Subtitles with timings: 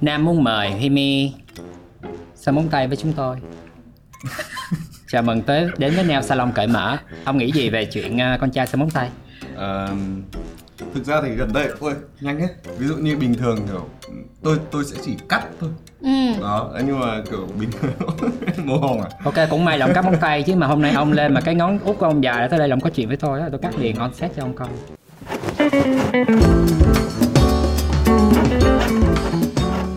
[0.00, 1.32] Nam muốn mời My
[2.34, 3.36] xoa móng tay với chúng tôi.
[5.08, 6.96] Chào mừng tới đến với Nail Salon cởi mở.
[7.24, 9.10] Ông nghĩ gì về chuyện uh, con trai xoa móng tay?
[9.54, 9.88] Ờ,
[10.94, 12.48] thực ra thì gần đây ôi nhanh hết
[12.78, 13.88] ví dụ như bình thường kiểu
[14.42, 15.70] tôi tôi sẽ chỉ cắt thôi
[16.00, 16.40] ừ.
[16.40, 17.92] đó nhưng mà kiểu bình thường
[18.66, 20.92] mồ hồng à Ok cũng may là ông cắt móng tay chứ mà hôm nay
[20.92, 23.08] ông lên mà cái ngón út của ông dài tới đây là ông có chuyện
[23.08, 24.68] với tôi á, tôi cắt liền on set cho ông coi.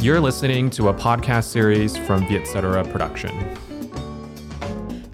[0.01, 3.31] You're listening to a podcast series from Vietcetera Production.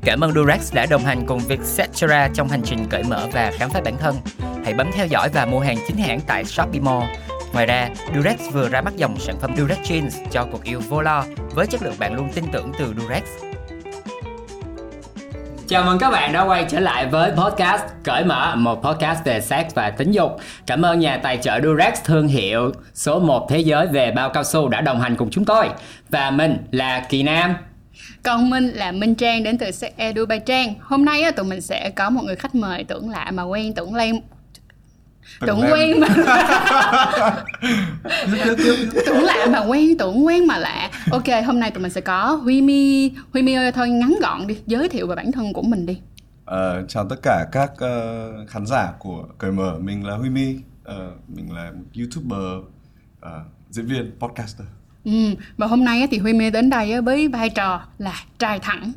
[0.01, 3.69] Cảm ơn Durex đã đồng hành cùng Vietcetera trong hành trình cởi mở và khám
[3.69, 4.15] phá bản thân.
[4.65, 7.03] Hãy bấm theo dõi và mua hàng chính hãng tại Shopee Mall.
[7.53, 11.01] Ngoài ra, Durex vừa ra mắt dòng sản phẩm Durex Jeans cho cuộc yêu vô
[11.01, 13.23] lo với chất lượng bạn luôn tin tưởng từ Durex.
[15.67, 19.41] Chào mừng các bạn đã quay trở lại với podcast Cởi Mở, một podcast về
[19.41, 20.31] sex và tính dục.
[20.65, 24.43] Cảm ơn nhà tài trợ Durex thương hiệu số 1 thế giới về bao cao
[24.43, 25.69] su đã đồng hành cùng chúng tôi.
[26.09, 27.55] Và mình là Kỳ Nam.
[28.23, 30.73] Còn mình là Minh Trang đến từ Sex Edu by Trang.
[30.81, 33.95] Hôm nay tụi mình sẽ có một người khách mời tưởng lạ mà quen tưởng
[33.95, 34.21] len
[35.39, 36.07] tưởng quen mà.
[39.05, 40.89] Tưởng lạ mà quen tưởng quen mà lạ.
[41.11, 44.47] Ok hôm nay tụi mình sẽ có huy mi huy mi ơi thôi ngắn gọn
[44.47, 45.97] đi giới thiệu về bản thân của mình đi.
[46.45, 49.75] Ờ, chào tất cả các ờ, khán giả của cởi mở.
[49.79, 52.63] Mình là Huy My Ờ, mình là một youtuber
[53.21, 54.67] ờ, diễn viên podcaster.
[55.05, 55.11] Ừ.
[55.57, 58.91] và hôm nay thì huy mi đến đây với vai trò là trai thẳng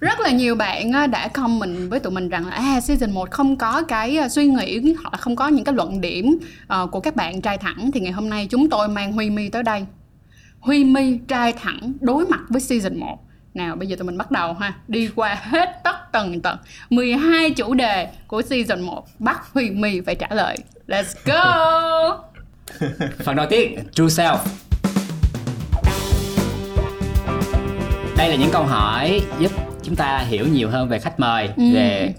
[0.00, 3.56] rất là nhiều bạn đã comment với tụi mình rằng là à, season 1 không
[3.56, 6.38] có cái à, suy nghĩ hoặc là không có những cái luận điểm
[6.82, 7.90] uh, của các bạn trai thẳng.
[7.94, 9.86] Thì ngày hôm nay chúng tôi mang Huy Mi tới đây.
[10.60, 13.18] Huy Mi trai thẳng đối mặt với season 1
[13.54, 14.74] nào bây giờ tụi mình bắt đầu ha.
[14.88, 16.56] Đi qua hết tất tần tật.
[16.90, 20.56] 12 chủ đề của season 1 Bắt Huy Mi phải trả lời.
[20.88, 22.24] Let's go!
[23.24, 24.38] Phần đầu tiên, True Self.
[28.16, 31.72] Đây là những câu hỏi giúp chúng ta hiểu nhiều hơn về khách mời, Ừ.
[31.74, 32.14] về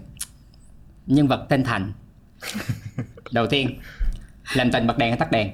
[1.07, 1.93] nhân vật tên Thành.
[3.31, 3.79] Đầu tiên,
[4.55, 5.51] làm tình bật đèn hay tắt đèn?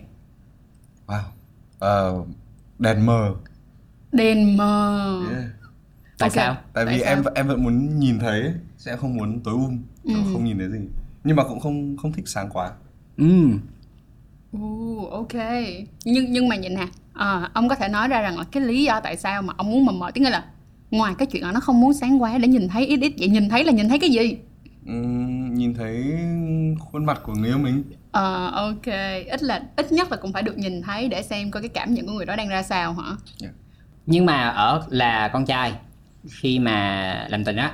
[1.07, 1.19] wow
[1.79, 2.13] Ờ,
[2.79, 3.31] đèn mờ
[4.11, 5.43] Đèn mờ Yeah.
[6.17, 6.35] Tại Ok.
[6.35, 6.57] sao?
[6.73, 7.09] tại vì Tại sao?
[7.15, 10.13] em em vẫn muốn nhìn thấy ấy, sẽ không muốn tối um Ừ.
[10.33, 10.79] không nhìn thấy gì
[11.23, 12.71] nhưng mà cũng không không thích sáng quá
[13.17, 13.59] Ừm,
[14.57, 15.33] Uh, ok
[16.05, 18.83] nhưng nhưng mà nhìn nè à, ông có thể nói ra rằng là cái lý
[18.83, 20.45] do tại sao mà ông muốn mờ mờ tức nghĩa là
[20.91, 23.27] ngoài cái chuyện là nó không muốn sáng quá để nhìn thấy ít ít vậy
[23.27, 24.37] nhìn thấy là nhìn thấy cái gì?
[24.85, 26.05] Ừm, nhìn thấy
[26.79, 27.83] khuôn mặt của người yêu mình.
[28.11, 28.85] Ờ ok.
[29.31, 31.93] Ít là ít nhất là cũng phải được nhìn thấy để xem coi cái cảm
[31.93, 33.11] nhận của người đó đang ra sao hả?
[34.05, 35.73] Nhưng mà ở là con trai
[36.29, 37.73] khi mà làm tình á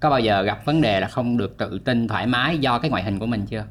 [0.00, 2.90] có bao giờ gặp vấn đề là không được tự tin thoải mái do cái
[2.90, 3.64] ngoại hình của mình chưa?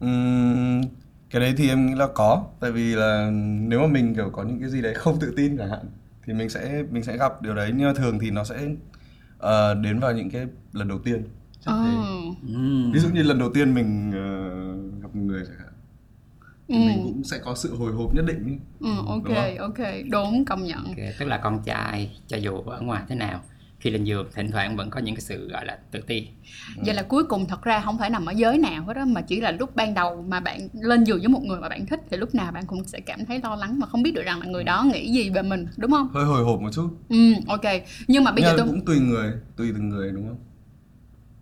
[0.00, 0.82] Ừm,
[1.30, 2.44] cái đấy thì em nghĩ là có.
[2.60, 3.30] Tại vì là
[3.68, 5.80] nếu mà mình kiểu có những cái gì đấy không tự tin chẳng hạn
[6.26, 8.68] thì mình sẽ mình sẽ gặp điều đấy nhưng mà thường thì nó sẽ
[9.38, 11.24] ờ, đến vào những cái lần đầu tiên
[11.60, 11.90] Chắc thế.
[12.48, 12.92] Ừm.
[12.92, 14.22] ví dụ như lần đầu tiên mình ờ,
[15.02, 15.72] gặp người chẳng hạn
[16.72, 16.84] thì Ừ.
[16.86, 18.52] mình cũng sẽ có sự hồi hộp nhất định ý.
[18.80, 19.58] ừ, ok Đúng không?
[19.58, 19.78] ok
[20.10, 23.40] đúng công nhận Ok, tức là con trai cho dù ở ngoài thế nào
[23.86, 26.26] khi lên giường thỉnh thoảng vẫn có những cái sự gọi là tự ti.
[26.76, 29.20] Vậy là cuối cùng thật ra không phải nằm ở giới nào hết đó mà
[29.20, 32.00] chỉ là lúc ban đầu mà bạn lên giường với một người mà bạn thích
[32.10, 34.40] thì lúc nào bạn cũng sẽ cảm thấy lo lắng mà không biết được rằng
[34.40, 36.08] là người đó nghĩ gì về mình đúng không?
[36.14, 36.88] Hơi hồi hộp một chút.
[37.08, 37.64] Ừ ok.
[38.08, 40.38] Nhưng mà bây nhưng giờ tôi cũng tùy người tùy từng người đúng không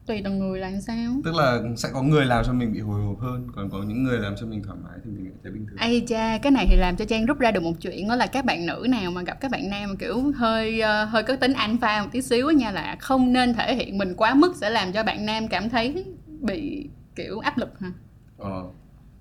[0.06, 3.04] tùy từng người là sao tức là sẽ có người làm cho mình bị hồi
[3.04, 5.66] hộp hơn còn có những người làm cho mình thoải mái thì mình thấy bình
[5.66, 8.16] thường Ây cha, cái này thì làm cho Trang rút ra được một chuyện đó
[8.16, 11.22] là các bạn nữ nào mà gặp các bạn nam mà kiểu hơi ờ, hơi
[11.22, 14.34] có tính alpha một tí xíu á nha là không nên thể hiện mình quá
[14.34, 16.04] mức sẽ làm cho bạn nam cảm thấy
[16.41, 17.93] bị kiểu áp lực ha.
[18.38, 18.62] ờ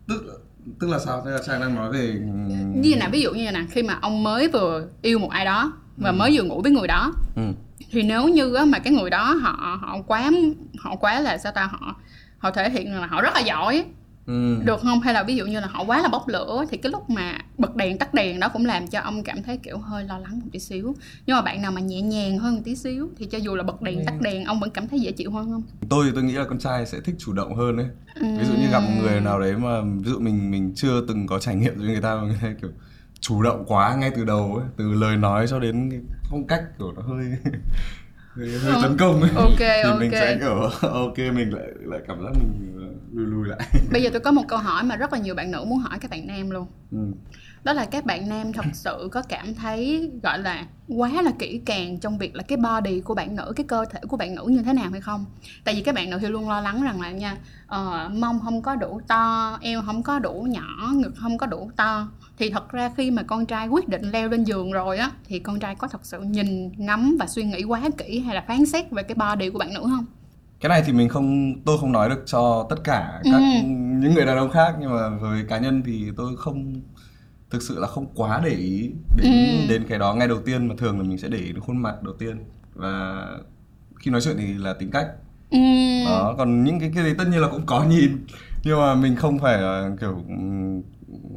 [0.07, 0.43] tức
[0.79, 2.19] tức là sao tức là trang đang nói về
[2.75, 5.73] Như nào ví dụ như nè, khi mà ông mới vừa yêu một ai đó
[5.97, 7.41] và mới vừa ngủ với người đó ừ.
[7.93, 10.31] Thì nếu như á, mà cái người đó họ họ quá
[10.79, 11.95] họ quá là sao ta họ
[12.37, 13.85] họ thể hiện là họ rất là giỏi
[14.25, 14.57] Ừ.
[14.65, 14.99] được không?
[15.01, 17.37] Hay là ví dụ như là họ quá là bốc lửa thì cái lúc mà
[17.57, 20.39] bật đèn tắt đèn đó cũng làm cho ông cảm thấy kiểu hơi lo lắng
[20.39, 20.95] một tí xíu.
[21.25, 23.63] Nhưng mà bạn nào mà nhẹ nhàng hơn một tí xíu thì cho dù là
[23.63, 25.63] bật đèn tắt đèn ông vẫn cảm thấy dễ chịu hơn không?
[25.89, 27.87] Tôi tôi nghĩ là con trai sẽ thích chủ động hơn đấy
[28.37, 31.27] ví dụ như gặp một người nào đấy mà ví dụ mình mình chưa từng
[31.27, 32.69] có trải nghiệm với người ta mà người ta kiểu
[33.23, 35.99] chủ động quá ngay từ đầu ấy từ lời nói cho đến cái
[36.29, 37.25] phong cách kiểu nó hơi
[38.35, 39.31] hơi, hơi tấn công ấy.
[39.35, 39.99] Ok, thì ok.
[39.99, 40.59] mình sẽ kiểu
[40.89, 43.59] ok mình lại lại cảm giác mình ờ, lùi lùi lại.
[43.91, 45.99] Bây giờ tôi có một câu hỏi mà rất là nhiều bạn nữ muốn hỏi
[46.01, 46.67] các bạn nam luôn.
[46.91, 46.97] Ừ.
[47.63, 51.61] đó là các bạn nam thật sự có cảm thấy gọi là quá là kỹ
[51.65, 54.43] càng trong việc là cái body của bạn nữ cái cơ thể của bạn nữ
[54.47, 55.25] như thế nào hay không?
[55.63, 57.37] Tại vì các bạn nữ thì luôn lo lắng rằng là nha
[57.67, 61.71] ờ, mông không có đủ to eo không có đủ nhỏ ngực không có đủ
[61.75, 65.11] to thì thật ra khi mà con trai quyết định leo lên giường rồi á
[65.25, 68.43] thì con trai có thật sự nhìn ngắm và suy nghĩ quá kỹ hay là
[68.47, 70.05] phán xét về cái body của bạn nữ không
[70.59, 73.67] cái này thì mình không tôi không nói được cho tất cả các Ừ.
[73.99, 76.81] những người đàn ông khác nhưng mà với cá nhân thì tôi không
[77.49, 79.65] thực sự là không quá để ý đến Ừ.
[79.67, 81.77] đến cái đó ngay đầu tiên mà thường là mình sẽ để ý đến khuôn
[81.77, 82.37] mặt đầu tiên
[82.75, 83.25] và
[83.95, 85.07] khi nói chuyện thì là tính cách
[85.49, 85.57] ừ.
[86.05, 88.25] đó còn những cái cái đấy tất nhiên là cũng có nhìn
[88.63, 90.23] nhưng mà mình không phải là kiểu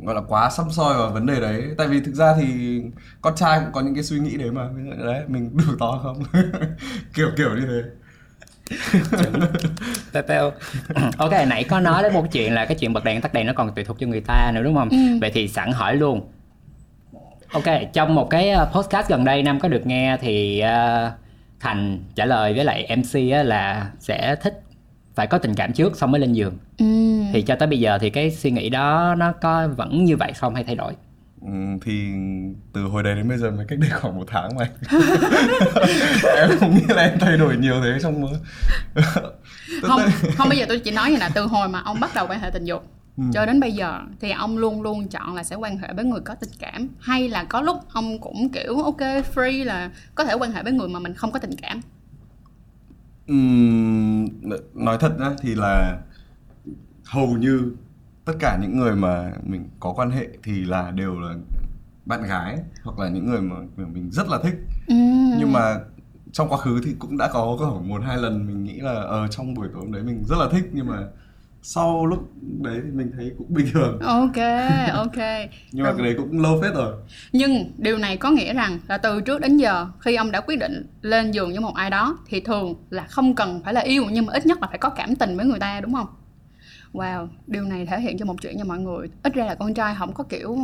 [0.05, 1.63] gọi là quá xăm soi vào vấn đề đấy.
[1.79, 2.81] Tại vì thực ra thì
[3.21, 4.69] con trai cũng có những cái suy nghĩ đấy mà.
[4.75, 6.23] Ví dụ đấy mình đủ to không?
[7.15, 7.83] Kiểu kiểu như thế.
[10.13, 10.53] Pepeo
[11.19, 13.53] Ok nãy có nói đến một chuyện là cái chuyện bật đèn tắt đèn nó
[13.57, 14.89] còn tùy thuộc cho người ta nữa đúng không?
[14.89, 14.97] Ừ.
[15.21, 16.29] Vậy thì sẵn hỏi luôn.
[17.53, 21.13] Ok trong một cái uh, podcast gần đây Nam có được nghe thì uh,
[21.61, 24.63] Thành trả lời với lại MC á là sẽ thích
[25.17, 26.59] phải có tình cảm trước xong mới lên giường.
[26.79, 26.85] Ừ.
[27.33, 30.33] thì cho tới bây giờ thì cái suy nghĩ đó nó có vẫn như vậy
[30.33, 30.93] không hay thay đổi?
[31.41, 32.09] Ừm, thì
[32.73, 34.69] từ hồi đấy đến bây giờ mới cách đây khoảng một tháng mà.
[36.37, 38.25] Em không nghĩ là em thay đổi nhiều thế trong
[39.83, 40.01] không
[40.37, 42.41] không bây giờ tôi chỉ nói như là từ hồi mà ông bắt đầu quan
[42.41, 42.85] hệ tình dục
[43.19, 43.23] Ừ.
[43.35, 46.21] cho đến bây giờ thì ông luôn luôn chọn là sẽ quan hệ với người
[46.21, 46.89] có tình cảm.
[47.01, 49.01] Hay là có lúc ông cũng kiểu ok
[49.35, 51.81] free là có thể quan hệ với người mà mình không có tình cảm
[53.27, 54.29] Ừm,
[54.75, 56.01] nói thật ra thì là
[57.05, 57.73] hầu như
[58.25, 61.35] tất cả những người mà mình có quan hệ thì là đều là
[62.07, 64.55] bạn gái hoặc là những người mà mình rất là thích
[64.87, 64.95] ừ.
[65.39, 65.81] nhưng mà
[66.33, 69.29] trong quá khứ thì cũng đã có khoảng một hai lần mình nghĩ là ờ
[69.29, 71.07] trong buổi tối hôm đấy mình rất là thích nhưng mà
[71.69, 72.29] sau lúc
[72.63, 73.99] đấy thì mình thấy cũng bình thường.
[74.01, 74.37] Ok
[74.93, 75.17] ok.
[75.73, 76.95] Nhưng mà cái đấy cũng lâu phết rồi.
[77.33, 80.59] Nhưng điều này có nghĩa rằng là từ trước đến giờ khi ông đã quyết
[80.59, 84.05] định lên giường với một ai đó thì thường là không cần phải là yêu
[84.11, 86.07] nhưng mà ít nhất là phải có cảm tình với người ta đúng không?
[86.93, 89.09] Wow điều này thể hiện cho một chuyện cho mọi người.
[89.23, 90.57] Ít ra là con trai không có kiểu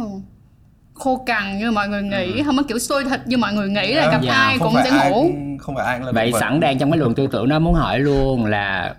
[0.94, 3.94] khô cằn như mọi người nghĩ không có kiểu sôi thịt như mọi người nghĩ
[3.94, 5.22] là gặp Dạ, ai cũng sẽ ai ngủ.
[5.22, 7.58] cũng- không phải ai cũng là vậy sẵn đang trong cái luồng tư tưởng đó
[7.58, 8.94] muốn hỏi luôn là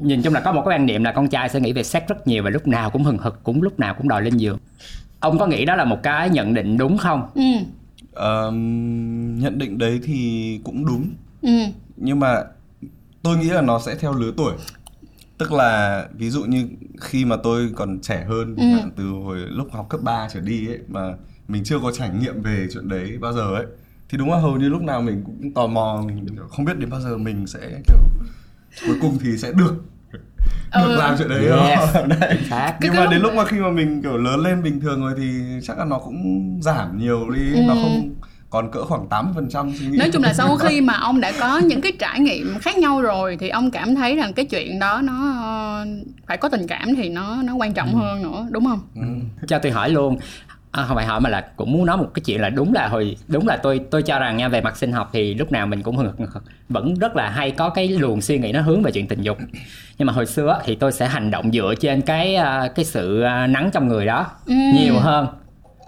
[0.00, 2.02] nhìn chung là có một cái quan niệm là con trai sẽ nghĩ về sex
[2.08, 4.58] rất nhiều và lúc nào cũng hừng hực cũng lúc nào cũng đòi lên giường.
[5.20, 7.28] Ông có nghĩ đó là một cái nhận định đúng không?
[7.34, 7.42] Ừ.
[8.12, 11.10] Ờm, nhận định đấy thì cũng đúng.
[11.42, 11.50] Ừ.
[11.96, 12.42] Nhưng mà
[13.22, 14.52] tôi nghĩ là nó sẽ theo lứa tuổi.
[15.38, 16.68] Tức là ví dụ như
[17.00, 18.64] khi mà tôi còn trẻ hơn Ừ.
[18.96, 21.00] từ hồi lúc học cấp 3 trở đi ấy mà
[21.48, 23.66] mình chưa có trải nghiệm về chuyện đấy bao giờ ấy
[24.08, 26.90] thì đúng là hầu như lúc nào mình cũng tò mò mình không biết đến
[26.90, 27.96] bao giờ mình sẽ kiểu
[28.86, 29.74] cuối cùng thì sẽ được
[30.74, 30.96] được Ừ.
[30.96, 31.94] làm chuyện đấy Yes.
[31.94, 32.02] đó.
[32.20, 32.38] đấy.
[32.40, 32.50] Nhưng
[32.80, 35.12] Cái mà lúc- đến lúc mà khi mà mình kiểu lớn lên bình thường rồi
[35.16, 37.78] thì chắc là nó cũng giảm nhiều đi nó Ừ.
[37.82, 38.14] không
[38.50, 41.58] còn cỡ khoảng 80% suy nghĩ nói chung là sau khi mà ông đã có
[41.58, 45.00] những cái trải nghiệm khác nhau rồi thì ông cảm thấy rằng cái chuyện đó
[45.04, 45.86] nó ờ,
[46.26, 49.02] phải có tình cảm thì nó nó quan trọng hơn nữa đúng không Ừ.
[49.48, 50.18] cho tôi hỏi luôn
[50.74, 52.88] à, không phải hỏi mà là cũng muốn nói một cái chuyện là đúng là
[52.88, 55.66] hồi đúng là tôi tôi cho rằng nha về mặt sinh học thì lúc nào
[55.66, 55.96] mình cũng
[56.68, 59.38] vẫn rất là hay có cái luồng suy nghĩ nó hướng về chuyện tình dục.
[59.98, 63.20] Nhưng mà hồi xưa thì tôi sẽ hành động dựa trên cái à, cái sự
[63.22, 64.54] à, nắng trong người đó Ừ.
[64.74, 65.26] nhiều hơn.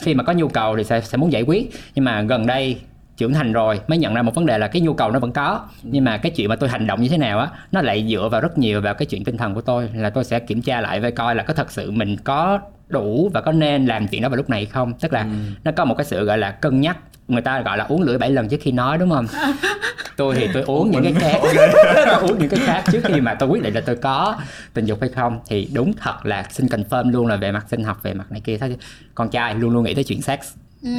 [0.02, 1.70] Khi mà có nhu cầu thì sẽ sẽ muốn giải quyết.
[1.94, 2.76] Nhưng mà gần đây
[3.16, 5.32] trưởng thành rồi mới nhận ra một vấn đề là cái nhu cầu nó vẫn
[5.32, 5.60] có.
[5.82, 8.28] Nhưng mà cái chuyện mà tôi hành động như thế nào á nó lại dựa
[8.32, 10.80] vào rất nhiều vào cái chuyện tinh thần của tôi là tôi sẽ kiểm tra
[10.80, 14.22] lại với coi là có thật sự mình có đủ và có nên làm chuyện
[14.22, 14.92] đó vào lúc này không?
[15.00, 15.26] Tức là
[15.64, 16.96] nó có một cái sự gọi là cân nhắc
[17.28, 19.26] người ta gọi là uống lưỡi bảy lần trước khi nói đúng không?
[20.16, 21.40] Tôi thì tôi uống những cái khác.
[22.06, 24.37] Tôi uống những cái khác trước khi mà tôi quyết định là tôi có
[24.75, 25.40] tình dục hay không.
[25.49, 28.40] Thì đúng thật là xin confirm luôn là về mặt sinh học về mặt này
[28.40, 28.58] kia.
[28.58, 28.76] Thôi
[29.14, 30.38] con trai luôn luôn nghĩ tới chuyện sex.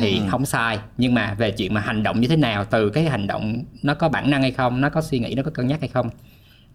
[0.01, 0.79] Thì không sai.
[0.97, 3.93] Nhưng mà về chuyện mà hành động như thế nào từ cái hành động nó
[3.93, 6.09] có bản năng hay không nó có suy nghĩ nó có cân nhắc hay không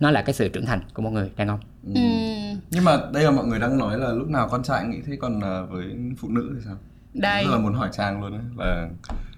[0.00, 1.60] nó là cái sự trưởng thành của một người đàn ông.
[1.94, 2.00] Ừ.
[2.70, 5.16] nhưng mà đây là mọi người đang nói là lúc nào con trai nghĩ thế
[5.20, 5.84] còn à, với
[6.18, 6.76] phụ nữ thì sao?
[7.14, 7.44] Đây.
[7.44, 8.88] Rất là muốn hỏi trang luôn đấy là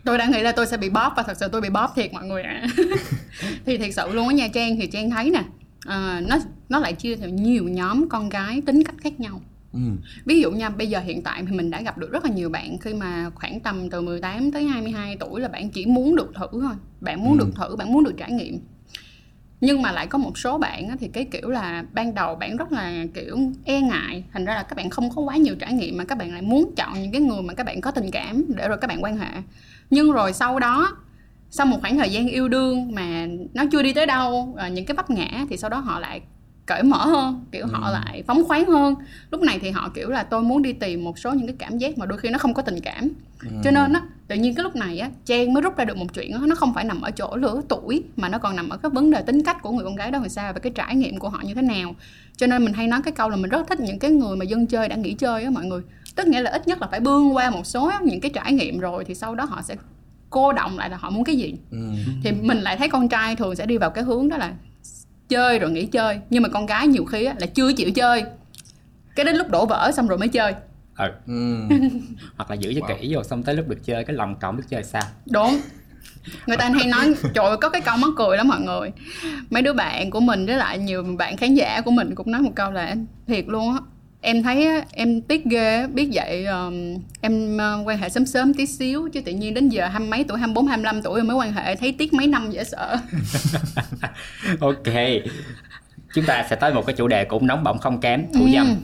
[0.04, 2.12] tôi đã nghĩ là tôi sẽ bị bóp và thật sự tôi bị bóp thiệt
[2.12, 2.66] mọi người ạ.
[3.66, 5.42] Thì thiệt sự luôn á nha trang thì trang thấy nè
[5.87, 9.40] ờ, nó nó lại chia theo nhiều nhóm con gái tính cách khác nhau.
[9.73, 9.80] Ừ,
[10.25, 12.49] ví dụ nha bây giờ hiện tại thì mình đã gặp được rất là nhiều
[12.50, 16.33] bạn khi mà khoảng tầm từ 18 tới 22 tuổi là bạn chỉ muốn được
[16.35, 16.75] thử thôi.
[17.00, 17.44] Bạn muốn Ừ.
[17.44, 18.59] được thử bạn muốn được trải nghiệm
[19.61, 22.73] nhưng mà lại có một số bạn thì cái kiểu là ban đầu bạn rất
[22.73, 24.25] là, kiểu e ngại.
[24.32, 26.42] Thành ra là các bạn không có quá nhiều trải nghiệm mà các bạn lại
[26.42, 29.04] muốn chọn những cái người mà các bạn có tình cảm để rồi các bạn
[29.04, 29.30] quan hệ.
[29.90, 30.96] Nhưng rồi sau đó,
[31.50, 34.84] sau một khoảng thời gian yêu đương mà nó chưa đi tới đâu ờ, những
[34.84, 36.20] cái vấp ngã thì sau đó họ lại
[36.66, 38.94] cởi mở hơn kiểu họ lại phóng khoáng hơn.
[39.30, 41.78] Lúc này thì họ kiểu là tôi muốn đi tìm một số những cái cảm
[41.78, 43.09] giác mà đôi khi nó không có tình cảm.
[43.64, 46.14] Cho nên á tự nhiên cái lúc này á trang mới rút ra được một
[46.14, 48.76] chuyện á nó không phải nằm ở chỗ lứa tuổi mà nó còn nằm ở
[48.76, 50.97] cái vấn đề tính cách của người con gái đó làm sao và cái trải
[50.97, 51.94] nghiệm của họ như thế nào.
[52.37, 54.44] Cho nên mình hay nói cái câu là mình rất thích những cái người mà
[54.44, 55.83] dân chơi đã nghỉ chơi á mọi người.
[56.16, 58.78] Tức nghĩa là ít nhất là phải bươn qua một số những cái trải nghiệm
[58.78, 59.76] rồi thì sau đó họ sẽ
[60.30, 61.54] cô động lại là họ muốn cái gì.
[61.71, 61.78] Ừ.
[62.23, 64.52] thì mình lại thấy con trai thường sẽ đi vào cái hướng đó là
[65.28, 66.19] chơi rồi nghỉ chơi.
[66.31, 68.25] Nhưng mà con gái nhiều khi á, là chưa chịu chơi.
[69.16, 70.54] Cái đến lúc đổ vỡ xong rồi mới chơi.
[70.99, 71.09] Ừ.
[71.26, 71.57] Ừ.
[72.37, 74.64] hoặc là giữ cho kỹ vô xong tới lúc được chơi cái lòng cổng biết
[74.69, 75.02] chơi sao.
[75.31, 75.61] Đúng.
[76.47, 78.93] Người ta hay nói trời ơi, có cái câu mắc cười lắm mọi người.
[79.50, 82.43] Mấy đứa bạn của mình với lại nhiều bạn khán giả của mình cũng nói
[82.43, 82.95] một câu là
[83.26, 83.81] thiệt luôn á
[84.25, 88.66] em thấy em tiếc ghê biết vậy um, em uh, quan hệ sớm sớm tí
[88.66, 91.76] xíu chứ tự nhiên đến giờ hai mấy tuổi 24 25 tuổi mới quan hệ
[91.76, 92.97] thấy tiếc mấy năm dễ sợ.
[94.61, 94.95] Ok
[96.14, 98.50] chúng ta sẽ tới một cái chủ đề cũng nóng bỏng không kém thủ Ừ.
[98.54, 98.76] dâm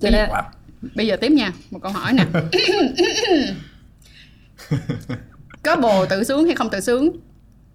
[0.00, 0.28] cho nên
[0.94, 2.24] bây giờ tiếp nha một câu hỏi nè.
[5.62, 7.10] Có bồ tự sướng hay không tự sướng?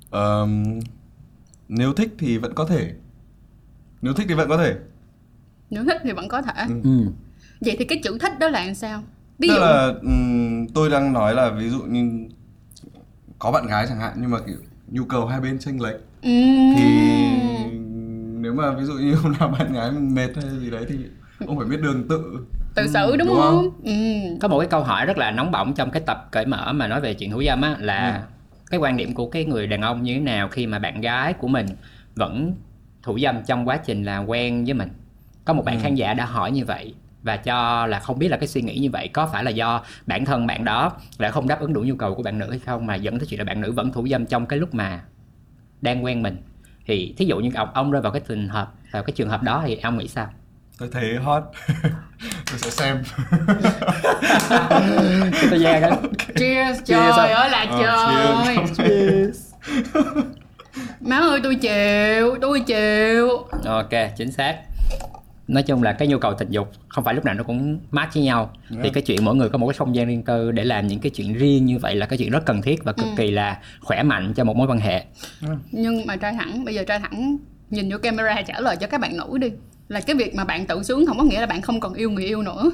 [0.10, 0.80] Ờm,
[1.68, 2.92] nếu thích thì vẫn có thể.
[4.02, 4.76] Nếu thích thì vẫn có thể
[5.70, 7.06] nếu thích thì vẫn có thể ừ.
[7.62, 9.04] vậy thì cái chữ thích đó là làm sao
[9.40, 12.28] ví tức dụ là ừm, tôi đang nói là ví dụ như
[13.40, 14.58] có bạn gái chẳng hạn nhưng mà kiểu
[14.88, 16.72] nhu cầu hai bên chênh lệch Ừm.
[16.74, 16.82] thì
[18.42, 20.96] nếu mà ví dụ như hôm nào bạn gái mình mệt hay gì đấy thì
[21.48, 22.46] ông phải biết đường tự
[22.76, 23.82] tự xử đúng, đúng không, không?
[23.84, 23.94] Ừ.
[24.42, 26.88] có một cái câu hỏi rất là nóng bỏng trong cái tập cởi mở mà
[26.88, 28.28] nói về chuyện thủ dâm á là Ừ.
[28.72, 31.34] cái quan điểm của cái người đàn ông như thế nào khi mà bạn gái
[31.34, 31.66] của mình
[32.16, 32.54] vẫn
[33.04, 34.90] thủ dâm trong quá trình là quen với mình
[35.50, 35.82] có một bạn Ừ.
[35.84, 38.78] khán giả đã hỏi như vậy và cho là không biết là cái suy nghĩ
[38.78, 41.82] như vậy có phải là do bản thân bạn đó lại không đáp ứng đủ
[41.82, 43.92] nhu cầu của bạn nữ hay không mà dẫn tới chuyện là bạn nữ vẫn
[43.92, 45.02] thủ dâm trong cái lúc mà
[45.82, 46.38] đang quen mình.
[46.88, 49.44] Thì thí dụ như ông ông rơi vào cái trường hợp vào cái trường hợp
[49.44, 50.30] đó thì ông nghĩ sao?
[50.80, 51.44] Tôi thấy hot.
[52.50, 53.04] Tôi sẽ xem.
[55.50, 55.92] Tôi ra cái
[56.38, 58.58] cheers Cheers trời ơi là Ờ, trời
[61.02, 63.30] má ơi tôi chịu tôi chịu.
[63.66, 64.56] Ok chính xác
[65.50, 68.14] nói chung là cái nhu cầu tình dục không phải lúc nào nó cũng match
[68.14, 68.52] với nhau.
[68.70, 68.94] Thì Yeah.
[68.94, 71.10] cái chuyện mỗi người có một cái không gian riêng tư để làm những cái
[71.10, 73.12] chuyện riêng như vậy là cái chuyện rất cần thiết và cực Ừ.
[73.18, 75.04] kỳ là khỏe mạnh cho một mối quan hệ.
[75.72, 77.38] Nhưng mà trai thẳng bây giờ trai thẳng
[77.70, 79.52] nhìn vô camera trả lời cho các bạn nữ đi.
[79.88, 82.10] Là cái việc mà bạn tự sướng không có nghĩa là bạn không còn yêu
[82.12, 82.72] người yêu nữa.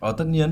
[0.00, 0.50] Ờ tất nhiên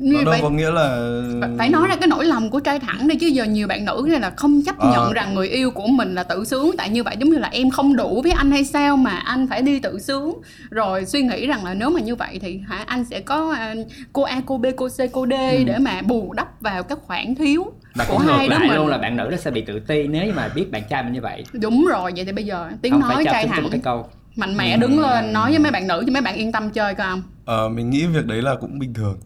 [0.00, 1.12] Như Nó đâu vậy- có nghĩa là
[1.58, 4.06] phải nói ra cái nỗi lòng của trai thẳng đi chứ giờ nhiều bạn nữ
[4.10, 4.90] này là không chấp Ờ.
[4.92, 6.70] nhận rằng người yêu của mình là tự sướng.
[6.78, 9.46] Tại như vậy giống như là em không đủ với anh hay sao mà anh
[9.46, 10.32] phải đi tự sướng.
[10.70, 13.74] Rồi suy nghĩ rằng là nếu mà như vậy thì hả anh sẽ có à,
[14.12, 15.30] cô A cô B cô C cô D
[15.66, 17.70] để mà bù đắp vào các khoản thiếu Ừ.
[17.94, 18.76] và của cũng ngược hai đứa lại mình.
[18.76, 21.12] luôn là bạn nữ nó sẽ bị tự ti nếu mà biết bạn trai mình
[21.12, 21.44] như vậy.
[21.52, 24.08] Đúng rồi vậy thì bây giờ tiếng không nói phải trai thẳng một cái câu.
[24.36, 26.94] Mạnh mẽ đứng lên nói với mấy bạn nữ cho mấy bạn yên tâm chơi
[26.94, 27.22] coi không?
[27.44, 29.18] Ờ, mình nghĩ việc đấy là cũng bình thường.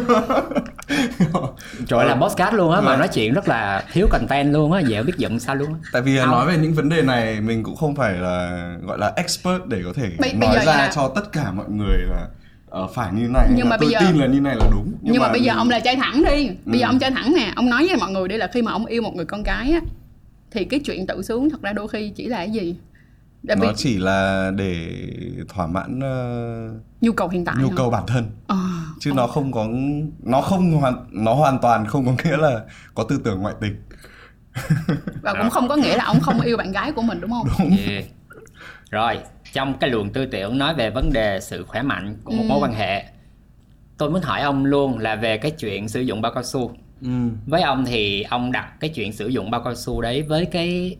[1.87, 2.99] trời là postcard luôn á mà Vâng.
[2.99, 6.01] nói chuyện rất là thiếu content luôn á dễ biết giận sao luôn á Tại
[6.01, 6.31] vì Không.
[6.31, 9.81] nói về những vấn đề này mình cũng không phải là gọi là expert để
[9.85, 12.27] có thể Bây- nói giờ ra là- cho tất cả mọi người là
[12.69, 14.55] ờ, phải như này hay Nhưng là mà tôi bây giờ- tin là như này
[14.55, 16.89] là đúng nhưng, mà, bây giờ ông là trai thẳng đi bây giờ Ừ.
[16.89, 19.01] ông trai thẳng nè ông nói với mọi người đi là khi mà ông yêu
[19.01, 19.79] một người con gái á
[20.51, 22.75] thì cái chuyện tự sướng thật ra đôi khi chỉ là cái gì
[23.43, 24.89] Vì nó chỉ là để
[25.49, 27.73] thỏa mãn ờ, nhu cầu hiện tại nhu hả?
[27.77, 28.55] cầu bản thân Ờ,
[28.99, 29.67] chứ nó không có
[30.23, 32.61] nó không hoàn nó hoàn toàn không có nghĩa là
[32.95, 33.75] có tư tưởng ngoại tình
[35.21, 37.69] và cũng không có nghĩa là ông không yêu bạn gái của mình đúng không
[37.87, 38.03] Yeah.
[38.91, 39.19] Rồi,
[39.53, 42.47] trong cái luồng tư tưởng nói về vấn đề sự khỏe mạnh của một Ừ.
[42.49, 43.05] mối quan hệ
[43.97, 47.07] Tôi muốn hỏi ông luôn là về cái chuyện sử dụng bao cao su ừ.
[47.47, 50.95] Với ông thì ông đặt cái chuyện sử dụng bao cao su đấy với cái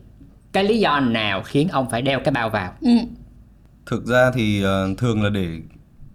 [0.52, 2.90] cái lý do nào khiến ông phải đeo cái bao vào ừ,
[3.86, 5.48] thực ra thì ờ, thường là để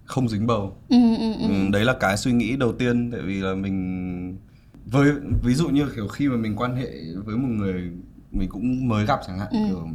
[0.06, 1.48] không dính bầu ừ, ừ, ừ.
[1.48, 4.38] Ừ, đấy là cái suy nghĩ đầu tiên tại vì là mình
[4.86, 5.12] với
[5.44, 6.90] ví dụ như kiểu khi mà mình quan hệ
[7.26, 7.92] với một người
[8.32, 9.58] mình cũng mới gặp chẳng hạn Ừ.
[9.68, 9.88] kiểu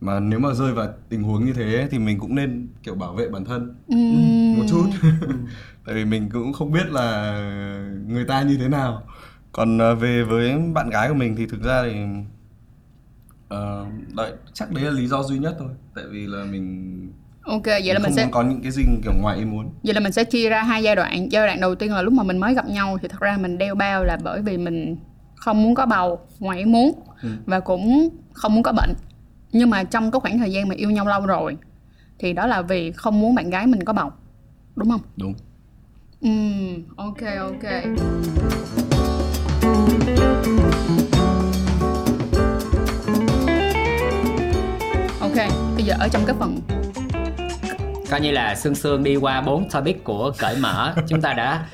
[0.00, 3.14] mà nếu mà rơi vào tình huống như thế thì mình cũng nên kiểu bảo
[3.14, 3.96] vệ bản thân Ừ.
[4.56, 4.86] một chút
[5.86, 7.32] tại vì mình cũng không biết là
[8.08, 9.02] người ta như thế nào
[9.52, 11.94] còn ờ, về với bạn gái của mình thì thực ra thì
[13.50, 15.68] ờ, đấy chắc đấy là lý do duy nhất thôi.
[15.94, 16.96] Tại vì là mình
[17.42, 19.70] ok vậy là mình không sẽ có những cái gì kiểu ngoài ý muốn.
[19.82, 21.28] Vậy là mình sẽ chia ra hai giai đoạn.
[21.32, 23.58] Giai đoạn đầu tiên là lúc mà mình mới gặp nhau thì thật ra mình
[23.58, 24.96] đeo bao là bởi vì mình
[25.36, 26.92] không muốn có bầu ngoài ý muốn
[27.22, 27.28] Ừ.
[27.46, 28.94] và cũng không muốn có bệnh.
[29.52, 31.56] Nhưng mà trong cái khoảng thời gian mà yêu nhau lâu rồi
[32.18, 34.10] thì đó là vì không muốn bạn gái mình có bầu.
[34.76, 35.00] Đúng không?
[35.16, 35.34] Đúng.
[36.20, 37.64] Ừm, ok ok
[45.48, 46.60] bây giờ ở trong cái phần
[48.10, 50.94] Coi như là Sương Sương đi qua bốn topic của cởi mở.
[51.08, 51.66] Chúng ta đã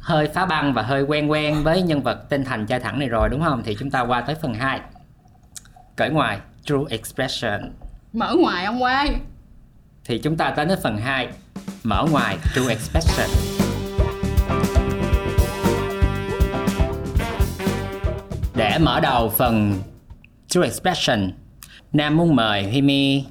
[0.00, 3.08] hơi phá băng và hơi quen quen với nhân vật tên Thành trai thẳng này
[3.08, 3.62] rồi đúng không?
[3.64, 4.80] Thì chúng ta qua tới phần 2
[5.96, 7.72] Cởi ngoài True Expression.
[8.12, 9.20] Mở ngoài ông quay.
[10.04, 11.28] Thì chúng ta tới đến phần 2
[11.84, 13.28] mở ngoài true expression.
[18.54, 19.74] Để mở đầu phần
[20.48, 21.30] true expression
[21.92, 23.24] nam muốn mời Himi.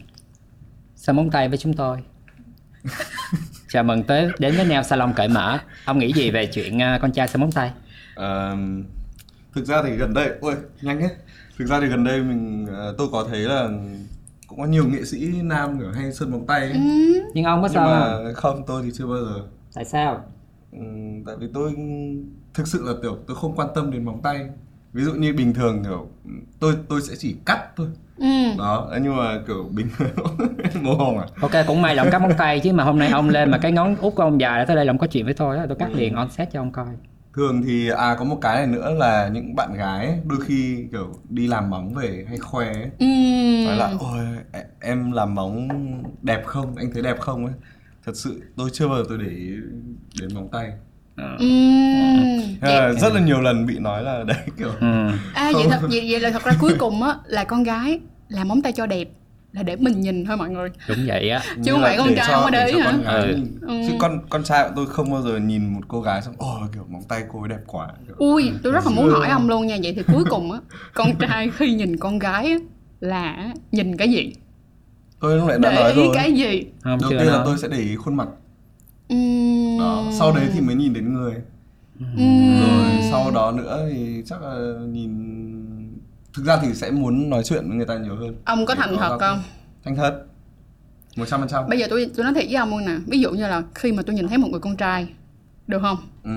[0.95, 1.97] Sơn móng tay với chúng tôi?
[3.69, 5.59] Chào mừng tới đến với nail salon cởi mở.
[5.85, 7.71] Ông nghĩ gì về chuyện ờ, con trai sơn móng tay?
[8.15, 8.55] Ờ,
[9.55, 11.09] thực ra thì gần đây ôi nhanh hết
[11.57, 13.69] thực ra thì gần đây mình ờ, tôi có thấy là
[14.47, 16.81] cũng có nhiều nghệ sĩ nam kiểu hay sơn móng tay ấy.
[17.33, 18.63] nhưng ông có nhưng sao mà không?
[18.67, 19.41] tôi thì chưa bao giờ.
[19.73, 20.23] Tại sao?
[20.71, 21.75] Ừm, tại vì tôi
[22.53, 24.49] thực sự là kiểu tôi không quan tâm đến móng tay
[24.97, 26.07] ví dụ như bình thường kiểu
[26.59, 27.87] tôi tôi sẽ chỉ cắt thôi.
[28.17, 28.25] Ừ.
[28.57, 29.87] đó nhưng mà kiểu bình
[30.81, 31.25] mồ hồng à?
[31.41, 33.57] Ok cũng may là ông cắt móng tay chứ mà hôm nay ông lên mà
[33.57, 35.65] cái ngón út của ông dài tới đây là ông có chuyện với tôi á
[35.67, 36.85] tôi cắt liền on set cho ông coi.
[37.35, 40.87] Thường thì à có một cái này nữa là những bạn gái ấy, đôi khi
[40.91, 43.05] kiểu đi làm móng về hay khoe ấy, Ừ.
[43.65, 44.25] nói là ôi
[44.81, 45.67] em làm móng
[46.21, 46.75] đẹp không?
[46.75, 47.45] Anh thấy đẹp không?
[47.45, 47.53] ấy.
[48.05, 49.51] Thật sự tôi chưa bao giờ tôi để ý
[50.21, 50.71] đến móng tay
[51.17, 51.24] Ừ.
[53.01, 55.12] Rất là nhiều lần bị nói là đấy kiểu ừ.
[55.33, 58.47] À vậy thật vậy, vậy là thật ra cuối cùng á là con gái làm
[58.47, 59.07] móng tay cho đẹp
[59.51, 60.69] là để mình nhìn thôi mọi người.
[60.88, 63.00] đúng vậy á Chứ không phải con trai không có để ý hả?
[63.05, 63.36] Ừ.
[63.62, 63.83] Ừ.
[63.88, 66.59] chứ con con trai của tôi không bao giờ nhìn một cô gái xong ồ
[66.74, 68.15] kiểu móng tay cô ấy đẹp quá kiểu.
[68.17, 69.77] Ui, tôi rất là muốn hỏi ông luôn nha.
[69.83, 70.59] Vậy thì cuối cùng á,
[70.93, 72.57] con trai khi nhìn con gái á
[73.00, 74.33] là nhìn cái gì?
[75.19, 76.63] tôi lúc nãy đã Để nói ý rồi cái gì?
[76.83, 78.27] không đầu tiên là tôi sẽ để ý khuôn mặt
[79.13, 79.79] Uhm.
[79.79, 81.33] đó sau đấy thì mới nhìn đến người
[82.03, 82.61] Uhm.
[82.61, 84.55] rồi sau đó nữa thì chắc là
[84.91, 85.11] nhìn
[86.33, 88.95] thực ra thì sẽ muốn nói chuyện với người ta nhiều hơn Ông có thành
[88.99, 89.41] thật không?
[89.83, 90.23] thành thật
[91.17, 92.95] một trăm phần trăm Bây giờ tôi tôi nói thiệt với ông luôn nè.
[93.07, 95.07] Ví dụ như là khi mà tôi nhìn thấy một người con trai,
[95.67, 95.97] được không?
[96.23, 96.31] ừ.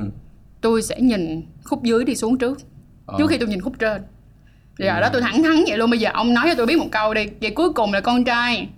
[0.60, 2.58] Tôi sẽ nhìn khúc dưới đi xuống trước,
[3.06, 3.14] Ờ.
[3.18, 4.02] trước khi tôi nhìn khúc trên.
[4.78, 5.90] Giờ đó tôi thẳng thắn vậy luôn.
[5.90, 7.26] Bây giờ ông nói cho tôi biết một câu đi.
[7.40, 8.68] Vậy cuối cùng là con trai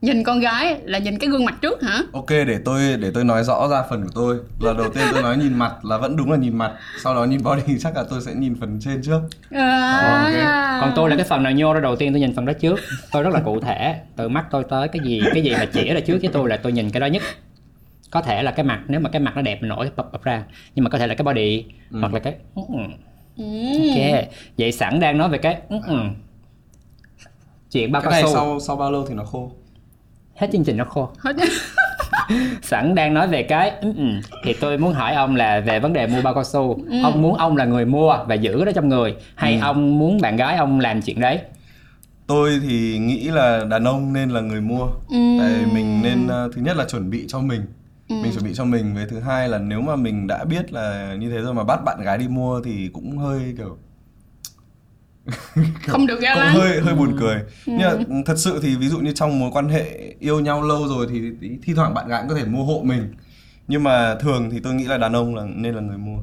[0.00, 2.02] nhìn con gái là nhìn cái gương mặt trước hả?
[2.12, 4.38] ok để tôi để tôi nói rõ ra phần của tôi.
[4.60, 6.72] Là đầu tiên tôi nói nhìn mặt là vẫn đúng là nhìn mặt.
[7.02, 9.20] Sau đó nhìn body chắc là tôi sẽ nhìn phần trên trước.
[9.50, 10.78] À.
[10.80, 12.80] còn tôi là cái phần nào nhô ra đầu tiên tôi nhìn phần đó trước?
[13.12, 14.00] Tôi rất là cụ thể.
[14.16, 16.56] Từ mắt tôi tới cái gì cái gì mà chỉ ra trước với tôi là
[16.56, 17.22] tôi nhìn cái đó nhất.
[18.10, 20.44] Có thể là cái mặt nếu mà cái mặt nó đẹp nổi bập bập ra.
[20.74, 22.78] Nhưng mà có thể là cái body hoặc là cái ừ, ừ.
[23.36, 23.44] Ừ.
[23.88, 24.24] ok.
[24.58, 25.96] Vậy sẵn đang nói về cái ừ, ừ.
[27.70, 28.34] chuyện bao cái cao này su.
[28.34, 29.52] sau sau bao lâu thì nó khô
[30.40, 31.08] hết chương trình nó khô.
[31.18, 31.36] Hết.
[32.62, 34.04] sẵn đang nói về cái ừ, ừ,
[34.44, 36.78] thì tôi muốn hỏi ông là về vấn đề mua bao cao su.
[37.02, 40.36] Ông muốn ông là người mua và giữ nó trong người hay ông muốn bạn
[40.36, 41.40] gái ông làm chuyện đấy?
[42.26, 44.86] Tôi thì nghĩ là đàn ông nên là người mua.
[45.10, 45.38] Ừm.
[45.38, 47.60] tại mình nên ờ, thứ nhất là chuẩn bị cho mình.
[48.08, 48.94] Mình chuẩn bị cho mình.
[48.94, 51.84] Với thứ hai là nếu mà mình đã biết là như thế rồi mà bắt
[51.84, 53.76] bạn gái đi mua thì cũng hơi kiểu
[55.86, 57.36] không được ga cũng lăng hơi hơi buồn cười.
[57.66, 57.92] Nhưng mà
[58.26, 61.20] thật sự thì ví dụ như trong mối quan hệ yêu nhau lâu rồi thì
[61.40, 63.14] thi- thi thoảng bạn gái cũng có thể mua hộ mình.
[63.68, 66.18] Nhưng mà thường thì tôi nghĩ là đàn ông là nên là người mua.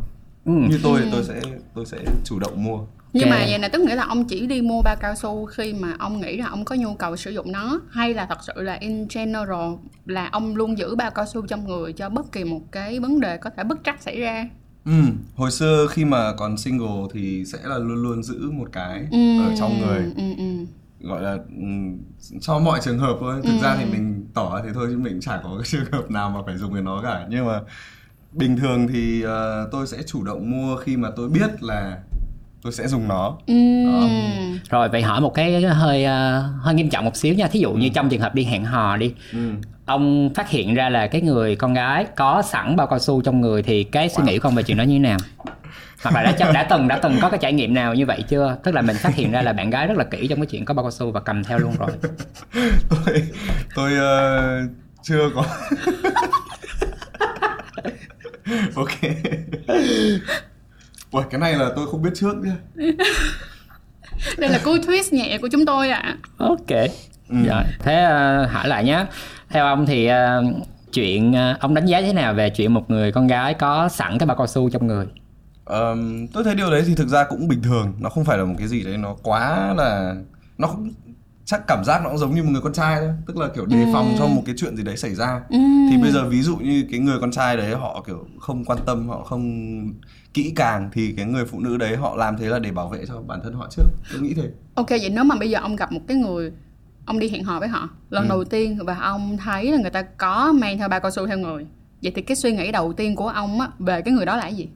[0.46, 0.52] Ừ.
[0.70, 1.34] như tôi thì tôi sẽ
[1.76, 2.80] tôi sẽ chủ động mua.
[3.14, 3.46] Nhưng mà Ok.
[3.50, 6.22] vậy là tức nghĩa là ông chỉ đi mua bao cao su khi mà ông
[6.22, 9.08] nghĩ là ông có nhu cầu sử dụng nó hay là thật sự là in
[9.16, 9.74] general
[10.06, 13.20] là ông luôn giữ bao cao su trong người cho bất kỳ một cái vấn
[13.20, 14.46] đề có thể bất trắc xảy ra
[14.88, 14.92] Ừ,
[15.36, 19.18] hồi xưa khi mà còn single thì sẽ là luôn luôn giữ một cái Ừ,
[19.38, 20.00] ở trong người.
[20.18, 20.66] ừ, ừ.
[21.00, 21.98] gọi là ừm,
[22.42, 23.42] cho mọi trường hợp thôi.
[23.48, 26.30] Thực ra thì mình tỏ thì thôi chứ mình chả có cái trường hợp nào
[26.30, 27.28] mà phải dùng cái nó cả.
[27.30, 27.62] Nhưng mà
[28.32, 32.04] bình thường thì ờ, tôi sẽ chủ động mua khi mà tôi biết là
[32.62, 33.38] tôi sẽ dùng nó.
[33.48, 34.60] Ừm.
[34.70, 37.48] rồi vậy hỏi một cái hơi ờ, hơi nghiêm trọng một xíu nha.
[37.48, 39.52] Thí dụ như trong trường hợp đi hẹn hò đi ừ.
[39.86, 43.42] ông phát hiện ra là cái người con gái có sẵn bao cao su trong
[43.42, 45.18] người thì cái suy nghĩ của ông về chuyện đó như thế nào?
[46.04, 48.24] Hoặc là đã chắc đã từng đã từng có cái trải nghiệm nào như vậy
[48.28, 48.58] chưa?
[48.64, 50.66] Tức là mình phát hiện ra là bạn gái rất là kỹ trong cái chuyện
[50.66, 51.90] có bao cao su và cầm theo luôn rồi.
[52.90, 53.24] Tôi
[53.76, 54.62] tôi ờ,
[55.04, 55.46] chưa có.
[58.76, 58.90] Ok
[61.12, 62.56] Ui, cái này là tôi không biết trước nhá.
[64.38, 66.18] Đây là cú twist nhẹ của chúng tôi ạ.
[66.38, 66.70] Ok.
[67.30, 69.06] Rồi thế ờ, hỏi lại nhé
[69.50, 70.44] theo ông thì ờ,
[70.94, 74.18] chuyện ờ, ông đánh giá thế nào về chuyện một người con gái có sẵn
[74.18, 75.06] cái bao cao su trong người?
[75.66, 77.94] Ờm, tôi thấy điều đấy thì thực ra cũng bình thường.
[78.00, 80.16] Nó không phải là một cái gì đấy nó quá là
[80.58, 80.92] nó cũng
[81.48, 83.10] chắc cảm giác nó cũng giống như một người con trai thôi.
[83.28, 85.42] Tức là kiểu đề phòng cho một cái chuyện gì đấy xảy ra.
[85.90, 88.80] Thì bây giờ ví dụ như cái người con trai đấy họ kiểu không quan
[88.86, 89.44] tâm họ không
[90.34, 93.06] kỹ càng thì cái người phụ nữ đấy họ làm thế là để bảo vệ
[93.08, 93.84] cho bản thân họ trước.
[94.12, 94.50] Tôi nghĩ thế.
[94.76, 96.52] Ok vậy nếu mà bây giờ ông gặp một cái người
[97.06, 98.30] ông đi hẹn hò với họ lần Ừ.
[98.30, 101.38] đầu tiên và ông thấy là người ta có mang theo bao cao su theo
[101.38, 101.66] người
[102.04, 104.42] vậy thì cái suy nghĩ đầu tiên của ông á về cái người đó là
[104.42, 104.68] cái gì?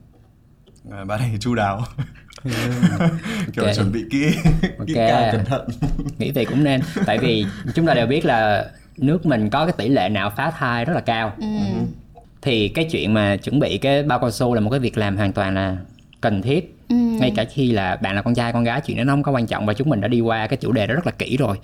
[0.91, 1.83] À, bạn này chu đáo
[3.53, 3.75] kiểu Ok.
[3.75, 4.87] chuẩn bị kỹ kỹ Ok.
[4.95, 5.67] càng cẩn thận
[6.19, 8.65] nghĩ vậy cũng nên tại vì chúng ta đều biết là
[8.97, 11.45] nước mình có cái tỷ lệ nào phá thai rất là cao ừ.
[12.41, 15.17] thì cái chuyện mà chuẩn bị cái bao cao su là một cái việc làm
[15.17, 15.77] hoàn toàn là
[16.21, 16.95] cần thiết Ừ.
[16.95, 19.31] ngay cả khi là bạn là con trai con gái chuyện đó nó không có
[19.31, 21.37] quan trọng và chúng mình đã đi qua cái chủ đề đó rất là kỹ
[21.37, 21.57] rồi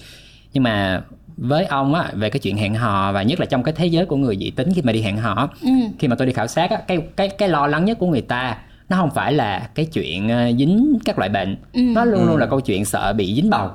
[0.54, 1.02] nhưng mà
[1.38, 4.06] với ông á về cái chuyện hẹn hò và nhất là trong cái thế giới
[4.06, 5.70] của người dị tính khi mà đi hẹn hò Ừ.
[6.00, 8.22] khi mà tôi đi khảo sát á cái cái cái lo lắng nhất của người
[8.22, 8.58] ta
[8.90, 11.82] nó không phải là cái chuyện ờ, dính các loại bệnh Ừ.
[11.82, 13.70] nó luôn luôn là câu chuyện sợ bị dính bầu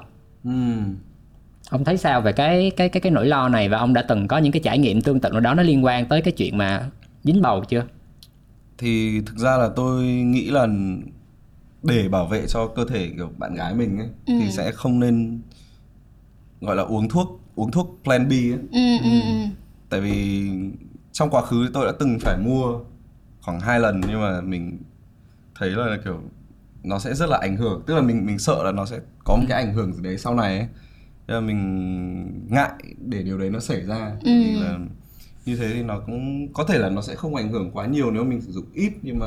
[0.44, 0.94] Ừm.
[1.70, 4.28] ông thấy sao về cái cái cái cái nỗi lo này và ông đã từng
[4.28, 6.58] có những cái trải nghiệm tương tự nào đó nó liên quan tới cái chuyện
[6.58, 6.90] mà
[7.24, 7.84] dính bầu chưa
[8.78, 10.66] thì thực ra là tôi nghĩ là
[11.82, 14.34] để bảo vệ cho cơ thể kiểu bạn gái mình ấy Ừ.
[14.40, 15.40] thì sẽ không nên
[16.60, 18.58] gọi là uống thuốc uống thuốc plan B ấy.
[18.72, 19.46] Ừ, ừ, ừ.
[19.88, 20.48] tại vì
[21.12, 22.78] trong quá khứ tôi đã từng phải mua
[23.40, 24.78] khoảng hai lần nhưng mà mình
[25.62, 26.20] thấy là kiểu
[26.84, 27.82] nó sẽ rất là ảnh hưởng.
[27.86, 30.18] Tức là mình mình sợ là nó sẽ có một cái ảnh hưởng gì đấy
[30.18, 30.66] sau này ấy.
[31.28, 32.70] Thế là mình ngại
[33.06, 34.12] để điều đấy nó xảy ra.
[34.24, 34.78] Thì là
[35.46, 38.10] như thế thì nó cũng có thể là nó sẽ không ảnh hưởng quá nhiều
[38.10, 39.26] nếu mình sử dụng ít nhưng mà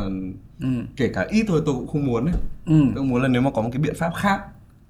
[0.62, 0.68] ừ.
[0.98, 2.36] kể cả ít thôi tôi cũng không muốn ấy.
[2.66, 2.82] Ừ.
[2.96, 4.42] tôi muốn là nếu mà có một cái biện pháp khác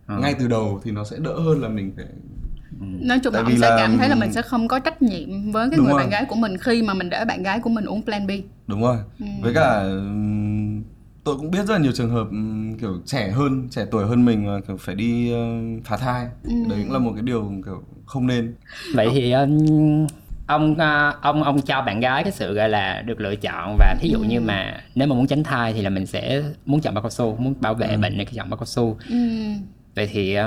[0.08, 0.20] Ờ.
[0.20, 2.06] ngay từ đầu thì nó sẽ đỡ hơn là mình phải
[2.80, 5.02] nói chung là Tại vì sẽ là- cảm thấy là mình sẽ không có trách
[5.02, 6.00] nhiệm với cái Đúng người rồi.
[6.02, 8.32] bạn gái của mình khi mà mình để bạn gái của mình uống plan B.
[8.68, 8.98] Đúng rồi.
[9.42, 9.84] Với cả
[11.26, 12.28] tôi cũng biết rất là nhiều trường hợp
[12.82, 15.40] kiểu trẻ hơn trẻ tuổi hơn mình mà kiểu phải đi ờ,
[15.86, 16.28] phá thai.
[16.44, 18.56] Đấy cũng là một cái điều kiểu không nên.
[18.94, 19.32] Vậy thì
[20.48, 23.96] ông à, ông ông cho bạn gái cái sự gọi là được lựa chọn và
[24.00, 26.94] thí dụ như mà nếu mà muốn tránh thai thì là mình sẽ muốn chọn
[26.94, 28.98] bao cao su muốn bảo vệ bệnh này chọn bao cao su.
[29.10, 29.16] Ừ.
[29.96, 30.38] vậy thì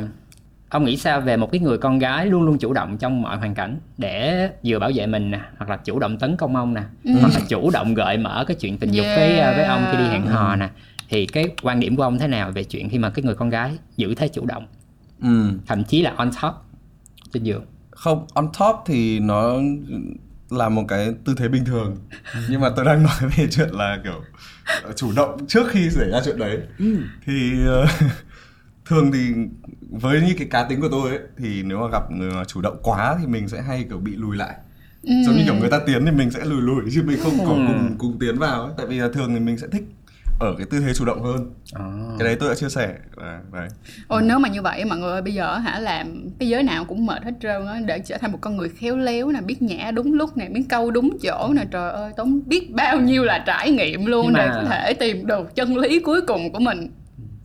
[0.69, 3.37] ông nghĩ sao về một cái người con gái luôn luôn chủ động trong mọi
[3.37, 6.75] hoàn cảnh để vừa bảo vệ mình nè hoặc là chủ động tấn công ông
[6.75, 6.83] nè
[7.21, 9.57] hoặc là chủ động gợi mở cái chuyện tình dục với Yeah.
[9.57, 10.69] với ông khi đi hẹn hò nè?
[11.09, 13.51] Thì cái quan điểm của ông thế nào về chuyện khi mà cái người con
[13.51, 14.67] gái giữ thế chủ động?
[15.23, 16.53] Ừm, thậm chí là on top
[17.33, 17.65] trên giường?
[17.91, 19.55] Không on top thì nó
[20.51, 21.97] là một cái tư thế bình thường.
[22.49, 24.23] Nhưng mà tôi đang nói về chuyện là kiểu
[24.97, 26.59] chủ động trước khi xảy ra chuyện đấy.
[27.27, 27.87] Thì ờ,
[28.89, 29.33] thường thì
[29.91, 32.03] với như cái cá tính của tôi ấy thì nếu mà gặp
[32.47, 34.55] chủ động quá thì mình sẽ hay kiểu bị lùi lại.
[35.03, 37.45] Giống như kiểu người ta tiến thì mình sẽ lùi lùi chứ mình không có
[37.45, 38.73] cùng cùng tiến vào ấy.
[38.77, 39.83] Tại vì là thường thì mình sẽ thích
[40.41, 41.53] ở cái tư thế chủ động hơn.
[42.19, 42.95] Cái đấy tôi đã chia sẻ.
[43.17, 43.69] Là đấy.
[44.09, 46.85] Ôi nếu mà như vậy mọi người ơi, bây giờ hả làm cái giới nào
[46.85, 49.63] cũng mệt hết trơn á để trở thành một con người khéo léo nè biết
[49.63, 53.25] nhả đúng lúc nè biết câu đúng chỗ nè trời ơi tốn biết bao nhiêu
[53.25, 56.53] là trải nghiệm luôn Nhưng để mà- có thể tìm được chân lý cuối cùng
[56.53, 56.91] của mình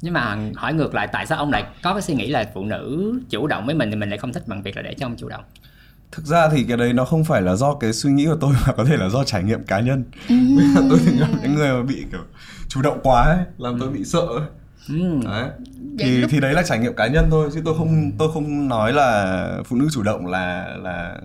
[0.04, 2.66] nhưng mà hỏi ngược lại tại sao ông lại có cái suy nghĩ là phụ
[2.66, 5.06] nữ chủ động với mình thì mình lại không thích bằng việc là để cho
[5.06, 5.44] ông chủ động?
[6.12, 8.54] Thực ra thì cái đấy nó không phải là do cái suy nghĩ của tôi
[8.68, 10.04] mà có thể là do trải nghiệm cá nhân.
[10.30, 12.22] Bây giờ tôi gặp những người mà bị kiểu
[12.68, 14.48] chủ động quá ấy, làm tôi bị sợ ấy.
[14.89, 15.24] Ừm.
[15.24, 15.50] đấy.
[16.00, 18.68] Thì lúc- thì đấy là trải nghiệm cá nhân thôi chứ tôi không tôi không
[18.68, 21.18] nói là phụ nữ chủ động là là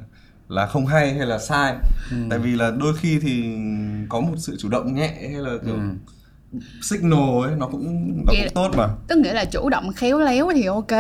[0.49, 1.75] là không hay hay là sai.
[2.31, 3.57] Tại vì là đôi khi thì
[4.09, 5.77] có một sự chủ động nhẹ hay là kiểu
[6.83, 8.89] signal ấy nó cũng nó cũng tốt mà.
[9.09, 10.93] tức nghĩa là chủ động khéo léo thì ok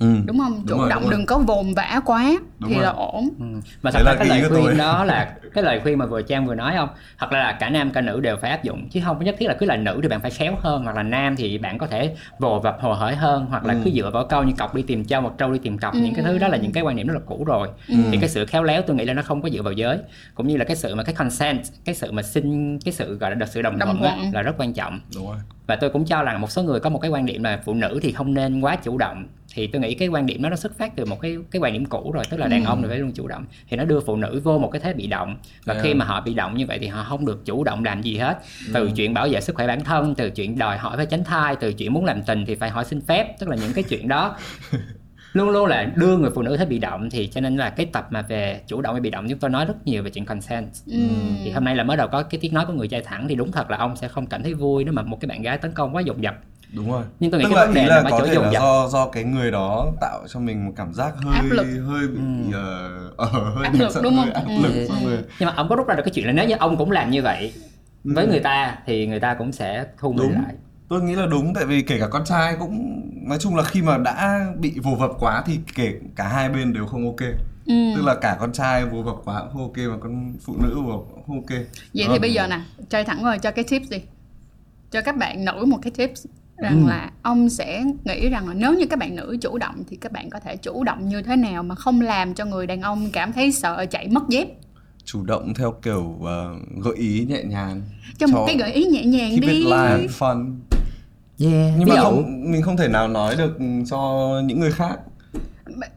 [0.00, 0.06] ừ.
[0.26, 1.18] đúng không chủ rồi, động đúng rồi.
[1.18, 2.84] đừng có vồn vã quá Đúng thì rồi.
[2.84, 3.44] là ổn Ừ.
[3.82, 4.62] Và thật Đấy ra là cái lời của tôi.
[4.66, 7.52] khuyên đó là cái lời khuyên mà vừa Trang vừa nói không Hoặc là, là
[7.52, 9.66] cả nam cả nữ đều phải áp dụng Chứ không có nhất thiết là cứ
[9.66, 12.58] là nữ thì bạn phải khéo hơn Hoặc là nam thì bạn có thể vồ
[12.60, 15.20] vập hồ hởi hơn Hoặc là cứ dựa vào câu như cọc đi tìm trâu
[15.22, 17.14] hoặc trâu đi tìm cọc Những cái thứ đó là những cái quan điểm rất
[17.14, 19.62] là cũ rồi Thì cái sự khéo léo tôi nghĩ là nó không có dựa
[19.62, 19.98] vào giới
[20.34, 23.36] Cũng như là cái sự mà cái consent Cái sự mà xin cái sự gọi
[23.36, 24.34] là sự đồng, Đồng thuận á, thuận.
[24.34, 25.36] là rất quan trọng đúng rồi
[25.66, 27.74] và tôi cũng cho rằng một số người có một cái quan điểm là phụ
[27.74, 30.56] nữ thì không nên quá chủ động thì tôi nghĩ cái quan điểm đó nó
[30.56, 32.88] xuất phát từ một cái cái quan điểm cũ rồi tức là đàn ông thì
[32.88, 33.44] phải luôn chủ động.
[33.68, 35.36] Thì nó đưa phụ nữ vô một cái thế bị động.
[35.64, 35.84] Và Yeah.
[35.84, 38.16] khi mà họ bị động như vậy thì họ không được chủ động làm gì
[38.16, 38.38] hết.
[38.72, 41.56] Từ chuyện bảo vệ sức khỏe bản thân từ chuyện đòi hỏi phải tránh thai
[41.56, 43.38] từ chuyện muốn làm tình thì phải hỏi xin phép.
[43.38, 44.36] Tức là những cái chuyện đó
[45.32, 47.10] luôn luôn là đưa người phụ nữ thế bị động.
[47.10, 49.50] Thì cho nên là cái tập mà về chủ động hay bị động chúng tôi
[49.50, 50.68] nói rất nhiều về chuyện consent.
[51.44, 53.34] Thì hôm nay là mới đầu có cái tiếng nói của người trai thẳng thì
[53.34, 55.58] đúng thật là ông sẽ không cảm thấy vui nếu mà một cái bạn gái
[55.58, 56.34] tấn công quá dồn dập
[56.72, 57.04] đúng rồi.
[57.20, 58.50] Nhưng tôi nghĩ Tức cái là vấn đề ý là là có chỗ thể là
[58.50, 61.66] do do cái người đó tạo cho mình một cảm giác hơi Áp lực.
[61.86, 64.32] hơi bị ờ, ờ, hơi Áp bị lực, sợ, đúng không?
[64.32, 64.62] áp Ừ.
[64.62, 65.18] lực xong rồi.
[65.38, 67.10] Nhưng mà ông có rút ra được cái chuyện là nếu như ông cũng làm
[67.10, 67.52] như vậy
[68.04, 70.54] với người ta thì người ta cũng sẽ thu mình lại.
[70.88, 73.82] Tôi nghĩ là đúng tại vì kể cả con trai cũng nói chung là khi
[73.82, 77.20] mà đã bị vồ vập quá thì kể cả hai bên đều không ok.
[77.66, 77.74] Ừ.
[77.96, 80.74] tức là cả con trai vồ vập quá cũng không ok mà con phụ nữ
[80.76, 81.58] vồ vập cũng không ok.
[81.94, 83.98] Vậy Đó thì bây giờ nè trai thẳng rồi cho cái tips đi.
[84.90, 86.26] Cho các bạn nữ một cái tips
[86.62, 89.96] rằng là ông sẽ nghĩ rằng là nếu như các bạn nữ chủ động thì
[89.96, 92.80] các bạn có thể chủ động như thế nào mà không làm cho người đàn
[92.82, 94.48] ông cảm thấy sợ chạy mất dép?
[95.04, 97.82] Chủ động theo kiểu ờ, gợi ý nhẹ nhàng
[98.18, 99.64] cho một cái gợi ý nhẹ nhàng keep it đi.
[99.64, 100.54] light fun.
[101.38, 101.74] Yeah.
[101.78, 103.58] Nhưng ví mà dụ không mình không thể nào nói được
[103.90, 104.96] cho những người khác.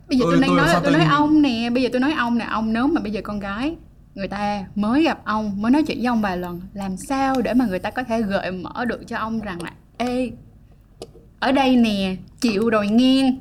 [0.10, 2.02] Bây giờ Tôi- tôi đang tôi nói tôi tôi- nói ông nè bây giờ tôi
[2.02, 3.76] nói ông nè ông nếu mà bây giờ con gái
[4.16, 7.54] người ta mới gặp ông mới nói chuyện với ông vài lần làm sao để
[7.54, 10.32] mà người ta có thể gợi mở được cho ông rằng là ê
[11.44, 13.40] ở đây nè chịu rồi nghiêng.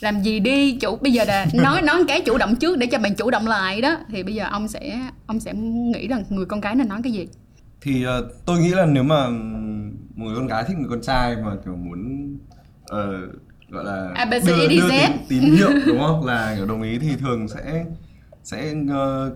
[0.00, 2.98] Làm gì đi chủ bây giờ là nói nói cái chủ động trước để cho
[2.98, 3.96] bạn chủ động lại đó.
[4.08, 5.52] Thì bây giờ ông sẽ ông sẽ
[5.94, 7.28] nghĩ rằng người con gái nên nói cái gì?
[7.80, 9.28] Thì ờ, tôi nghĩ là nếu mà
[10.14, 12.30] một người con gái thích người con trai mà kiểu muốn
[12.86, 13.20] ờ,
[13.68, 14.90] gọi là A, B, C, D, Z.
[14.90, 16.24] tín, tín hiệu đúng không?
[16.26, 17.84] Là kiểu đồng ý thì thường sẽ
[18.44, 19.32] sẽ ờ,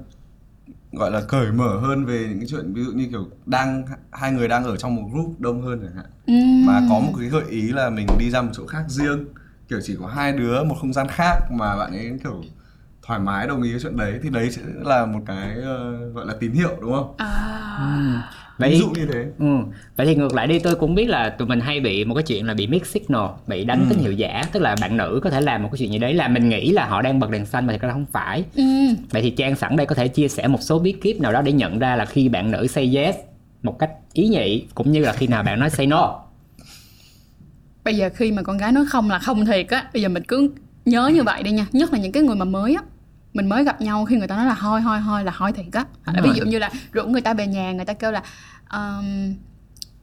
[0.95, 4.33] gọi là cởi mở hơn về những cái chuyện ví dụ như kiểu đang hai
[4.33, 6.07] người đang ở trong một group đông hơn chẳng hạn.
[6.27, 6.67] Ừm.
[6.67, 9.25] và có một cái gợi ý là mình đi ra một chỗ khác riêng.
[9.69, 12.43] Kiểu chỉ có hai đứa một không gian khác mà bạn ấy kiểu
[13.03, 14.21] thoải mái đồng ý với chuyện đấy.
[14.23, 17.15] Thì đấy sẽ là một cái ờ, gọi là tín hiệu đúng không?
[17.19, 19.47] À, vậy ví dụ như thế Ừ.
[19.97, 22.23] Vậy thì ngược lại đi tôi cũng biết là tụi mình hay bị một cái
[22.23, 25.31] chuyện là bị mix signal, bị đánh tín hiệu giả, tức là bạn nữ có
[25.31, 27.47] thể làm một cái chuyện gì đấy là mình nghĩ là họ đang bật đèn
[27.47, 28.45] xanh mà thật ra không phải.
[28.57, 28.95] ừm.
[29.11, 31.43] Vậy thì Trang sẵn đây có thể chia sẻ một số bí kíp nào đó
[31.43, 33.17] để nhận ra là khi bạn nữ say yes
[33.63, 36.21] một cách ý nhị cũng như là khi nào bạn nói say no.
[37.85, 40.23] bây giờ khi mà con gái nói không là không thiệt á bây giờ mình
[40.29, 40.51] cứ
[40.85, 42.83] nhớ như vậy đi nha nhất là những cái người mà mới á
[43.35, 45.67] mình mới gặp nhau khi người ta nói là hoi hoi hoi là hoi thiệt
[45.73, 45.85] á.
[46.23, 48.23] Ví dụ như là rủ người ta về nhà người ta kêu là
[48.73, 49.35] um,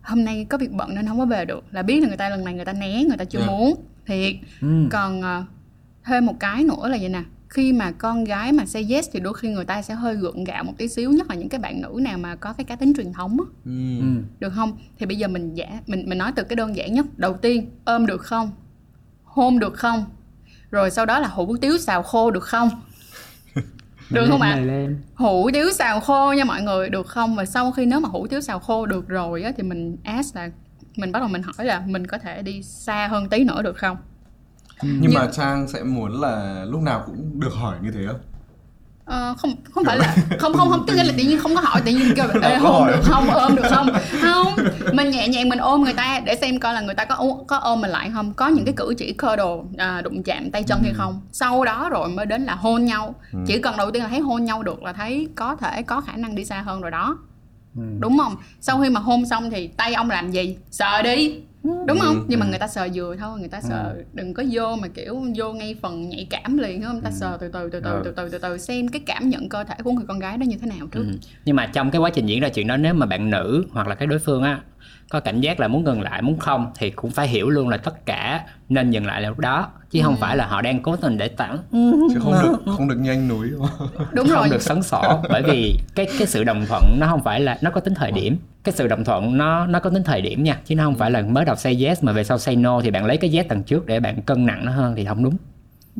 [0.01, 1.63] hôm nay có việc bận nên không có về được.
[1.71, 3.49] Là biết là người ta lần này người ta né người ta chưa Yeah.
[3.51, 3.85] muốn.
[4.05, 4.35] Thiệt.
[4.61, 4.87] Ừ.
[4.91, 5.43] còn ờ,
[6.05, 9.19] thêm một cái nữa là vậy nè khi mà con gái mà say yes thì
[9.19, 11.59] đôi khi người ta sẽ hơi gượng gạo một tí xíu nhất là những cái
[11.59, 13.45] bạn nữ nào mà có cái cá tính truyền thống á.
[13.65, 13.99] Ừ.
[13.99, 14.21] Ừ.
[14.39, 14.77] được không?
[14.99, 17.05] Thì bây giờ mình giả mình mình nói từ cái đơn giản nhất.
[17.17, 18.51] Đầu tiên ôm được không?
[19.23, 20.05] Hôn được không?
[20.71, 22.69] Rồi sau đó là hủ tiếu xào khô được không
[24.11, 24.55] được không ạ?
[24.55, 24.97] lên.
[25.15, 27.35] hủ tiếu xào khô nha mọi người được không?
[27.35, 30.35] Và sau khi nếu mà hủ tiếu xào khô được rồi á thì mình ask
[30.35, 30.49] là
[30.95, 33.77] mình bắt đầu mình hỏi là mình có thể đi xa hơn tí nữa được
[33.77, 33.97] không?
[34.83, 38.19] Nhưng Như- mà trang sẽ muốn là lúc nào cũng được hỏi như thế không
[39.11, 41.81] Ờ, không không phải là không không không tức là tự nhiên không có hỏi
[41.85, 43.89] tự nhiên kêu Ê, hôn được không ôm được không?
[44.21, 44.55] Không
[44.93, 47.45] mình nhẹ nhàng mình ôm người ta để xem coi là người ta có ôm-
[47.47, 48.33] có ôm mình lại không.
[48.33, 51.21] Có những cái cử chỉ cơ đồ à, đụng chạm tay chân hay không.
[51.31, 53.15] Sau đó rồi mới đến là hôn nhau.
[53.47, 56.13] Chỉ cần đầu tiên là thấy hôn nhau được là thấy có thể có khả
[56.15, 57.17] năng đi xa hơn rồi đó.
[57.99, 58.35] Đúng không?
[58.61, 60.57] Sau khi mà hôn xong thì tay ông làm gì?
[60.71, 62.49] Sờ đi đúng không Ừ, nhưng mà ừ.
[62.49, 65.75] người ta sờ vừa thôi người ta sờ đừng có vô mà kiểu vô ngay
[65.81, 68.01] phần nhạy cảm liền không người ta sờ từ từ từ từ Ừ.
[68.05, 70.43] từ từ từ từ xem cái cảm nhận cơ thể của người con gái đó
[70.43, 71.17] như thế nào trước Ừ.
[71.45, 73.87] Nhưng mà trong cái quá trình diễn ra chuyện đó nếu mà bạn nữ hoặc
[73.87, 74.61] là cái đối phương á
[75.11, 77.77] có cảnh giác là muốn ngừng lại muốn không thì cũng phải hiểu luôn là
[77.77, 80.95] tất cả nên dừng lại là lúc đó chứ không phải là họ đang cố
[80.95, 81.57] tình để tặng.
[82.13, 83.49] Chứ không được không được nhanh núi.
[83.49, 84.07] Đúng không?
[84.11, 84.49] đúng không rồi.
[84.49, 87.69] được sấn sỏ bởi vì cái cái sự đồng thuận nó không phải là nó
[87.69, 88.37] có tính thời điểm.
[88.63, 91.11] Cái sự đồng thuận nó nó có tính thời điểm nha chứ nó không phải
[91.11, 93.45] là mới đầu say yes mà về sau say no thì bạn lấy cái yes
[93.49, 95.37] tầng trước để bạn cân nặng nó hơn thì không đúng.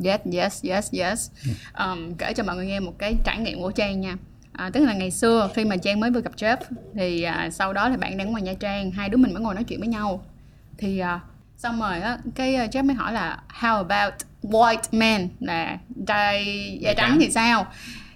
[0.04, 1.30] Yes yes yes yes.
[1.78, 4.16] Um, kể cho mọi người nghe một cái trải nghiệm của trang nha
[4.52, 6.56] À, tức là ngày xưa khi mà Trang mới vừa gặp Jeff
[6.94, 9.54] thì à, sau đó là bạn đang ngoài Nha Trang hai đứa mình mới ngồi
[9.54, 10.24] nói chuyện với nhau.
[10.78, 11.20] Thì à,
[11.56, 15.28] xong rồi á cái à, Jeff mới hỏi là how about white man?
[15.40, 16.44] Là trai
[16.80, 17.18] da trắng.
[17.20, 17.66] thì sao?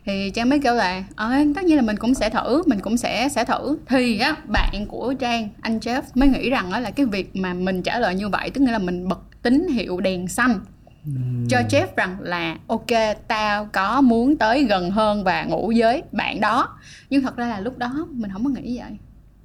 [0.04, 2.96] Thì Trang mới kêu là ờ tất nhiên là mình cũng sẽ thử mình cũng
[2.96, 3.78] sẽ sẽ thử.
[3.88, 7.54] Thì á bạn của Trang anh Jeff mới nghĩ rằng á là cái việc mà
[7.54, 10.60] mình trả lời như vậy tức nghĩa là mình bật tín hiệu đèn xanh
[11.48, 12.86] cho Jeff rằng là ok
[13.28, 16.68] tao có muốn tới gần hơn và ngủ với bạn đó.
[17.10, 18.90] Nhưng thật ra là lúc đó mình không có nghĩ vậy.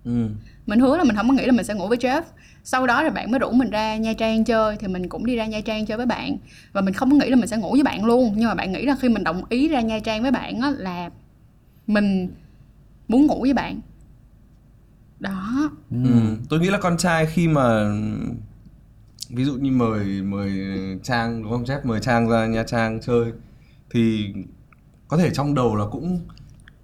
[0.06, 0.28] Ừ.
[0.66, 2.22] mình hứa là mình không có nghĩ là mình sẽ ngủ với Jeff.
[2.64, 5.36] Sau đó rồi bạn mới rủ mình ra Nha Trang chơi thì mình cũng đi
[5.36, 6.38] ra Nha Trang chơi với bạn.
[6.74, 8.34] Và mình không có nghĩ là mình sẽ ngủ với bạn luôn.
[8.38, 10.72] Nhưng mà bạn nghĩ là khi mình đồng ý ra Nha Trang với bạn á
[10.78, 11.10] là
[11.88, 12.30] mình
[13.08, 13.80] muốn ngủ với bạn.
[15.20, 15.72] Đó.
[15.92, 15.98] Ừ.
[16.50, 17.92] tôi nghĩ là con trai khi mà
[19.36, 20.52] ví dụ như mời mời
[21.04, 21.80] trang đúng không Jeff?
[21.84, 23.32] Mời trang ra nha trang chơi.
[23.94, 24.34] Thì
[25.08, 26.20] có thể trong đầu là cũng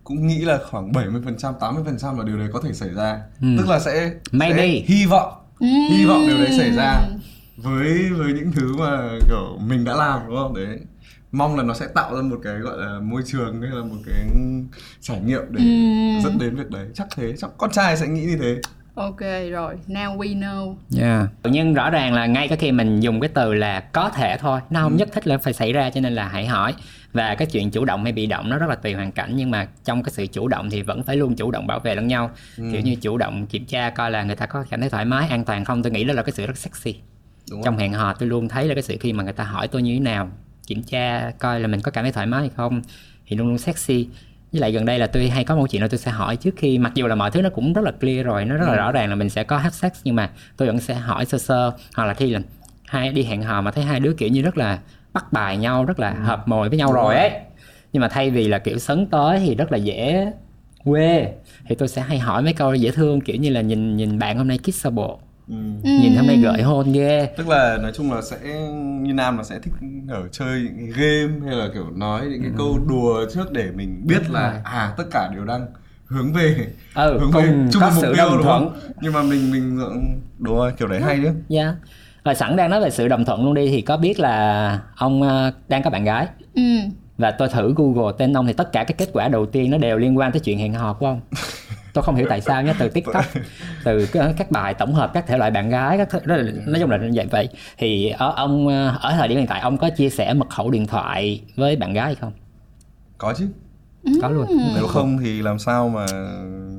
[0.04, 3.22] cũng nghĩ là khoảng 70% 80% là điều đấy có thể xảy ra.
[3.42, 3.48] Ừ.
[3.58, 4.58] tức là sẽ, Maybe.
[4.58, 5.34] sẽ hy vọng
[5.90, 7.08] hy vọng điều đấy xảy ra
[7.58, 10.56] với với những thứ mà kiểu mình đã làm đúng không?
[10.56, 10.80] Đấy.
[11.32, 13.96] Mong là nó sẽ tạo ra một cái gọi là môi trường hay là một
[14.06, 14.28] cái
[15.02, 16.24] trải nghiệm để Ừm.
[16.24, 16.88] dẫn đến việc đấy.
[16.94, 18.62] Chắc thế chắc con trai sẽ nghĩ như thế
[18.98, 19.20] ok
[19.52, 21.30] rồi now we know Yeah.
[21.44, 24.60] Nhưng rõ ràng là ngay cái khi mình dùng cái từ là có thể thôi,
[24.70, 26.74] nó không nhất thiết là phải xảy ra cho nên là hãy hỏi.
[27.14, 29.52] Và cái chuyện chủ động hay bị động nó rất là tùy hoàn cảnh nhưng
[29.52, 32.08] mà trong cái sự chủ động thì vẫn phải luôn chủ động bảo vệ lẫn
[32.08, 32.32] nhau.
[32.56, 35.28] Kiểu như chủ động kiểm tra coi là người ta có cảm thấy thoải mái,
[35.30, 35.84] an toàn không.
[35.84, 36.96] Tôi nghĩ đó là cái sự rất sexy.
[37.52, 39.68] đúng Trong hẹn hò tôi luôn thấy là cái sự khi mà người ta hỏi
[39.68, 40.30] tôi như thế nào,
[40.68, 42.82] kiểm tra coi là mình có cảm thấy thoải mái hay không
[43.28, 44.08] thì luôn luôn sexy.
[44.52, 46.56] Với lại gần đây là tôi hay có một chuyện là tôi sẽ hỏi trước
[46.58, 48.76] khi mặc dù là mọi thứ nó cũng rất là clear rồi, nó rất là
[48.76, 51.38] rõ ràng là mình sẽ có have sex nhưng mà tôi vẫn sẽ hỏi sơ
[51.38, 52.40] sơ hoặc là khi là
[52.86, 54.80] hai đi hẹn hò mà thấy hai đứa kiểu như rất là
[55.14, 57.16] bắt bài nhau rất là hợp mồi với nhau rồi.
[57.16, 57.32] ấy.
[57.94, 60.32] Nhưng mà thay vì là kiểu sấn tới thì rất là dễ
[60.84, 61.34] quê
[61.68, 64.38] thì tôi sẽ hay hỏi mấy câu dễ thương kiểu như là nhìn nhìn bạn
[64.38, 65.14] hôm nay kissable
[65.50, 65.56] Ừ.
[65.84, 67.26] nhìn hôm nay gợi hôn ghê.
[67.38, 68.38] Tức là nói chung là sẽ
[69.02, 69.74] như nam là sẽ thích
[70.10, 73.72] ở chơi những cái game hay là kiểu nói những cái câu đùa trước để
[73.76, 74.62] mình biết Đúng là rồi.
[74.64, 75.68] à tất cả đều đang
[76.06, 78.80] hướng về ừ hướng về chung mục tiêu đúng không?
[79.02, 79.80] Nhưng mà mình mình
[80.40, 81.34] đúng rồi kiểu đấy hay đấy.
[81.50, 81.76] Dạ.
[82.26, 85.22] Rồi sẵn đang nói về sự đồng thuận luôn đi thì có biết là ông
[85.22, 86.28] ờ, đang có bạn gái?
[86.56, 86.62] Ừ.
[87.18, 89.78] Và tôi thử google tên ông thì tất cả các kết quả đầu tiên nó
[89.78, 91.22] đều liên quan tới chuyện hẹn hò của ông
[91.98, 93.26] tôi không hiểu tại sao nhé từ tiktok
[93.84, 94.08] từ
[94.38, 96.90] các bài tổng hợp các thể loại bạn gái các thứ, đó là, nói chung
[96.90, 97.50] là như vậy vậy.
[97.78, 98.68] Thì ở ông
[99.02, 101.94] ở thời điểm hiện tại ông có chia sẻ mật khẩu điện thoại với bạn
[101.94, 102.32] gái hay không?
[103.18, 103.48] Có chứ.
[104.22, 104.46] Có luôn.
[104.76, 106.06] Nếu không thì làm sao mà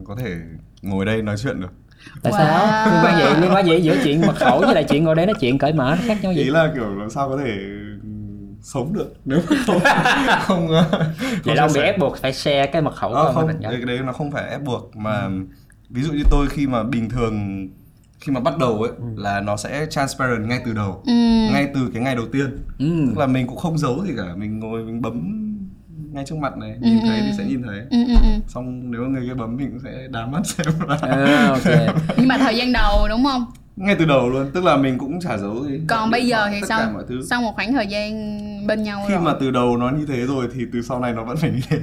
[0.06, 0.34] có thể
[0.82, 1.72] ngồi đây nói chuyện được?
[2.22, 2.36] Tại Wow.
[2.36, 5.14] sao liên quan gì liên quan gì giữa chuyện mật khẩu với lại chuyện ngồi
[5.14, 7.36] đây nói chuyện cởi mở nó khác nhau ý gì là kiểu làm sao có
[7.44, 7.56] thể
[8.62, 9.14] sống được.
[9.24, 9.80] Nếu mà không
[10.40, 11.00] không, ờ, không
[11.44, 13.72] vậy là ông bị ép buộc phải share cái mật khẩu Ờ, với không gái
[13.72, 15.28] cái đấy nó không phải ép buộc mà
[15.90, 17.68] ví dụ như tôi khi mà bình thường
[18.20, 21.12] khi mà bắt đầu ấy là nó sẽ transparent ngay từ đầu ừ.
[21.52, 22.56] ngay từ cái ngày đầu tiên.
[22.78, 23.06] Ừ.
[23.06, 25.44] tức là mình cũng không giấu gì cả mình ngồi mình bấm
[26.12, 27.78] ngay trước mặt này nhìn thấy thì sẽ nhìn thấy.
[27.90, 28.28] Ừ ừ ừ.
[28.48, 30.66] Xong nếu mà người kia bấm mình cũng sẽ đá mắt xem.
[30.88, 31.96] Là À, ok.
[32.16, 33.44] Nhưng mà thời gian đầu đúng không?
[33.76, 35.80] Ngay từ đầu luôn tức là mình cũng chả giấu gì.
[35.88, 36.92] Còn bây giờ thì sao?
[37.30, 38.12] sau một khoảng thời gian
[38.68, 39.22] bên nhau khi rồi.
[39.22, 41.60] mà từ đầu nó như thế rồi thì từ sau này nó vẫn phải như
[41.68, 41.80] thế.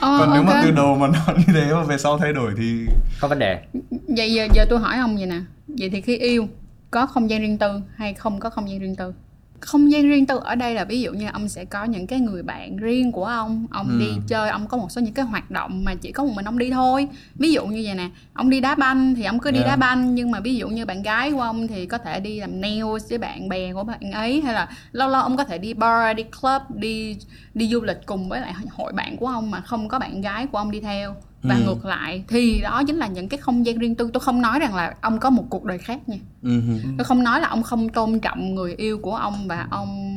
[0.00, 2.52] Ờ, còn nếu mà từ đầu mà nó như thế mà về sau thay đổi
[2.56, 2.86] thì
[3.20, 3.62] có vấn đề.
[4.08, 5.40] Vậy giờ, giờ tôi hỏi ông vậy nè.
[5.68, 6.48] Vậy thì khi yêu
[6.90, 9.12] có không gian riêng tư hay không có không gian riêng tư
[9.60, 12.20] không gian riêng tư ở đây là ví dụ như ông sẽ có những cái
[12.20, 13.98] người bạn riêng của ông ông Ừ.
[13.98, 16.44] đi chơi ông có một số những cái hoạt động mà chỉ có một mình
[16.44, 19.50] ông đi thôi ví dụ như vậy nè ông đi đá banh thì ông cứ
[19.50, 19.70] đi Yeah.
[19.70, 22.40] đá banh nhưng mà ví dụ như bạn gái của ông thì có thể đi
[22.40, 25.58] làm nails với bạn bè của bạn ấy hay là lâu lâu ông có thể
[25.58, 27.16] đi bar đi club đi
[27.54, 30.46] đi du lịch cùng với lại hội bạn của ông mà không có bạn gái
[30.46, 31.62] của ông đi theo và Ừ.
[31.64, 34.10] ngược lại thì đó chính là những cái không gian riêng tư.
[34.12, 36.16] Tôi không nói rằng là ông có một cuộc đời khác nha.
[36.42, 36.60] Ừ.
[36.98, 40.16] tôi không nói là ông không tôn trọng người yêu của ông và ông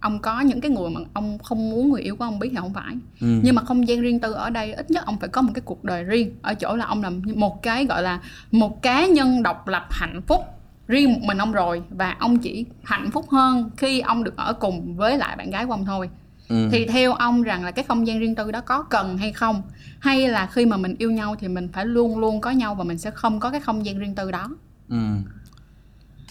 [0.00, 2.56] ông có những cái người mà ông không muốn người yêu của ông biết thì
[2.56, 2.94] không phải.
[3.20, 3.40] Ừ.
[3.44, 5.62] nhưng mà không gian riêng tư ở đây ít nhất ông phải có một cái
[5.64, 6.30] cuộc đời riêng.
[6.42, 10.22] Ở chỗ là ông là một cái gọi là một cá nhân độc lập hạnh
[10.26, 10.40] phúc
[10.88, 11.82] riêng một mình ông rồi.
[11.90, 15.66] Và ông chỉ hạnh phúc hơn khi ông được ở cùng với lại bạn gái
[15.66, 16.10] của ông thôi
[16.50, 16.68] Ừ.
[16.72, 19.62] thì theo ông rằng là cái không gian riêng tư đó có cần hay không
[20.00, 22.84] hay là khi mà mình yêu nhau thì mình phải luôn luôn có nhau và
[22.84, 24.48] mình sẽ không có cái không gian riêng tư đó
[24.88, 24.96] Ừ.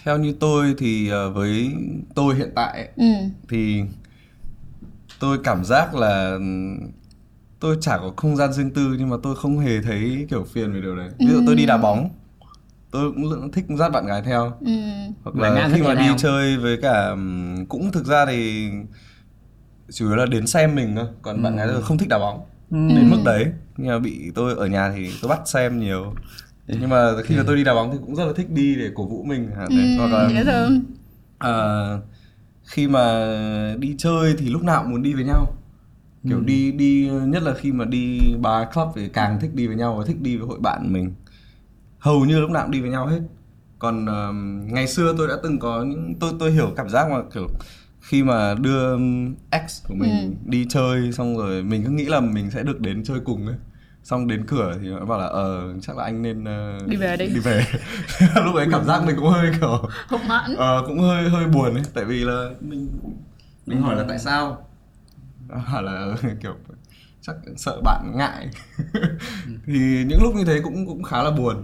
[0.03, 1.71] Theo như tôi thì ờ, với
[2.15, 3.03] tôi hiện tại ừ
[3.49, 3.83] thì
[5.19, 6.37] tôi cảm giác là
[7.59, 10.73] tôi chả có không gian riêng tư nhưng mà tôi không hề thấy kiểu phiền
[10.73, 11.09] về điều đấy.
[11.19, 12.09] Ví dụ tôi đi đá bóng,
[12.91, 14.53] tôi cũng thích dắt bạn gái theo.
[14.61, 14.71] ừ
[15.23, 17.15] Hoặc là khi mà đi chơi với cả
[17.69, 18.69] cũng thực ra thì
[19.91, 22.45] chủ yếu là đến xem mình thôi, còn bạn gái tôi không thích đá bóng.
[22.71, 23.45] Đến mức đấy.
[23.77, 26.13] Nhưng mà bị tôi ở nhà thì tôi bắt xem nhiều.
[26.67, 28.89] Nhưng mà khi mà tôi đi đá bóng thì cũng rất là thích đi để
[28.95, 29.97] cổ vũ mình đấy.
[29.97, 30.83] hoặc là ừ, thương.
[31.37, 32.01] Ờ,
[32.63, 33.35] khi mà
[33.79, 35.53] đi chơi thì lúc nào cũng muốn đi với nhau.
[36.29, 39.75] Kiểu đi đi nhất là khi mà đi bar club thì càng thích đi với
[39.75, 41.13] nhau và thích đi với hội bạn mình.
[41.99, 43.19] Hầu như lúc nào cũng đi với nhau hết.
[43.79, 47.17] Còn ờm, ngày xưa tôi đã từng có những tôi tôi hiểu cảm giác mà
[47.33, 47.47] kiểu
[48.01, 50.49] khi mà đưa ừm, ex của mình Ừ.
[50.51, 53.55] đi chơi xong rồi mình cứ nghĩ là mình sẽ được đến chơi cùng ấy.
[54.03, 57.17] Xong đến cửa thì nó bảo là ờ chắc là anh nên ờ, Đi về
[57.17, 57.25] đi.
[57.27, 57.65] đi về.
[58.45, 60.55] Lúc ấy cảm giác mình cũng hơi kiểu hụt hẫng.
[60.57, 61.83] Ờ, cũng hơi hơi buồn ấy.
[61.93, 62.89] Tại vì là mình
[63.65, 64.67] mình hỏi là tại sao?
[65.49, 66.55] Hỏi là kiểu
[67.21, 68.49] chắc sợ bạn ngại.
[69.65, 71.55] Thì những lúc như thế cũng cũng khá là buồn.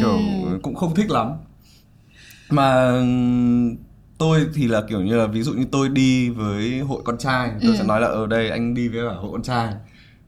[0.00, 0.20] Kiểu
[0.62, 1.32] cũng không thích lắm.
[2.50, 2.92] Mà
[4.22, 7.50] tôi thì là kiểu như là ví dụ như tôi đi với hội con trai
[7.62, 9.74] tôi sẽ nói là ở đây anh đi với cả hội con trai.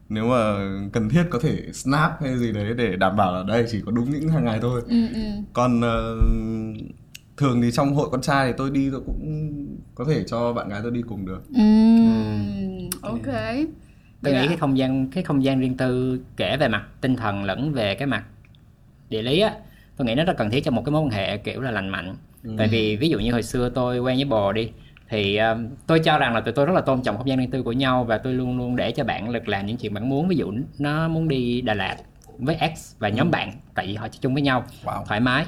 [0.09, 0.53] Nếu mà
[0.93, 3.91] cần thiết có thể snap hay gì đấy để đảm bảo là đây chỉ có
[3.91, 4.81] đúng những hàng ngày thôi.
[4.87, 5.21] Ừ ừ.
[5.53, 6.17] Còn ờ,
[7.37, 9.51] thường thì trong hội con trai thì tôi đi tôi cũng
[9.95, 11.41] có thể cho bạn gái tôi đi cùng được.
[11.55, 11.61] Ừ.
[13.01, 13.25] Ok.
[14.23, 17.15] Tôi nghĩ là- cái không gian cái không gian riêng tư kể về mặt tinh
[17.15, 18.23] thần lẫn về cái mặt
[19.09, 19.55] địa lý á
[19.97, 21.89] tôi nghĩ nó rất cần thiết cho một cái mối quan hệ kiểu là lành
[21.89, 22.15] mạnh
[22.57, 24.69] tại vì ví dụ như hồi xưa tôi quen với bồ đi
[25.09, 27.51] thì um, tôi cho rằng là tụi tôi rất là tôn trọng không gian riêng
[27.51, 30.09] tư của nhau và tôi luôn luôn để cho bạn được làm những chuyện bạn
[30.09, 30.27] muốn.
[30.27, 31.95] Ví dụ nó muốn đi Đà Lạt
[32.37, 35.03] với ex và nhóm bạn tại vì họ chơi chung với nhau Wow.
[35.05, 35.45] thoải mái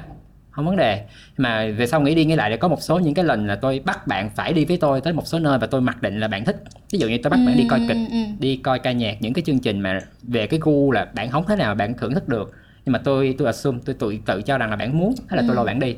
[0.50, 1.04] không vấn đề.
[1.36, 3.56] Mà về sau nghĩ đi nghĩ lại thì có một số những cái lần là
[3.56, 6.20] tôi bắt bạn phải đi với tôi tới một số nơi và tôi mặc định
[6.20, 6.62] là bạn thích.
[6.92, 8.24] Ví dụ như tôi bắt bạn đi coi kịch Ừ, ừ, ừ.
[8.38, 11.44] đi coi ca nhạc những cái chương trình mà về cái gu là bạn không
[11.48, 12.52] thế nào bạn thưởng thức được.
[12.84, 15.42] Nhưng mà tôi tôi assume tôi tự tự cho rằng là bạn muốn hay là
[15.46, 15.96] tôi lôi bạn đi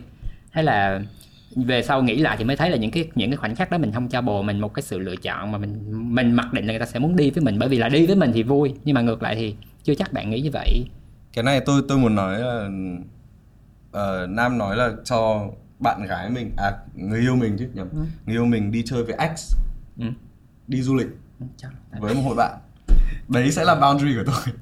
[0.50, 1.00] hay là
[1.56, 3.78] về sau nghĩ lại thì mới thấy là những cái những cái khoảnh khắc đó
[3.78, 5.80] mình không cho bồ mình một cái sự lựa chọn mà mình
[6.14, 7.58] mình mặc định là người ta sẽ muốn đi với mình.
[7.58, 10.12] Bởi vì là đi với mình thì vui nhưng mà ngược lại thì chưa chắc
[10.12, 10.84] bạn nghĩ như vậy.
[11.32, 12.68] Cái này tôi tôi muốn nói là
[13.90, 15.48] uh, nam nói là cho
[15.78, 17.98] bạn gái mình à người yêu mình chứ nhầm ừ.
[18.26, 19.56] người yêu mình đi chơi với ex
[19.98, 20.06] ừ.
[20.66, 21.08] đi du lịch
[21.40, 21.46] ừ,
[21.98, 22.58] với một hội bạn.
[23.28, 24.54] Đấy sẽ là boundary của tôi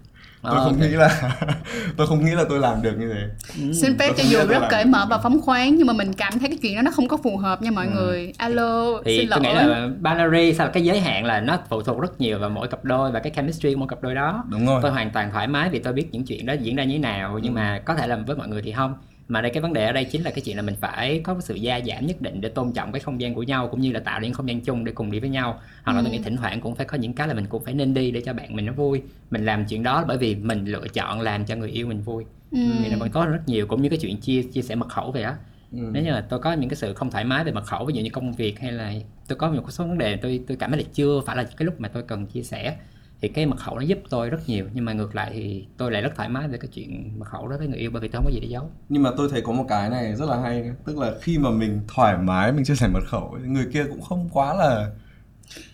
[0.43, 0.89] tôi à, không okay.
[0.89, 1.39] nghĩ là
[1.97, 3.29] tôi không nghĩ là tôi làm được như thế
[3.63, 3.73] ừ.
[3.73, 6.49] xin phép cho dù rất cởi mở và phóng khoáng nhưng mà mình cảm thấy
[6.49, 7.93] cái chuyện đó nó không có phù hợp nha mọi ừ.
[7.95, 9.55] người alo thì xin tôi lỗi.
[9.55, 12.69] nghĩ là boundary sao cái giới hạn là nó phụ thuộc rất nhiều vào mỗi
[12.69, 15.31] cặp đôi và cái chemistry của mỗi cặp đôi đó đúng rồi tôi hoàn toàn
[15.33, 17.57] thoải mái vì tôi biết những chuyện đó diễn ra như thế nào nhưng ừ.
[17.57, 18.95] mà có thể là với mọi người thì không
[19.29, 21.41] mà đây cái vấn đề ở đây chính là cái chuyện là mình phải có
[21.41, 23.93] sự gia giảm nhất định để tôn trọng cái không gian của nhau cũng như
[23.93, 26.05] là tạo nên không gian chung để cùng đi với nhau hoặc là ừ.
[26.05, 28.11] tôi nghĩ thỉnh thoảng cũng phải có những cái là mình cũng phải nên đi
[28.11, 31.21] để cho bạn mình nó vui mình làm chuyện đó bởi vì mình lựa chọn
[31.21, 32.59] làm cho người yêu mình vui ừ.
[32.83, 35.13] thì nó vẫn có rất nhiều cũng như cái chuyện chia chia sẻ mật khẩu
[35.13, 35.35] vậy đó
[35.73, 35.79] ừ.
[35.93, 37.95] nếu như là tôi có những cái sự không thoải mái về mật khẩu ví
[37.95, 38.93] dụ như công việc hay là
[39.29, 41.67] tôi có một số vấn đề tôi tôi cảm thấy là chưa phải là cái
[41.67, 42.77] lúc mà tôi cần chia sẻ
[43.21, 45.93] thì cái mật khẩu nó giúp tôi rất nhiều nhưng mà ngược lại thì tôi
[45.93, 48.09] lại rất thoải mái về cái chuyện mật khẩu đó với người yêu bởi vì
[48.09, 48.71] tôi không có gì để giấu.
[48.89, 51.51] Nhưng mà tôi thấy có một cái này rất là hay tức là khi mà
[51.51, 54.91] mình thoải mái mình chia sẻ mật khẩu người kia cũng không quá là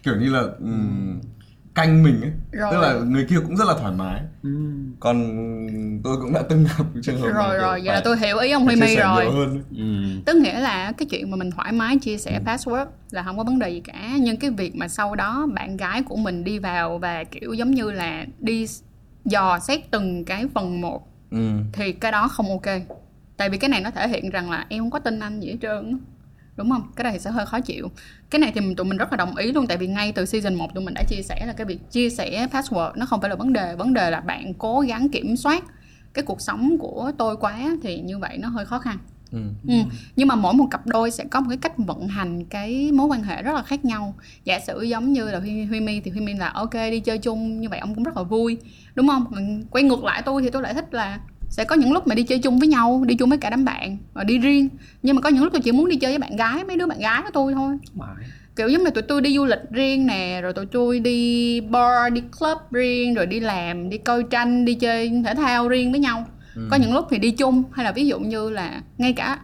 [0.02, 1.20] kiểu như là um,
[1.74, 2.68] canh mình ấy rồi.
[2.72, 4.50] tức là người kia cũng rất là thoải mái ừ.
[5.00, 5.36] còn
[6.04, 8.64] tôi cũng đã từng gặp trường hợp rồi rồi vậy là tôi hiểu ý ông
[8.64, 9.24] Huy My rồi
[9.76, 9.84] ừ.
[10.26, 12.50] tức nghĩa là cái chuyện mà mình thoải mái chia sẻ ừ.
[12.50, 15.76] password là không có vấn đề gì cả nhưng cái việc mà sau đó bạn
[15.76, 18.66] gái của mình đi vào và kiểu giống như là đi
[19.24, 21.50] dò xét từng cái phần một ừ.
[21.72, 22.74] thì cái đó không ok
[23.36, 25.48] tại vì cái này nó thể hiện rằng là em không có tin anh gì
[25.48, 25.98] hết trơn
[26.56, 26.92] đúng không?
[26.96, 27.90] Cái này thì sẽ hơi khó chịu.
[28.30, 30.54] Cái này thì tụi mình rất là đồng ý luôn tại vì ngay từ season
[30.54, 33.30] 1 tụi mình đã chia sẻ là cái việc chia sẻ password nó không phải
[33.30, 33.74] là vấn đề.
[33.76, 35.64] Vấn đề là bạn cố gắng kiểm soát
[36.14, 38.98] cái cuộc sống của tôi quá thì như vậy nó hơi khó khăn.
[39.32, 39.40] Ừ.
[39.68, 39.74] Ừ.
[40.16, 43.06] nhưng mà mỗi một cặp đôi sẽ có một cái cách vận hành cái mối
[43.06, 44.14] quan hệ rất là khác nhau.
[44.44, 47.18] Giả sử giống như là huy, huy mi thì huy mi là ok đi chơi
[47.18, 47.60] chung.
[47.60, 48.58] Như vậy ông cũng rất là vui.
[48.94, 49.24] Đúng không?
[49.70, 51.20] Quay ngược lại tôi thì tôi lại thích là
[51.56, 53.64] sẽ có những lúc mà đi chơi chung với nhau đi chung với cả đám
[53.64, 54.68] bạn và đi riêng
[55.02, 56.86] nhưng mà có những lúc tôi chỉ muốn đi chơi với bạn gái mấy đứa
[56.86, 57.78] bạn gái của tôi thôi
[58.56, 62.12] kiểu giống như tụi tôi đi du lịch riêng nè rồi tụi tôi đi bar
[62.12, 66.00] đi club riêng rồi đi làm đi coi tranh đi chơi thể thao riêng với
[66.00, 66.68] nhau ừ.
[66.70, 69.38] có những lúc thì đi chung hay là ví dụ như là ngay cả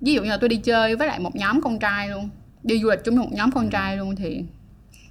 [0.00, 2.28] ví dụ như là tôi đi chơi với lại một nhóm con trai luôn
[2.62, 3.70] đi du lịch chung với một nhóm con ừ.
[3.72, 4.44] trai luôn thì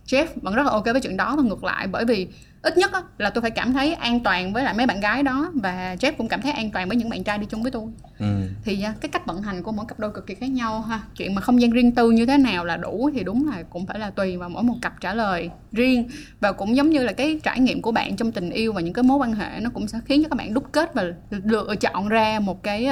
[0.07, 2.27] Jeff vẫn rất là ok với chuyện đó và ngược lại bởi vì
[2.67, 5.51] ít nhất là tôi phải cảm thấy an toàn với lại mấy bạn gái đó
[5.53, 7.83] và Jeff cũng cảm thấy an toàn với những bạn trai đi chung với tôi.
[8.19, 8.25] Ừ.
[8.63, 11.01] thì à, cái cách vận hành của mỗi cặp đôi cực kỳ khác nhau ha.
[11.17, 13.85] Chuyện mà không gian riêng tư như thế nào là đủ thì đúng là cũng
[13.85, 16.09] phải là tùy vào mỗi một cặp trả lời riêng.
[16.39, 18.93] Và cũng giống như là cái trải nghiệm của bạn trong tình yêu và những
[18.93, 21.75] cái mối quan hệ nó cũng sẽ khiến cho các bạn đúc kết và lựa
[21.75, 22.89] chọn ra một cái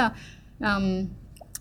[0.59, 1.05] um,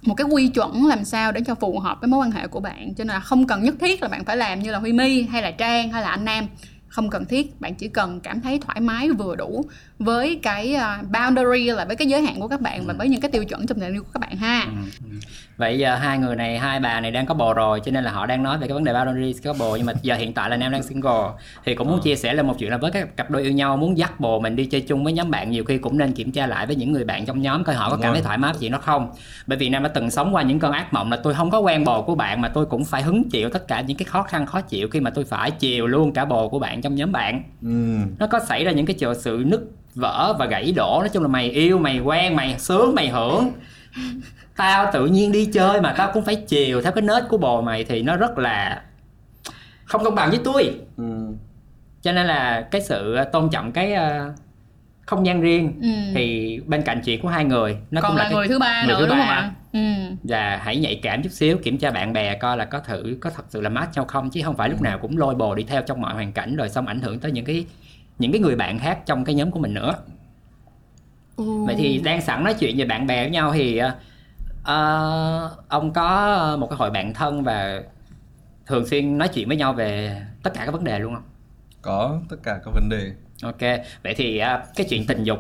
[0.03, 2.61] một cái quy chuẩn làm sao để cho phù hợp với mối quan hệ của
[2.61, 2.95] bạn.
[2.95, 5.23] Cho nên là không cần nhất thiết là bạn phải làm như là huy my
[5.23, 6.47] hay là trang hay là anh nam
[6.95, 9.65] không cần thiết bạn chỉ cần cảm thấy thoải mái vừa đủ
[9.99, 12.85] với cái uh, boundary là với cái giới hạn của các bạn ừ.
[12.87, 15.09] và với những cái tiêu chuẩn trong tình yêu của các bạn ha ừ.
[15.11, 15.17] ừ.
[15.57, 18.11] vậy giờ hai người này hai bà này đang có bồ rồi cho nên là
[18.11, 20.51] họ đang nói về cái vấn đề boundary có bồ nhưng mà giờ hiện tại
[20.51, 21.29] là nam đang single
[21.65, 22.03] thì cũng muốn ừ.
[22.05, 24.41] chia sẻ là một chuyện là với các cặp đôi yêu nhau muốn dắt bồ
[24.41, 26.77] mình đi chơi chung với nhóm bạn nhiều khi cũng nên kiểm tra lại với
[26.77, 28.79] những người bạn trong nhóm coi họ có cảm thấy thoải mái với chuyện đó
[28.79, 29.11] không
[29.47, 31.59] bởi vì nam đã từng sống qua những cơn ác mộng là tôi không có
[31.59, 34.23] quen bồ của bạn mà tôi cũng phải hứng chịu tất cả những cái khó
[34.23, 37.13] khăn khó chịu khi mà tôi phải chiều luôn cả bồ của bạn trong nhóm
[37.13, 37.97] bạn ừ.
[38.19, 39.61] nó có xảy ra những cái sự nứt
[39.95, 43.53] vỡ và gãy đổ nói chung là mày yêu mày quen mày sướng mày hưởng
[44.57, 47.63] tao tự nhiên đi chơi mà tao cũng phải chiều theo cái nết của bồ
[47.63, 48.83] mày thì nó rất là
[49.85, 51.05] không công bằng với tôi ừ.
[52.03, 54.35] cho nên là cái sự tôn trọng cái uh,
[55.07, 55.89] không gian riêng ừ.
[56.15, 58.85] thì bên cạnh chuyện của hai người nó còn cũng là, là người thứ ba
[58.87, 59.25] người nữa thứ đúng ba.
[59.25, 60.15] không ạ ừ.
[60.23, 63.31] và hãy nhạy cảm chút xíu kiểm tra bạn bè coi là có thử có
[63.31, 64.85] thật sự là match nhau không chứ không phải lúc ừ.
[64.85, 67.33] nào cũng lôi bồ đi theo trong mọi hoàn cảnh rồi xong ảnh hưởng tới
[67.33, 67.67] những cái
[68.19, 69.95] những cái người bạn khác trong cái nhóm của mình nữa.
[71.37, 71.65] Ừ.
[71.67, 74.69] vậy thì đang sẵn nói chuyện về bạn bè với nhau thì uh,
[75.69, 77.83] ông có một cái hội bạn thân và
[78.67, 81.25] thường xuyên nói chuyện với nhau về tất cả các vấn đề luôn không?
[81.83, 83.13] Có tất cả các vấn đề.
[83.43, 83.61] Ok
[84.03, 85.39] vậy thì uh, cái chuyện tình dục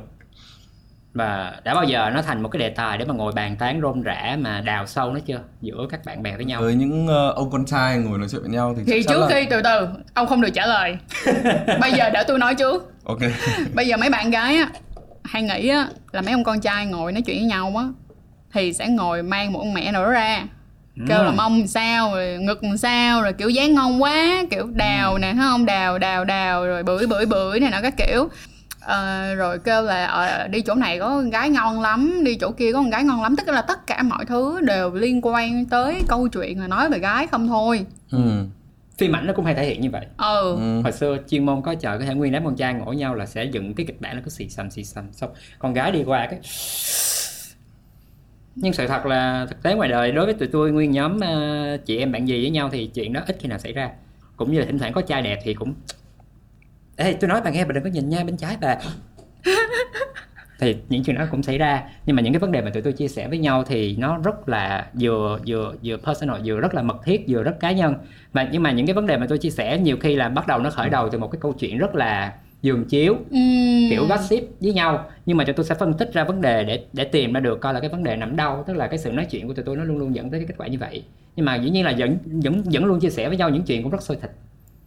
[1.14, 3.80] và đã bao giờ nó thành một cái đề tài để mà ngồi bàn tán
[3.82, 6.60] rôm rã mà đào sâu nó chưa giữa các bạn bè với nhau?
[6.60, 9.26] Với những uh, ông con trai ngồi nói chuyện với nhau thì thì trước là...
[9.30, 10.96] khi từ từ ông không được trả lời.
[11.80, 12.92] Bây giờ để tôi nói trước.
[13.04, 13.20] Ok.
[13.74, 14.68] Bây giờ mấy bạn gái á
[15.24, 17.84] hay nghĩ á là mấy ông con trai ngồi nói chuyện với nhau á
[18.52, 20.44] thì sẽ ngồi mang một ông mẹ đó ra
[21.08, 25.18] kêu là mông sao rồi ngực sao rồi kiểu dáng ngon quá kiểu đào ừ.
[25.18, 25.66] nè thấy không?
[25.66, 28.28] Đào đào đào rồi bưởi bưởi bưởi này nọ các kiểu
[28.84, 32.50] Ờ, rồi kêu là ờ, đi chỗ này có con gái ngon lắm đi chỗ
[32.50, 33.36] kia có con gái ngon lắm.
[33.36, 36.98] Tức là tất cả mọi thứ đều liên quan tới câu chuyện là nói về
[36.98, 37.86] gái không thôi.
[38.10, 38.18] Ừ.
[38.98, 40.06] phim ảnh nó cũng hay thể hiện như vậy.
[40.18, 40.56] Ừ.
[40.56, 40.80] Ừ.
[40.82, 43.14] hồi xưa chuyên môn có chợ có thể nguyên đám con trai ngồi với nhau
[43.14, 45.92] là sẽ dựng cái kịch bản nó cứ xì xầm xì xầm xong con gái
[45.92, 46.40] đi qua cái
[48.56, 51.76] nhưng sự thật là thực tế ngoài đời đối với tụi tôi nguyên nhóm ờ,
[51.86, 53.90] chị em bạn gì với nhau thì chuyện đó ít khi nào xảy ra.
[54.36, 55.74] Cũng như là thỉnh thoảng có trai đẹp thì cũng
[56.96, 58.76] ê tôi nói bà nghe bà đừng có nhìn nha bên trái bà.
[60.58, 61.82] Thì những chuyện đó cũng xảy ra.
[62.06, 64.18] Nhưng mà những cái vấn đề mà tụi tôi chia sẻ với nhau thì nó
[64.24, 67.94] rất là vừa vừa vừa personal vừa rất là mật thiết vừa rất cá nhân.
[68.32, 70.46] Và nhưng mà những cái vấn đề mà tôi chia sẻ nhiều khi là bắt
[70.46, 72.32] đầu nó khởi đầu từ một cái câu chuyện rất là
[72.62, 73.90] giường chiếu Ừm.
[73.90, 75.10] kiểu gossip với nhau.
[75.26, 77.60] Nhưng mà tụi tôi sẽ phân tích ra vấn đề để để tìm ra được
[77.60, 78.64] coi là cái vấn đề nằm đâu.
[78.66, 80.46] Tức là cái sự nói chuyện của tụi tôi nó luôn luôn dẫn tới cái
[80.46, 81.04] kết quả như vậy.
[81.36, 83.82] Nhưng mà dĩ nhiên là vẫn vẫn vẫn luôn chia sẻ với nhau những chuyện
[83.82, 84.30] cũng rất sôi thịt.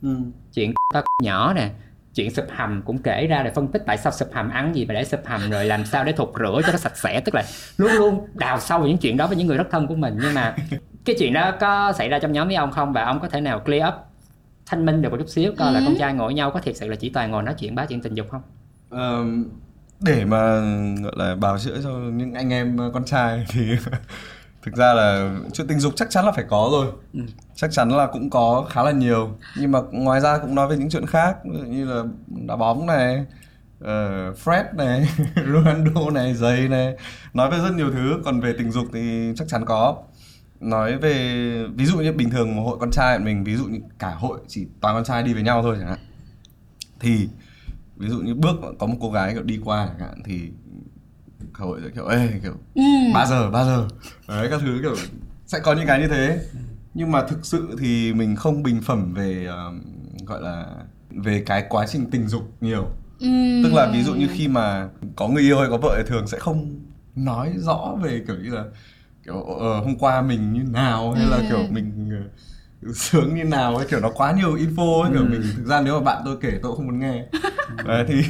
[0.01, 0.17] Ừ.
[0.53, 1.69] chuyện ta nhỏ nè
[2.17, 4.85] chuyện sụp hầm cũng kể ra để phân tích tại sao sụp hầm ăn gì
[4.85, 7.19] mà để sụp hầm rồi làm sao để thục rửa cho nó sạch sẽ.
[7.19, 7.43] Tức là
[7.77, 10.17] luôn luôn đào sâu những chuyện đó với những người rất thân của mình.
[10.21, 10.55] Nhưng mà
[11.05, 12.93] cái chuyện đó có xảy ra trong nhóm với ông không?
[12.93, 13.93] Và ông có thể nào clear up
[14.65, 15.83] thanh minh được một chút xíu coi là Ừ.
[15.85, 18.01] con trai ngồi nhau có thiệt sự là chỉ toàn ngồi nói chuyện bá chuyện
[18.01, 18.41] tình dục không?
[18.89, 19.45] Ờm,
[19.99, 20.37] để mà
[21.03, 23.61] gọi là bào chữa cho những anh em con trai thì
[24.67, 26.87] thực ra là chuyện tình dục chắc chắn là phải có rồi.
[27.13, 27.19] Ừ.
[27.55, 29.37] chắc chắn là cũng có khá là nhiều.
[29.59, 32.03] Nhưng mà ngoài ra cũng nói về những chuyện khác ví dụ như là
[32.47, 33.25] đá bóng này
[33.79, 36.95] ờ, Fred này Ronaldo này giày này.
[37.33, 38.21] Nói về rất nhiều thứ.
[38.25, 40.03] Còn về tình dục thì chắc chắn có.
[40.59, 41.13] Nói về
[41.75, 44.39] ví dụ như bình thường một hội con trai mình ví dụ như cả hội
[44.47, 45.99] chỉ toàn con trai đi với nhau thôi chẳng hạn.
[46.99, 47.27] Thì
[47.97, 50.51] ví dụ như bước có một cô gái kiểu đi qua chẳng hạn thì
[51.53, 53.13] hội kiểu ê kiểu Ừm.
[53.13, 53.87] ba giờ ba giờ
[54.27, 54.95] đấy các thứ kiểu
[55.45, 56.39] sẽ có những cái như thế
[56.93, 59.81] nhưng mà thực sự thì mình không bình phẩm về um,
[60.25, 60.65] gọi là
[61.09, 62.87] về cái quá trình tình dục nhiều
[63.19, 63.63] Ừm.
[63.63, 66.27] tức là ví dụ như khi mà có người yêu hay có vợ thì thường
[66.27, 66.75] sẽ không
[67.15, 68.63] nói rõ về kiểu như là
[69.25, 71.43] kiểu ờ, hôm qua mình như nào hay là Ừ.
[71.49, 72.09] kiểu mình
[72.83, 75.81] ờ, sướng như nào ấy kiểu nó quá nhiều info ấy kiểu mình thực ra
[75.81, 77.25] nếu mà bạn tôi kể tôi không muốn nghe
[77.85, 78.23] đấy thì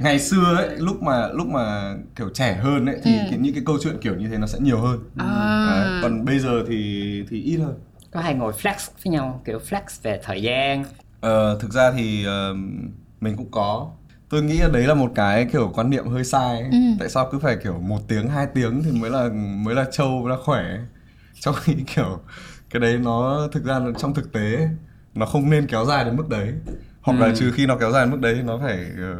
[0.00, 3.24] ngày xưa ấy lúc mà lúc mà kiểu trẻ hơn ấy thì Ừ.
[3.30, 5.64] cái, những cái câu chuyện kiểu như thế nó sẽ nhiều hơn À.
[5.66, 7.74] đấy, còn bây giờ thì thì ít hơn
[8.10, 8.74] có hay ngồi flex
[9.04, 10.84] với nhau kiểu flex về thời gian
[11.20, 12.54] Ờ, thực ra thì ờ,
[13.20, 13.90] mình cũng có
[14.28, 16.70] tôi nghĩ là đấy là một cái kiểu quan niệm hơi sai ấy.
[16.72, 16.78] Ừ.
[16.98, 20.08] tại sao cứ phải kiểu một tiếng hai tiếng thì mới là mới là trâu
[20.22, 20.64] mới là khỏe
[21.40, 22.20] trong khi kiểu
[22.70, 24.68] cái đấy nó thực ra là trong thực tế
[25.14, 26.54] nó không nên kéo dài đến mức đấy
[27.00, 27.32] hoặc là Ừ.
[27.36, 29.16] trừ khi nó kéo dài đến mức đấy nó phải ờ,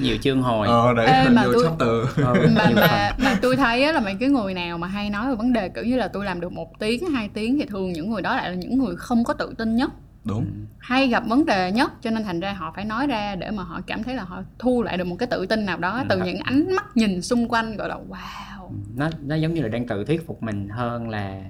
[0.00, 0.68] nhiều chương hồi.
[0.68, 2.24] Ờ đấy Ê, là mà tôi- chapter.
[2.26, 5.28] Ờ, mà mà mà tôi thấy á, là mấy cái người nào mà hay nói
[5.28, 7.92] về vấn đề kiểu như là tôi làm được một tiếng hai tiếng thì thường
[7.92, 9.90] những người đó lại là những người không có tự tin nhất.
[10.24, 10.46] Đúng.
[10.78, 13.62] Hay gặp vấn đề nhất cho nên thành ra họ phải nói ra để mà
[13.62, 16.18] họ cảm thấy là họ thu lại được một cái tự tin nào đó từ
[16.20, 16.22] Ừ.
[16.26, 18.70] những ánh mắt nhìn xung quanh gọi là wow.
[18.96, 21.40] Nó nó giống như là đang tự thuyết phục mình hơn là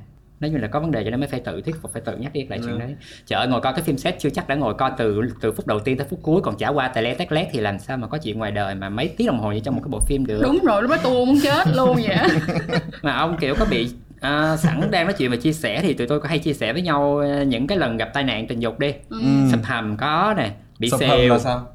[0.40, 2.16] nói như là có vấn đề cho nên mới phải tự thuyết phục phải tự
[2.16, 2.78] nhắc đi lại chuyện Ừ.
[2.78, 2.96] đấy.
[3.26, 5.66] Trời ơi ngồi coi cái phim set chưa chắc đã ngồi coi từ từ phút
[5.66, 7.96] đầu tiên tới phút cuối còn trả qua tè le tét lét thì làm sao
[7.96, 10.00] mà có chuyện ngoài đời mà mấy tiếng đồng hồ như trong một cái bộ
[10.00, 10.40] phim được?
[10.42, 12.16] Đúng rồi lúc đó tôi muốn chết luôn vậy
[13.02, 13.88] mà ông kiểu có bị
[14.20, 16.72] à, sẵn đang nói chuyện và chia sẻ thì tụi tôi có hay chia sẻ
[16.72, 18.92] với nhau ờ, những cái lần gặp tai nạn tình dục đi.
[19.08, 19.20] Ừ.
[19.20, 19.50] Ừ.
[19.50, 21.66] sập hầm có nè bị Sập hầm xèo là sao?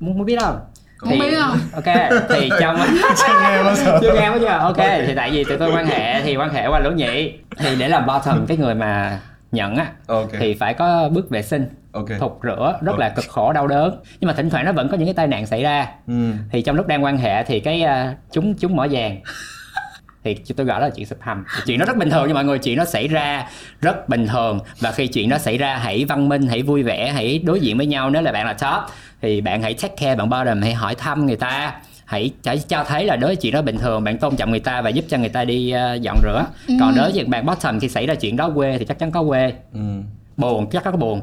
[0.00, 0.58] Muốn muốn biết không
[1.04, 1.58] Không biết không?
[1.72, 1.94] ok
[2.28, 2.76] thì trong
[3.16, 5.86] chưa nghe bao giờ chưa nghe bao giờ ok thì tại vì tụi tôi quan
[5.86, 7.32] hệ thì quan hệ qua lỗ nhị.
[7.56, 9.20] Thì để làm bottom cái người mà
[9.52, 10.30] nhận á ok.
[10.38, 12.06] thì phải có bước vệ sinh ok.
[12.20, 14.00] thục rửa rất là cực khổ đau đớn.
[14.20, 15.88] Nhưng mà thỉnh thoảng nó vẫn có những cái tai nạn xảy ra.
[16.06, 16.32] Ừ.
[16.52, 19.20] thì trong lúc đang quan hệ thì cái à, chúng chúng mỏ vàng.
[20.24, 21.44] Thì tôi gọi đó là chuyện sụp hầm.
[21.66, 23.46] Chuyện đó rất bình thường nhưng mọi người chuyện nó xảy ra
[23.80, 24.60] rất bình thường.
[24.80, 27.76] Và khi chuyện đó xảy ra hãy văn minh hãy vui vẻ hãy đối diện
[27.76, 28.10] với nhau.
[28.10, 28.90] Nếu là bạn là top
[29.22, 31.80] thì bạn hãy take care bạn bottom hãy hỏi thăm người ta.
[32.04, 34.60] Hãy hãy cho thấy là đối với chuyện đó bình thường bạn tôn trọng người
[34.60, 36.46] ta và giúp cho người ta đi ờ, dọn rửa.
[36.80, 39.24] Còn đối với bạn bottom khi xảy ra chuyện đó quê thì chắc chắn có
[39.24, 39.52] quê.
[39.72, 39.80] Ừ.
[40.36, 41.20] buồn chắc có buồn.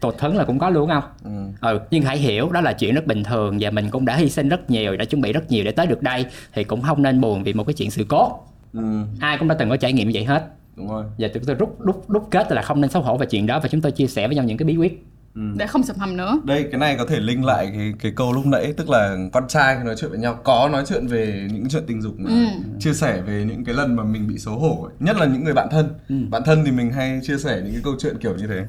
[0.00, 1.04] Tụt thấn là cũng có luôn không?
[1.24, 1.70] Ừ.
[1.70, 4.30] ừ nhưng hãy hiểu đó là chuyện rất bình thường và mình cũng đã hy
[4.30, 6.26] sinh rất nhiều đã chuẩn bị rất nhiều để tới được đây.
[6.52, 8.32] Thì cũng không nên buồn vì một cái chuyện sự cố.
[8.72, 9.04] Ừ.
[9.20, 10.46] ai cũng đã từng có trải nghiệm như vậy hết.
[10.76, 11.04] Đúng rồi.
[11.18, 13.60] Và chúng tôi rút rút rút kết là không nên xấu hổ về chuyện đó
[13.60, 15.04] và chúng tôi chia sẻ với nhau những cái bí quyết
[15.34, 15.40] ừ.
[15.56, 18.32] để không sụp hầm nữa đây cái này có thể link lại cái cái câu
[18.32, 21.68] lúc nãy tức là con trai nói chuyện với nhau có nói chuyện về những
[21.68, 22.46] chuyện tình dục mà Ừ.
[22.80, 24.92] chia sẻ về những cái lần mà mình bị xấu hổ ấy.
[25.00, 26.14] nhất là những người bạn thân Ừ.
[26.30, 28.66] bạn thân thì mình hay chia sẻ những cái câu chuyện kiểu như thế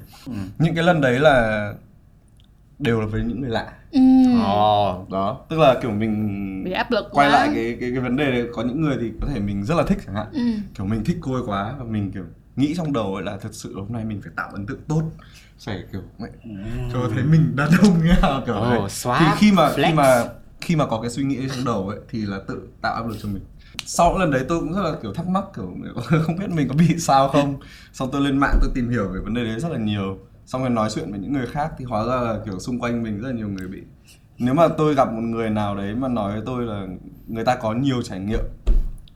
[0.60, 1.74] những cái lần đấy là
[2.80, 4.00] đều là với những người lạ ừ.
[4.44, 8.00] ồ đó tức là kiểu mình bị áp lực quay quá lại cái cái cái
[8.00, 10.28] vấn đề đấy có những người thì có thể mình rất là thích chẳng hạn
[10.32, 10.42] ừ.
[10.78, 12.24] kiểu mình thích cô ấy quá và mình kiểu
[12.56, 15.04] nghĩ trong đầu ấy là thật sự hôm nay mình phải tạo ấn tượng tốt
[15.66, 16.28] phải kiểu mẹ
[16.94, 18.80] cho thấy mình đàn ông như nào kiểu Ồ, này.
[18.80, 19.96] swap, thì khi mà khi flex.
[19.96, 20.24] mà
[20.62, 23.18] khi mà có cái suy nghĩ trong đầu ấy thì là tự tạo áp lực
[23.22, 23.44] cho mình.
[23.86, 25.76] Sau lần đấy tôi cũng rất là kiểu thắc mắc kiểu
[26.24, 27.60] không biết mình có bị sao không.
[27.94, 30.18] Xong tôi lên mạng tôi tìm hiểu về vấn đề đấy rất là nhiều.
[30.46, 33.04] Xong rồi nói chuyện với những người khác thì hóa ra là kiểu xung quanh
[33.04, 33.82] mình rất là nhiều người bị.
[34.38, 36.88] Nếu mà tôi gặp một người nào đấy mà nói với tôi là
[37.28, 38.44] người ta có nhiều trải nghiệm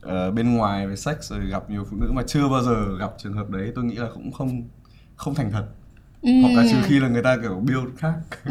[0.06, 3.10] uh, bên ngoài về sex rồi gặp nhiều phụ nữ mà chưa bao giờ gặp
[3.18, 4.68] trường hợp đấy tôi nghĩ là cũng không
[5.16, 5.64] không thành thật
[6.26, 6.32] Ừ.
[6.42, 8.12] hoặc là trừ khi là người ta kiểu build khác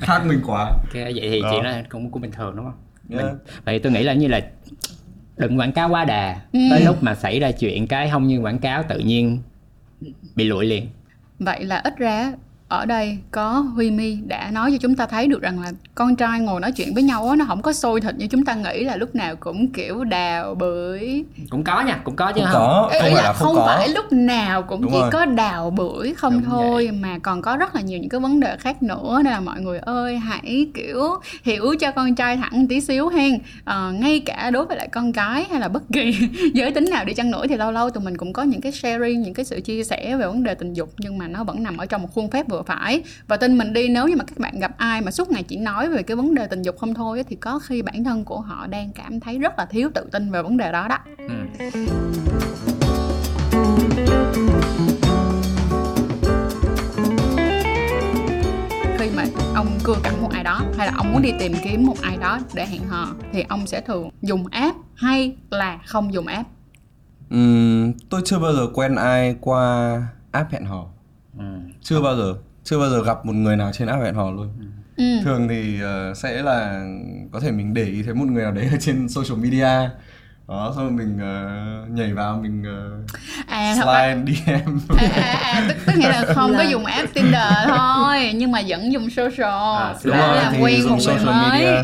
[0.00, 1.48] khác mình quá Ok, vậy thì Đó.
[1.52, 2.74] chuyện đó cũng cũng bình thường đúng không?
[3.10, 3.24] Yeah.
[3.24, 3.34] Mình,
[3.64, 4.40] vậy tôi nghĩ là như là
[5.36, 6.58] đừng quảng cáo quá đà Ừ.
[6.70, 9.42] tới lúc mà xảy ra chuyện cái không như quảng cáo tự nhiên
[10.34, 10.86] bị lụi liền
[11.38, 12.32] Vậy là ít ra
[12.74, 16.16] ở đây có Huy My đã nói cho chúng ta thấy được rằng là con
[16.16, 18.54] trai ngồi nói chuyện với nhau á nó không có sôi thịt như chúng ta
[18.54, 21.24] nghĩ là lúc nào cũng kiểu đào bưởi.
[21.50, 22.62] Cũng có nha cũng có chứ không không?
[22.62, 23.66] có Ê, không ý phải là là không, không có.
[23.66, 25.10] phải lúc nào cũng Đúng chỉ rồi.
[25.10, 28.40] có đào bưởi không Đúng thôi mà còn có rất là nhiều những cái vấn
[28.40, 29.20] đề khác nữa.
[29.24, 31.00] Nên là mọi người ơi hãy kiểu
[31.44, 33.38] hiểu cho con trai thẳng tí xíu hen.
[33.64, 36.18] Ờ, ngay cả đối với lại con gái hay là bất kỳ
[36.54, 38.72] giới tính nào đi chăng nữa thì lâu lâu tụi mình cũng có những cái
[38.72, 41.62] sharing những cái sự chia sẻ về vấn đề tình dục nhưng mà nó vẫn
[41.62, 43.02] nằm ở trong một khuôn phép vừa phải.
[43.28, 45.56] Và tin mình đi nếu như mà các bạn gặp ai mà suốt ngày chỉ
[45.56, 48.24] nói về cái vấn đề tình dục không thôi á, thì có khi bản thân
[48.24, 50.98] của họ đang cảm thấy rất là thiếu tự tin về vấn đề đó đó.
[51.18, 51.34] Ừ.
[59.04, 61.86] khi mà ông cưa cẩm một ai đó hay là ông muốn đi tìm kiếm
[61.86, 66.12] một ai đó để hẹn hò thì ông sẽ thường dùng app hay là không
[66.14, 66.48] dùng app?
[67.30, 70.86] Ừm, tôi chưa bao giờ quen ai qua app hẹn hò.
[71.38, 71.44] Ừ.
[71.82, 72.34] chưa bao giờ
[72.64, 74.48] chưa bao giờ gặp một người nào trên app hẹn hò luôn.
[74.96, 75.04] Ừ.
[75.24, 76.86] thường thì ờ, sẽ là
[77.32, 79.90] có thể mình để ý thấy một người nào đấy ở trên social media.
[80.48, 83.10] Đó xong rồi mình ờ, nhảy vào mình uh,
[83.46, 87.52] à slide DM à, à, à, tức, tức nghĩa là không có dùng app Tinder
[87.66, 89.78] thôi nhưng mà vẫn dùng social.
[89.78, 91.50] À, đúng rồi, làm thì quen dùng một người social mới.
[91.50, 91.82] media.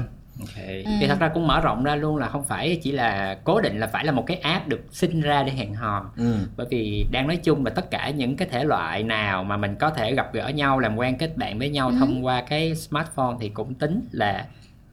[0.87, 0.91] Ừ.
[1.01, 3.79] Thì thật ra cũng mở rộng ra luôn là không phải chỉ là cố định
[3.81, 6.35] là phải là một cái app được sinh ra để hẹn hò ừ.
[6.57, 9.77] bởi vì đang nói chung là tất cả những cái thể loại nào mà mình
[9.81, 11.97] có thể gặp gỡ nhau làm quen kết bạn với nhau Ừ.
[11.99, 14.47] thông qua cái smartphone thì cũng tính là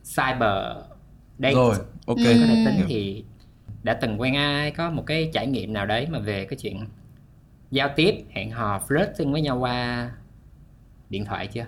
[0.04, 0.76] cyber
[1.40, 1.76] date rồi
[2.08, 2.38] ok Ừ.
[2.42, 3.24] có thể tính thì
[3.84, 6.80] đã từng quen ai có một cái trải nghiệm nào đấy mà về cái chuyện
[7.72, 10.10] giao tiếp hẹn hò flirting với nhau qua
[11.10, 11.66] điện thoại chưa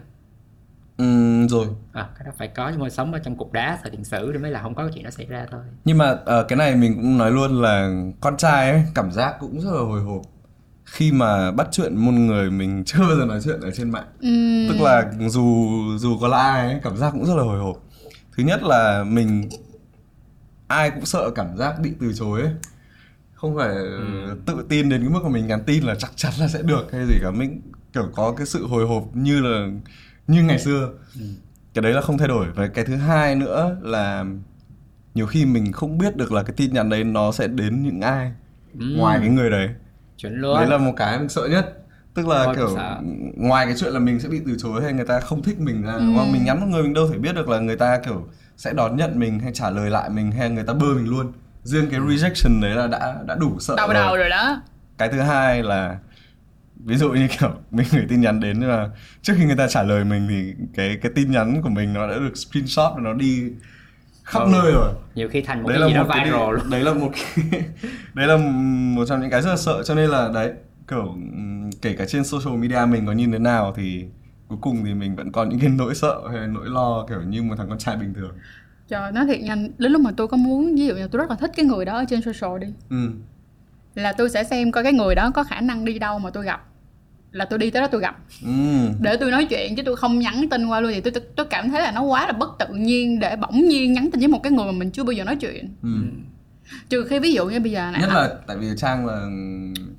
[0.99, 1.67] Ừm, rồi.
[1.93, 4.31] À, cái đó phải có nhưng mà sống ở trong cục đá thời điện sử
[4.33, 5.61] thì mới là không có cái chuyện đó xảy ra thôi.
[5.85, 9.35] Nhưng mà ờ, cái này mình cũng nói luôn là con trai ấy cảm giác
[9.39, 10.21] cũng rất là hồi hộp
[10.85, 14.07] khi mà bắt chuyện một người mình chưa bao giờ nói chuyện ở trên mạng.
[14.21, 14.29] Ừ.
[14.69, 17.77] tức là dù dù có là ai ấy, cảm giác cũng rất là hồi hộp.
[18.37, 19.49] Thứ nhất là mình
[20.67, 22.51] ai cũng sợ cảm giác bị từ chối ấy.
[23.33, 23.75] Không phải
[24.45, 26.91] tự tin đến cái mức mà mình nhắn tin là chắc chắn là sẽ được
[26.91, 27.31] hay gì cả.
[27.31, 27.61] Mình
[27.93, 29.67] kiểu có cái sự hồi hộp như là
[30.29, 30.89] như ngày xưa.
[31.73, 32.47] Cái đấy là không thay đổi.
[32.55, 34.25] Và cái thứ hai nữa là
[35.13, 38.01] nhiều khi mình không biết được là cái tin nhắn đấy nó sẽ đến những
[38.01, 38.31] ai
[38.79, 38.97] Ừm.
[38.97, 39.69] ngoài cái người đấy.
[40.17, 40.55] Chuẩn luôn.
[40.57, 41.75] Đấy là một cái mình sợ nhất.
[42.13, 42.97] Tức là cũng kiểu sợ.
[43.37, 45.81] ngoài cái chuyện là mình sẽ bị từ chối hay người ta không thích mình
[45.81, 46.31] ra đúng không?
[46.31, 48.27] Mình nhắn một người mình đâu thể biết được là người ta kiểu
[48.57, 51.31] sẽ đón nhận mình hay trả lời lại mình hay người ta bơ mình luôn.
[51.63, 53.93] Riêng cái rejection đấy là đã đã đủ sợ rồi.
[53.93, 54.61] đầu rồi đó.
[54.97, 55.97] Cái thứ hai là
[56.79, 58.89] ví dụ như kiểu mình gửi tin nhắn đến nhưng mà
[59.21, 62.07] trước khi người ta trả lời mình thì cái cái tin nhắn của mình nó
[62.07, 63.43] đã được screenshot và nó đi
[64.23, 64.49] khắp Ừ.
[64.53, 64.93] nơi rồi.
[65.15, 66.69] Nhiều khi thành một đấy cái là gì đó một cái viral luôn.
[66.69, 67.45] đấy là một cái
[68.13, 68.37] đấy là
[68.95, 69.83] một trong những cái rất là sợ.
[69.83, 70.51] Cho nên là đấy
[70.87, 71.15] kiểu
[71.81, 74.05] kể cả trên social media mình có nhìn thế nào thì
[74.47, 77.43] cuối cùng thì mình vẫn có những cái nỗi sợ hay nỗi lo kiểu như
[77.43, 78.31] một thằng con trai bình thường.
[78.87, 81.29] Trời nói thiệt nha đến lúc mà tôi có muốn ví dụ như tôi rất
[81.29, 83.09] là thích cái người đó ở trên social đi ừ.
[83.95, 86.45] là tôi sẽ xem coi cái người đó có khả năng đi đâu mà tôi
[86.45, 86.61] gặp
[87.31, 88.17] là tôi đi tới đó tôi gặp.
[88.43, 88.49] Ừ.
[88.99, 91.45] để tôi nói chuyện chứ tôi không nhắn tin qua luôn thì tôi tôi, tôi
[91.45, 94.27] cảm thấy là nó quá là bất tự nhiên để bỗng nhiên nhắn tin với
[94.27, 95.75] một cái người mà mình chưa bao giờ nói chuyện.
[95.83, 95.89] Ừ.
[96.89, 99.19] trừ khi ví dụ như bây giờ nè nhất là tại vì trang là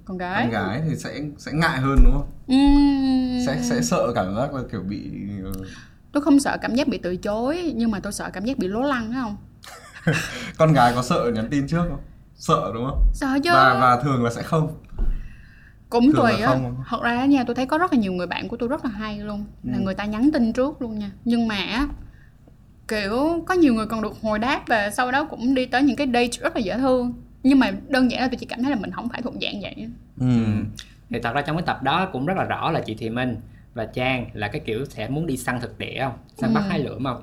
[0.04, 0.42] con gái.
[0.42, 2.30] con gái thì sẽ sẽ ngại hơn đúng không?
[2.46, 5.00] Ừm, sẽ sẽ sợ cảm giác là kiểu bị
[5.44, 5.52] ờ,
[6.12, 8.68] tôi không sợ cảm giác bị từ chối nhưng mà tôi sợ cảm giác bị
[8.68, 9.36] lố lăng phải không?
[10.58, 12.00] Con gái có sợ nhắn tin trước không?
[12.36, 13.04] Sợ đúng không?
[13.14, 14.78] Sợ chứ và và thường là sẽ không
[15.90, 16.58] cũng là tùy á.
[16.88, 18.90] thật ra nha tôi thấy có rất là nhiều người bạn của tôi rất là
[18.90, 19.44] hay luôn.
[19.64, 19.82] Là Ừ.
[19.84, 21.10] người ta nhắn tin trước luôn nha.
[21.24, 21.88] Nhưng mà á,
[22.88, 25.96] kiểu có nhiều người còn được hồi đáp và sau đó cũng đi tới những
[25.96, 27.12] cái date rất là dễ thương.
[27.42, 29.60] Nhưng mà đơn giản là tôi chỉ cảm thấy là mình không phải thuộc dạng
[29.60, 29.88] vậy
[30.20, 30.26] ừ.
[31.10, 33.36] thì thật ra trong cái tập đó cũng rất là rõ là chị Thị Minh
[33.74, 36.12] và Trang là cái kiểu sẽ muốn đi săn thực địa không?
[36.36, 36.68] Săn bắt Ừ.
[36.68, 37.22] hái lượm không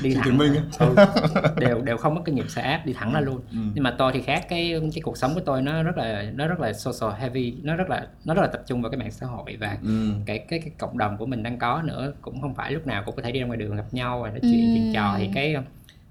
[0.00, 0.62] đi thẳng á.
[0.78, 0.94] ừ,
[1.60, 3.56] đều đều không có kinh nghiệm xài app đi thẳng ra luôn Ừ.
[3.74, 6.46] nhưng mà tôi thì khác cái cái cuộc sống của tôi nó rất là nó
[6.46, 9.10] rất là social heavy nó rất là nó rất là tập trung vào cái mạng
[9.10, 10.12] xã hội và ừ.
[10.26, 13.02] cái cái cái cộng đồng của mình đang có nữa cũng không phải lúc nào
[13.06, 15.28] cũng có thể đi ra ngoài đường gặp nhau và nói chuyện chuyện trò thì
[15.34, 15.56] cái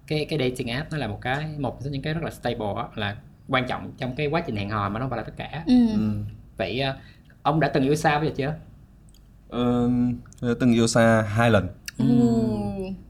[0.07, 2.67] cái cái dating app nó là một cái một trong những cái rất là stable
[2.95, 3.15] là
[3.47, 5.63] quan trọng trong cái quá trình hẹn hò mà nó không phải là tất cả
[5.67, 5.73] ừ.
[5.93, 6.11] Ừ.
[6.57, 6.93] vậy ờ,
[7.41, 8.53] ông đã từng yêu xa bây giờ chưa
[9.49, 9.89] Ờ,
[10.59, 11.67] từng yêu xa hai lần
[12.00, 12.06] Ừ.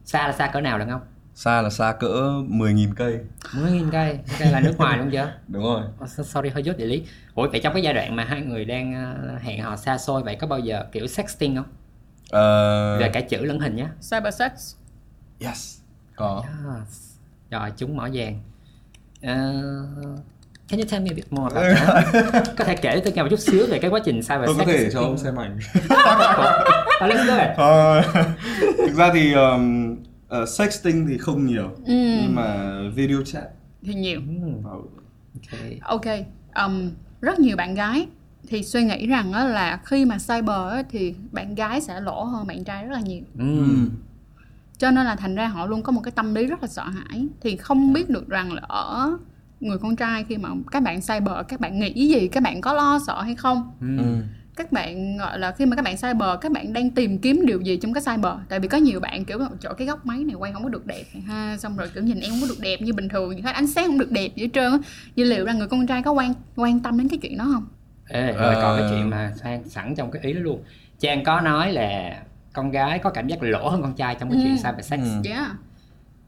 [0.05, 1.01] xa là xa cỡ nào được không?
[1.35, 2.07] Xa là xa cỡ
[2.47, 3.19] 10.000 cây.
[3.53, 4.19] mười nghìn cây.
[4.39, 5.33] Cây là nước ngoài luôn chưa?
[5.47, 5.81] Đúng rồi.
[6.03, 7.03] Oh, so- sorry hơi dốt địa lý.
[7.35, 10.23] Ủa vậy trong cái giai đoạn mà hai người đang ờ, hẹn hò xa xôi
[10.23, 11.65] vậy có bao giờ kiểu sexting không?
[12.29, 14.51] Ờ, về cả chữ lẫn hình nhé cyber sex.
[15.39, 15.77] Yes.
[16.15, 16.43] Có.
[16.79, 17.09] Yes.
[17.51, 18.39] rồi chúng mỏ vàng
[19.19, 20.19] uh,
[20.67, 22.43] can you tell me a bit more about that?
[22.57, 24.65] có thể kể tôi nghe một chút xíu về cái quá trình cyber tôi có
[24.65, 25.59] sex thể cho ông xem ảnh
[27.05, 28.01] oh, let's do it Ờ,
[28.77, 29.95] thực ra thì um,
[30.27, 33.43] ờ, sexting thì không nhiều nhưng mà video chat
[33.83, 34.21] thì nhiều.
[34.63, 34.71] Ờ,
[35.51, 35.79] okay.
[35.81, 36.05] ok.
[36.65, 36.91] Um,
[37.21, 38.07] rất nhiều bạn gái
[38.47, 42.23] thì suy nghĩ rằng á, là khi mà cyber á, thì bạn gái sẽ lỗ
[42.23, 43.21] hơn bạn trai rất là nhiều.
[43.35, 43.89] Mm.
[44.77, 46.83] cho nên là thành ra họ luôn có một cái tâm lý rất là sợ
[46.83, 47.27] hãi.
[47.41, 49.17] Thì không biết được rằng là ở
[49.59, 52.73] người con trai khi mà các bạn cyber các bạn nghĩ gì các bạn có
[52.73, 53.71] lo sợ hay không?
[53.81, 54.23] Ừ.
[54.55, 57.61] các bạn gọi là khi mà các bạn cyber các bạn đang tìm kiếm điều
[57.61, 58.31] gì trong cái cyber?
[58.49, 60.85] Tại vì có nhiều bạn kiểu chỗ cái góc máy này quay không có được
[60.85, 61.57] đẹp này ha.
[61.57, 63.67] Xong rồi kiểu nhìn em không có được đẹp như bình thường gì hết ánh
[63.67, 64.77] sáng không được đẹp gì hết trơn á.
[65.15, 67.65] Vậy liệu rằng người con trai có quan quan tâm đến cái chuyện đó không?
[68.09, 68.89] Ê, rồi còn cái Ờ.
[68.91, 70.63] chuyện mà sang sẵn trong cái ý đó luôn.
[70.99, 72.17] Trang có nói là
[72.53, 74.57] con gái có cảm giác lỗ hơn con trai trong cái chuyện Ừ.
[74.71, 74.99] cyber sex.
[74.99, 75.29] Ừ.
[75.31, 75.51] yeah.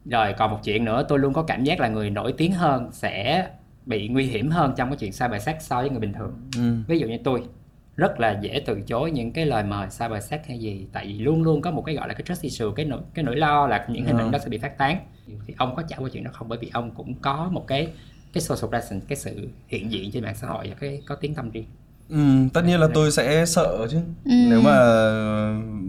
[0.05, 2.89] Rồi còn một chuyện nữa tôi luôn có cảm giác là người nổi tiếng hơn
[2.91, 3.47] sẽ
[3.85, 6.33] bị nguy hiểm hơn trong cái chuyện cyber sex so với người bình thường.
[6.57, 6.75] Ừ.
[6.87, 7.43] Ví dụ như tôi
[7.97, 10.87] rất là dễ từ chối những cái lời mời cyber sex hay gì.
[10.93, 13.23] Tại vì luôn luôn có một cái gọi là cái trust issue cái nỗi cái
[13.23, 14.23] nỗi lo là những hình Ờ.
[14.23, 14.97] ảnh đó sẽ bị phát tán.
[15.47, 16.49] Thì ông có trải qua chuyện đó không?
[16.49, 17.87] Bởi vì ông cũng có một cái
[18.33, 21.35] cái social presence cái sự hiện diện trên mạng xã hội và cái có tiếng
[21.35, 21.65] tăm riêng.
[22.09, 22.17] Ừ,
[22.53, 23.97] tất nhiên là tôi sẽ sợ chứ.
[24.25, 24.31] Ừ.
[24.49, 24.77] nếu mà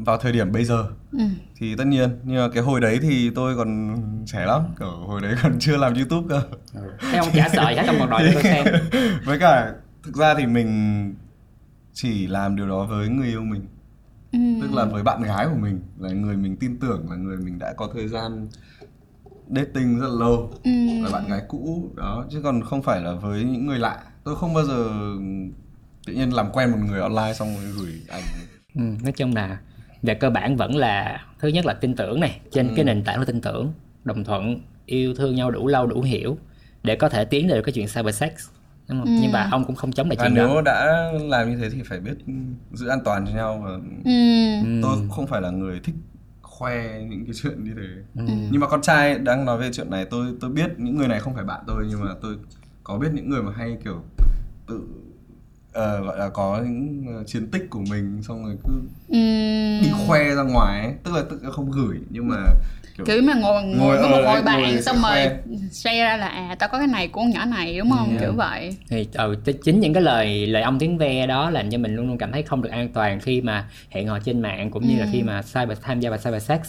[0.07, 1.19] vào thời điểm bây giờ ừ.
[1.57, 2.09] thì tất nhiên.
[2.25, 3.97] Nhưng mà cái hồi đấy thì tôi còn
[4.27, 6.43] trẻ lắm kiểu hồi đấy còn chưa làm youtube cơ.
[7.13, 8.67] Thế ông chả sợ hết ông còn đòi cho tôi xem.
[9.25, 9.73] Với cả
[10.03, 11.15] thực ra thì mình
[11.93, 13.63] chỉ làm điều đó với người yêu mình
[14.33, 14.39] Ừ.
[14.61, 17.59] tức là với bạn gái của mình là người mình tin tưởng là người mình
[17.59, 18.49] đã có thời gian
[19.57, 20.71] dating rất là lâu Ừ.
[21.03, 24.37] là bạn gái cũ đó chứ còn không phải là với những người lạ tôi
[24.37, 24.91] không bao giờ
[26.07, 28.23] tự nhiên làm quen một người online xong rồi gửi ảnh
[28.75, 29.59] ừ, nói chung là
[30.03, 32.73] về cơ bản vẫn là thứ nhất là tin tưởng này trên Ừ.
[32.77, 33.73] cái nền tảng là tin tưởng
[34.05, 36.39] đồng thuận yêu thương nhau đủ lâu đủ hiểu
[36.83, 38.31] để có thể tiến đến cái chuyện cyber sex
[38.89, 39.17] đúng không?
[39.21, 41.83] nhưng mà ông cũng không chống lại chuyện nếu đó đã làm như thế thì
[41.83, 42.15] phải biết
[42.73, 43.71] giữ an toàn cho nhau và
[44.05, 44.81] Ừ.
[44.83, 45.95] tôi không phải là người thích
[46.43, 48.25] khoe những cái chuyện như thế Ừ.
[48.51, 51.21] nhưng mà con trai đang nói về chuyện này tôi tôi biết những người này
[51.21, 52.37] không phải bạn tôi nhưng mà tôi
[52.85, 54.03] có biết những người mà hay kiểu
[54.67, 54.81] tự
[55.73, 58.73] ờ, gọi là có những ờ, chiến tích của mình xong rồi cứ
[59.09, 59.19] Ừ.
[59.83, 60.93] đi khoe ra ngoài ấy.
[61.05, 62.37] tức là tự không gửi nhưng mà
[62.97, 65.37] kiểu kiểu mà ngồi ngồi, Ngồi với một hội bạn ngồi xong rồi khoe.
[65.71, 68.21] share ra là à tao có cái này của con nhỏ này đúng không Ừ.
[68.21, 71.71] kiểu vậy thì ừ, t- chính những cái lời lời ông tiếng ve đó làm
[71.71, 74.41] cho mình luôn luôn cảm thấy không được an toàn khi mà hẹn hò trên
[74.43, 76.61] mạng cũng như là khi mà cyber tham gia vào cyber sex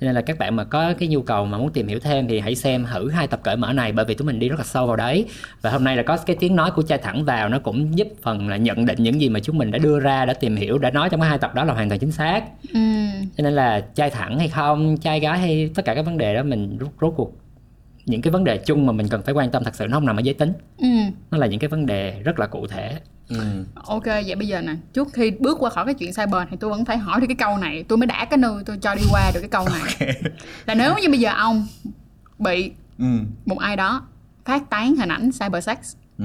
[0.00, 2.28] cho nên là các bạn mà có cái nhu cầu mà muốn tìm hiểu thêm
[2.28, 4.58] thì hãy xem thử hai tập cởi mở này bởi vì tụi mình đi rất
[4.58, 5.24] là sâu vào đấy
[5.62, 8.08] và hôm nay là có cái tiếng nói của trai thẳng vào nó cũng giúp
[8.22, 10.78] phần là nhận định những gì mà chúng mình đã đưa ra đã tìm hiểu
[10.78, 12.44] đã nói trong cái hai tập đó là hoàn toàn chính xác
[12.74, 12.80] ừ.
[13.36, 16.34] cho nên là trai thẳng hay không trai gái hay tất cả các vấn đề
[16.34, 17.32] đó mình rút rốt cuộc
[18.08, 20.06] những cái vấn đề chung mà mình cần phải quan tâm thật sự nó không
[20.06, 20.88] nằm ở giới tính Ừ.
[21.30, 23.64] nó là những cái vấn đề rất là cụ thể ừ.
[23.74, 26.70] ok vậy bây giờ nè trước khi bước qua khỏi cái chuyện cyber thì tôi
[26.70, 29.02] vẫn phải hỏi được cái câu này tôi mới đã cái nơi tôi cho đi
[29.12, 30.12] qua được cái câu này
[30.66, 31.66] là nếu như bây giờ ông
[32.38, 33.04] bị Ừ.
[33.46, 34.02] một ai đó
[34.44, 35.78] phát tán hình ảnh cyber sex
[36.18, 36.24] Ừ.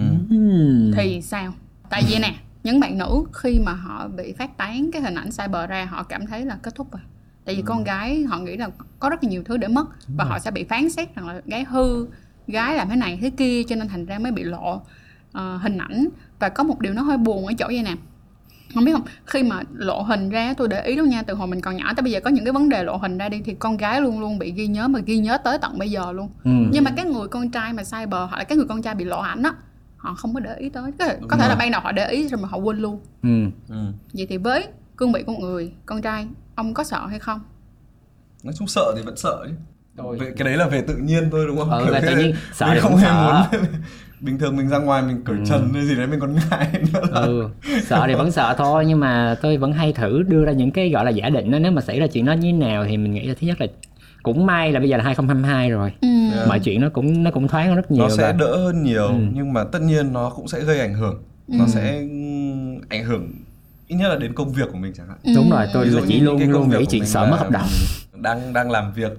[0.96, 1.54] thì sao
[1.90, 5.30] tại vì nè những bạn nữ khi mà họ bị phát tán cái hình ảnh
[5.32, 7.02] cyber ra họ cảm thấy là kết thúc rồi
[7.46, 8.70] tại vì con gái họ nghĩ là
[9.00, 9.86] có rất là nhiều thứ để mất
[10.18, 12.08] và họ sẽ bị phán xét rằng là gái hư
[12.48, 14.82] gái làm thế này thế kia cho nên thành ra mới bị lộ
[15.32, 16.08] ờ, hình ảnh
[16.40, 17.96] và có một điều nó hơi buồn ở chỗ vậy nè
[18.74, 21.48] không biết không khi mà lộ hình ra tôi để ý đâu nha từ hồi
[21.48, 23.42] mình còn nhỏ tới bây giờ có những cái vấn đề lộ hình ra đi
[23.46, 26.12] thì con gái luôn luôn bị ghi nhớ mà ghi nhớ tới tận bây giờ
[26.12, 26.52] luôn Ừ.
[26.72, 29.06] nhưng mà cái người con trai mà cyber hoặc là cái người con trai bị
[29.06, 29.54] lộ ảnh á
[29.98, 31.56] họ không có để ý tới có, Đúng có thể là rồi.
[31.60, 33.46] ban đầu họ để ý rồi mà họ quên luôn Ừ.
[33.70, 33.86] Ừ.
[34.14, 34.68] vậy thì với
[34.98, 37.40] cương vị của một người con trai ông có sợ hay không
[38.44, 39.54] nói chung sợ thì vẫn sợ chứ
[39.98, 42.16] Tôi- về, cái đấy là về tự nhiên thôi đúng không Ừ, Kiểu về tự
[42.18, 43.48] nhiên, sợ mình thì không hề sợ.
[43.52, 43.62] muốn
[44.22, 47.02] bình thường mình ra ngoài mình cởi trần hay gì đấy mình còn ngại nữa
[47.12, 47.50] là ừ
[47.84, 50.90] sợ thì vẫn sợ thôi nhưng mà tôi vẫn hay thử đưa ra những cái
[50.90, 52.98] gọi là giả định đó nếu mà xảy ra chuyện đó như thế nào thì
[52.98, 53.68] mình nghĩ là thứ nhất là
[54.24, 56.08] cũng may là bây giờ là 2022 rồi Ừ.
[56.36, 56.48] Yeah.
[56.48, 59.08] mọi chuyện nó cũng nó cũng thoáng rất nhiều nó sẽ và đỡ hơn nhiều
[59.08, 59.14] Ừ.
[59.34, 61.56] nhưng mà tất nhiên nó cũng sẽ gây ảnh hưởng Ừ.
[61.60, 61.92] nó sẽ
[62.90, 63.32] ảnh hưởng
[63.88, 66.20] ít nhất là đến công việc của mình chẳng hạn đúng rồi tôi là chỉ
[66.20, 67.68] luôn cái công luôn việc nghĩ chuyện sợ mất hợp đồng
[68.22, 69.12] đang đang làm việc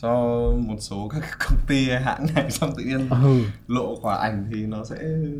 [0.00, 0.10] cho
[0.58, 3.40] một số các công ty hay hãng này xong tự nhiên ừ.
[3.66, 4.96] lộ quả ảnh thì nó sẽ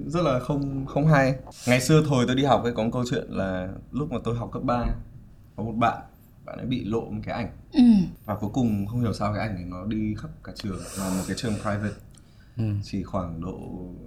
[0.06, 1.34] rất là không không hay
[1.66, 4.36] ngày xưa thôi tôi đi học ấy có một câu chuyện là lúc mà tôi
[4.36, 4.84] học cấp 3
[5.56, 5.98] có một bạn
[6.46, 7.80] bạn ấy bị lộ một cái ảnh Ừ.
[8.24, 11.08] và cuối cùng không hiểu sao cái ảnh này nó đi khắp cả trường là
[11.10, 11.94] một cái trường private
[12.56, 12.64] Ừ.
[12.84, 13.58] chỉ khoảng độ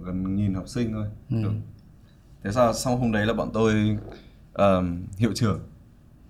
[0.04, 1.36] gần nghìn học sinh thôi Ừ.
[1.42, 1.52] Được.
[2.44, 3.98] Thế sao sau hôm đấy là bọn tôi
[4.52, 5.60] ờm, hiệu trưởng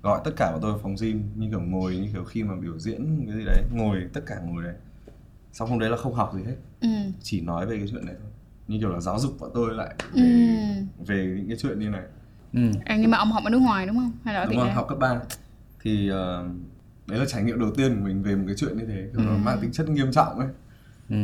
[0.02, 2.54] gọi tất cả bọn tôi vào phòng gym như kiểu ngồi như kiểu khi mà
[2.56, 4.74] biểu diễn cái gì đấy ngồi tất cả ngồi đấy
[5.52, 6.88] sau hôm đấy là không học gì hết Ừ.
[7.22, 8.30] chỉ nói về cái chuyện này thôi
[8.68, 10.20] như kiểu là giáo dục bọn tôi lại Ừ.
[10.22, 10.58] về,
[11.06, 12.02] về những cái chuyện như này
[12.52, 12.60] Ừ.
[12.84, 14.12] À, nhưng mà ông học ở nước ngoài đúng không?
[14.24, 14.76] Hay là ở đúng không Nam?
[14.76, 15.20] học cấp 3
[15.82, 16.48] thì ờ,
[17.06, 19.22] đấy là trải nghiệm đầu tiên của mình về một cái chuyện như thế kiểu
[19.22, 20.48] nó mang tính chất nghiêm trọng ấy
[21.10, 21.16] Ừ.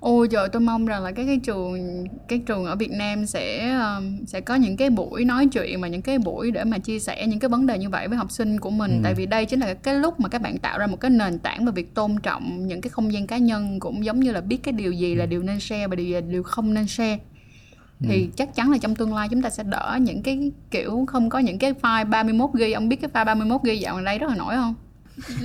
[0.00, 3.74] Ôi trời tôi mong rằng là các cái trường các trường ở Việt Nam sẽ
[3.78, 6.98] um, sẽ có những cái buổi nói chuyện và những cái buổi để mà chia
[6.98, 9.00] sẻ những cái vấn đề như vậy với học sinh của mình.
[9.04, 11.38] Tại vì đây chính là cái lúc mà các bạn tạo ra một cái nền
[11.38, 14.40] tảng về việc tôn trọng những cái không gian cá nhân cũng giống như là
[14.40, 16.86] biết cái điều gì là điều nên share và điều gì là điều không nên
[16.86, 17.18] share.
[18.08, 21.30] Thì chắc chắn là trong tương lai chúng ta sẽ đỡ những cái kiểu không
[21.30, 24.18] có những cái file 31 GB ông biết cái file 31 GB dạo gần đây
[24.18, 24.74] rất là nổi không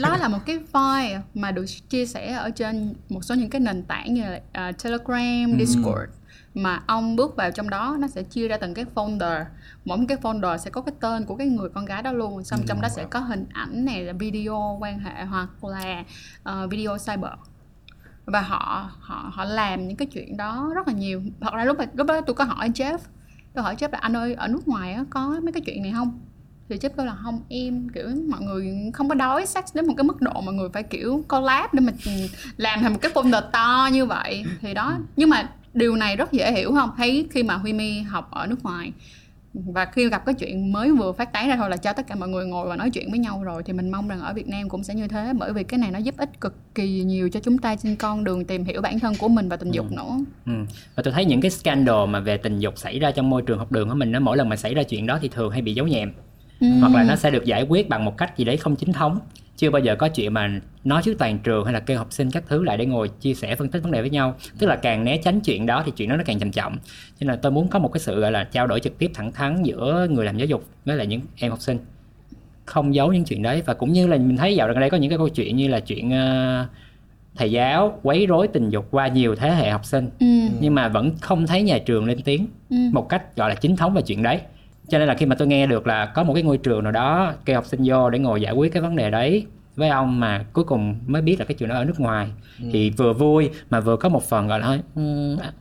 [0.02, 3.62] đó là một cái file mà được chia sẻ ở trên một số những cái
[3.62, 6.12] nền tảng như là à, Telegram, Discord.
[6.54, 9.46] Mà ông bước vào trong đó nó sẽ chia ra từng cái folder.
[9.86, 12.44] Mỗi cái folder sẽ có cái tên của cái người con gái đó luôn.
[12.44, 16.04] Xong trong đó sẽ có hình ảnh này là video quan hệ hoặc là
[16.44, 17.32] ờ, video cyber.
[18.26, 21.22] Và họ họ họ làm những cái chuyện đó rất là nhiều.
[21.42, 22.98] Thật ra lúc mà lúc đó tôi có hỏi Jeff.
[23.54, 25.92] Tôi hỏi Jeff là anh ơi ở nước ngoài á, có mấy cái chuyện này
[25.92, 26.20] không
[26.70, 30.04] thì kêu là không em kiểu mọi người không có đói sex đến một cái
[30.04, 31.92] mức độ mọi người phải kiểu collab để mà
[32.58, 34.44] làm thành một cái folder to như vậy.
[34.62, 36.92] Thì đó nhưng mà điều này rất dễ hiểu không?
[36.98, 38.92] Thấy khi mà Huy My học ở nước ngoài
[39.54, 42.16] và khi gặp cái chuyện mới vừa phát tán ra thôi là cho tất cả
[42.16, 44.48] mọi người ngồi và nói chuyện với nhau rồi thì mình mong rằng ở Việt
[44.48, 47.30] Nam cũng sẽ như thế bởi vì cái này nó giúp ích cực kỳ nhiều
[47.30, 49.92] cho chúng ta trên con đường tìm hiểu bản thân của mình và tình dục
[49.92, 50.18] nữa.
[50.46, 50.52] Ừ.
[50.96, 53.60] Và tôi thấy những cái scandal mà về tình dục xảy ra trong môi trường
[53.60, 55.62] học đường của mình nó mỗi lần mà xảy ra chuyện đó thì thường hay
[55.62, 56.12] bị giấu nhẹm
[56.60, 59.20] hoặc là nó sẽ được giải quyết bằng một cách gì đấy không chính thống.
[59.58, 62.32] Chưa bao giờ có chuyện mà nói trước toàn trường hay là kêu học sinh
[62.32, 64.36] các thứ lại để ngồi chia sẻ phân tích vấn đề với nhau.
[64.60, 66.74] Tức là càng né tránh chuyện đó thì chuyện đó nó càng trầm trọng.
[67.20, 69.12] Cho nên là tôi muốn có một cái sự gọi là trao đổi trực tiếp
[69.14, 71.78] thẳng thắn giữa người làm giáo dục với lại những em học sinh.
[72.66, 74.98] Không giấu những chuyện đấy và cũng như là mình thấy dạo gần đây có
[74.98, 76.66] những cái câu chuyện như là chuyện ờ,
[77.36, 80.10] thầy giáo quấy rối tình dục qua nhiều thế hệ học sinh.
[80.20, 80.26] Ừ.
[80.60, 82.78] nhưng mà vẫn không thấy nhà trường lên tiếng Ừ.
[82.94, 84.40] một cách gọi là chính thống về chuyện đấy
[84.90, 86.92] cho nên là khi mà tôi nghe được là có một cái ngôi trường nào
[86.92, 90.20] đó kêu học sinh vô để ngồi giải quyết cái vấn đề đấy với ông
[90.20, 92.28] mà cuối cùng mới biết là cái chuyện đó ở nước ngoài
[92.72, 95.52] thì vừa vui mà vừa có một phần gọi là hơi "Ừm, à."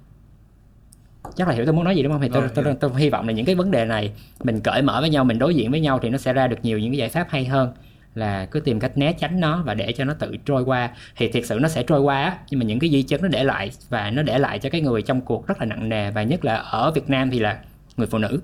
[1.36, 2.20] chắc là hiểu tôi muốn nói gì đúng không?
[2.20, 4.12] Thì tôi, Rồi, tôi, tôi, tôi hy vọng là những cái vấn đề này
[4.44, 6.56] mình cởi mở với nhau mình đối diện với nhau thì nó sẽ ra được
[6.62, 7.72] nhiều những cái giải pháp hay hơn
[8.14, 10.90] là cứ tìm cách né tránh nó và để cho nó tự trôi qua.
[11.16, 13.28] Thì thiệt sự nó sẽ trôi qua á, nhưng mà những cái di chứng nó
[13.28, 16.10] để lại và nó để lại cho cái người trong cuộc rất là nặng nề
[16.10, 17.58] và nhất là ở Việt Nam thì là
[17.96, 18.40] người phụ nữ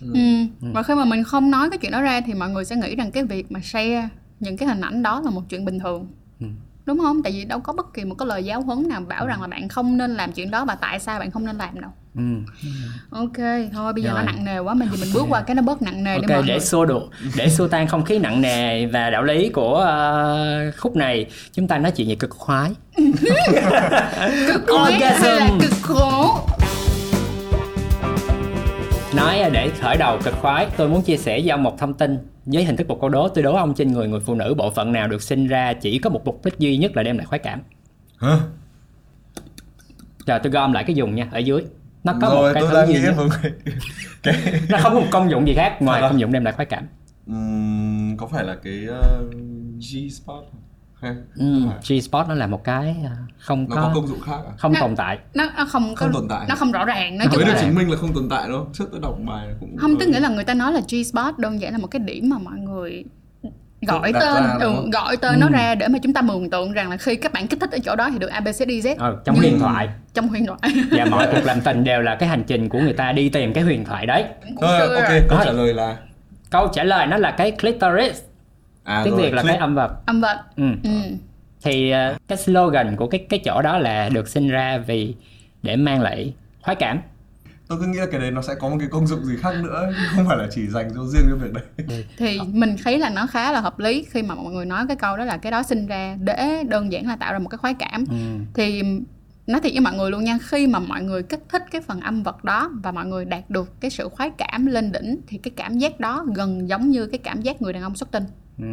[0.00, 0.20] Ừ.
[0.60, 2.96] Và khi mà mình không nói cái chuyện đó ra thì mọi người sẽ nghĩ
[2.96, 4.08] rằng cái việc mà share
[4.40, 6.06] những cái hình ảnh đó là một chuyện bình thường.
[6.40, 6.46] Ừ.
[6.86, 7.22] Đúng không?
[7.22, 9.46] Tại vì đâu có bất kỳ một cái lời giáo huấn nào bảo rằng là
[9.46, 11.90] bạn không nên làm chuyện đó và tại sao bạn không nên làm đâu.
[12.16, 12.22] ừ.
[13.10, 13.36] Ok,
[13.72, 14.18] thôi bây giờ Rồi.
[14.18, 16.22] nó nặng nề quá mình thì mình bước qua cái nó bớt nặng nề để
[16.22, 17.02] Ok, mọi để xua đuổi,
[17.36, 21.68] để xua tan không khí nặng nề và đạo lý của ờ, khúc này, chúng
[21.68, 22.70] ta nói chuyện về cực khoái.
[24.46, 26.40] Cực khoái hay là cực khổ?
[29.18, 32.18] Nói để khởi đầu cực khoái, tôi muốn chia sẻ với ông một thông tin
[32.46, 33.28] với hình thức một câu đố.
[33.28, 35.98] Tôi đố ông trên người người phụ nữ bộ phận nào được sinh ra chỉ
[35.98, 37.60] có một mục đích duy nhất là đem lại khoái cảm.
[38.20, 38.38] hả
[40.26, 41.62] Giờ tôi gom lại cái dùng nha, ở dưới.
[42.04, 43.14] Nó có rồi một cái thứ nhất.
[43.16, 43.28] một
[44.22, 44.34] cái,
[44.68, 46.08] Nó không có một công dụng gì khác ngoài à?
[46.08, 46.84] công dụng đem lại khoái cảm.
[47.26, 49.32] Ừm, có phải là cái uh,
[49.78, 50.44] G spot
[51.02, 51.08] Ừ,
[51.68, 51.78] phải?
[51.82, 54.52] G-spot nó là một cái ờ, không nó có, có công dụng khác à?
[54.58, 55.18] không Nó- tồn tại.
[55.34, 56.46] Nó nó không có Không tồn tại.
[56.48, 58.84] Nó không rõ ràng, chung mới được chứng minh là không tồn tại đâu trước
[58.90, 61.72] tôi đọc bài cũng không tức nghĩa là người ta nói là G-spot đơn giản
[61.72, 63.04] là một cái điểm mà mọi người
[63.86, 66.90] gọi tên ra, ừ, gọi tên nó ra để mà chúng ta mường tượng rằng
[66.90, 69.50] là khi các bạn kích thích ở chỗ đó thì được ABCDZ Ờ, trong Nhưng-
[69.50, 69.88] huyền thoại.
[70.14, 70.58] trong huyền thoại.
[70.90, 73.52] Và mọi cuộc làm tình đều là cái hành trình của người ta đi tìm
[73.52, 74.24] cái huyền thoại đấy.
[74.46, 75.20] Cũng chưa ok rồi.
[75.28, 75.96] câu trả lời là?
[76.50, 78.20] Câu trả lời nó là cái clitoris
[78.88, 80.64] à tiếng rồi, việt là cái âm vật âm vật ừ.
[80.82, 80.90] ừ.
[81.62, 85.14] thì ờ, cái slogan của cái cái chỗ đó là được sinh ra vì
[85.62, 87.00] để mang lại khoái cảm.
[87.68, 89.54] Tôi cứ nghĩ là cái đấy nó sẽ có một cái công dụng gì khác
[89.62, 92.04] nữa không phải là chỉ dành cho riêng cái việc đấy.
[92.16, 94.96] Thì mình thấy là nó khá là hợp lý khi mà mọi người nói cái
[94.96, 97.58] câu đó là cái đó sinh ra để đơn giản là tạo ra một cái
[97.58, 98.04] khoái cảm.
[98.10, 98.44] Ừ.
[98.54, 98.82] thì
[99.46, 102.00] nói thiệt với mọi người luôn nha khi mà mọi người kích thích cái phần
[102.00, 105.38] âm vật đó và mọi người đạt được cái sự khoái cảm lên đỉnh thì
[105.38, 108.24] cái cảm giác đó gần giống như cái cảm giác người đàn ông xuất tinh
[108.58, 108.64] Ừ.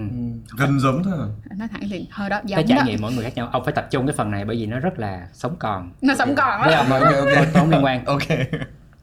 [0.58, 1.14] gần giống thôi.
[1.50, 1.56] À.
[1.58, 2.84] nói thẳng thì hơi đó cái giống trải đó.
[2.86, 3.50] nghiệm mỗi người khác nhau.
[3.52, 5.92] Ông phải tập trung cái phần này bởi vì nó rất là sống còn.
[6.02, 7.28] Nó sống còn với đó ông Ok, ok, ok.
[7.36, 8.06] tôi không liên quan.
[8.06, 8.22] Ok.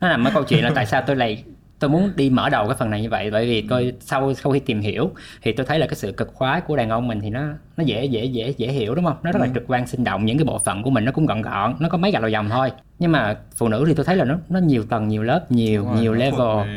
[0.00, 1.44] Nó nằm ở câu chuyện là tại sao tôi lại
[1.78, 3.30] tôi muốn đi mở đầu cái phần này như vậy.
[3.30, 5.10] Bởi vì tôi sau sau khi tìm hiểu
[5.42, 7.40] thì tôi thấy là cái sự cực khoái của đàn ông mình thì nó
[7.76, 9.16] nó dễ dễ dễ dễ hiểu đúng không?
[9.22, 10.24] Nó rất là trực quan sinh động.
[10.24, 12.30] Những cái bộ phận của mình nó cũng gọn gọn nó có mấy gạch đầu
[12.30, 12.70] dòng thôi.
[12.98, 15.82] Nhưng mà phụ nữ thì tôi thấy là nó nó nhiều tầng nhiều lớp nhiều
[15.82, 16.68] Đúng rồi, nhiều thuộc level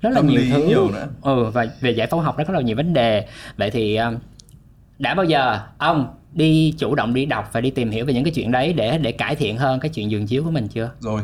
[0.00, 0.66] rất là tâm nhiều lý thứ.
[0.66, 1.08] nhiều nữa.
[1.22, 3.26] ừ và về giải phẫu học nó có rất là nhiều vấn đề.
[3.56, 4.16] Vậy thì um,
[4.98, 8.24] đã bao giờ ông đi chủ động đi đọc và đi tìm hiểu về những
[8.24, 10.90] cái chuyện đấy để để cải thiện hơn cái chuyện giường chiếu của mình chưa?
[11.00, 11.22] Rồi.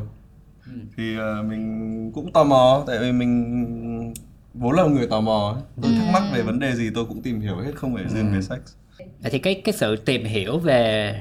[0.96, 4.14] Thì ờ, mình cũng tò mò tại vì mình
[4.54, 5.62] vốn là một người tò mò ấy.
[5.82, 8.32] tôi thắc mắc về vấn đề gì tôi cũng tìm hiểu hết không phải riêng
[8.32, 8.58] về sex.
[8.98, 11.14] Vậy thì cái cái sự tìm hiểu về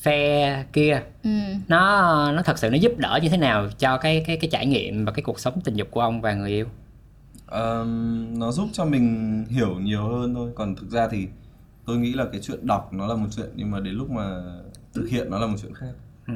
[0.00, 1.30] phe kia ừ.
[1.68, 4.66] nó nó thật sự nó giúp đỡ như thế nào cho cái cái cái trải
[4.66, 6.66] nghiệm và cái cuộc sống tình dục của ông và người yêu
[7.46, 10.52] Ờm, nó giúp cho mình hiểu nhiều hơn thôi.
[10.54, 11.28] Còn thực ra thì
[11.84, 14.42] tôi nghĩ là cái chuyện đọc nó là một chuyện nhưng mà đến lúc mà
[14.94, 15.92] thực hiện nó là một chuyện khác.
[16.26, 16.34] Ừ.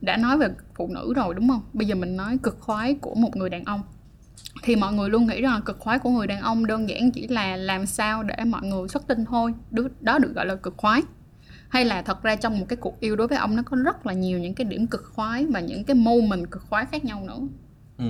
[0.00, 1.62] đã nói về phụ nữ rồi đúng không?
[1.72, 3.82] Bây giờ mình nói cực khoái của một người đàn ông.
[4.62, 7.26] Thì mọi người luôn nghĩ rằng cực khoái của người đàn ông đơn giản chỉ
[7.26, 9.54] là làm sao để mọi người xuất tinh thôi.
[10.00, 11.02] Đó được gọi là cực khoái.
[11.68, 14.06] Hay là thật ra trong một cái cuộc yêu đối với ông nó có rất
[14.06, 17.24] là nhiều những cái điểm cực khoái và những cái moment cực khoái khác nhau
[17.26, 17.40] nữa.
[17.98, 18.04] Ừ.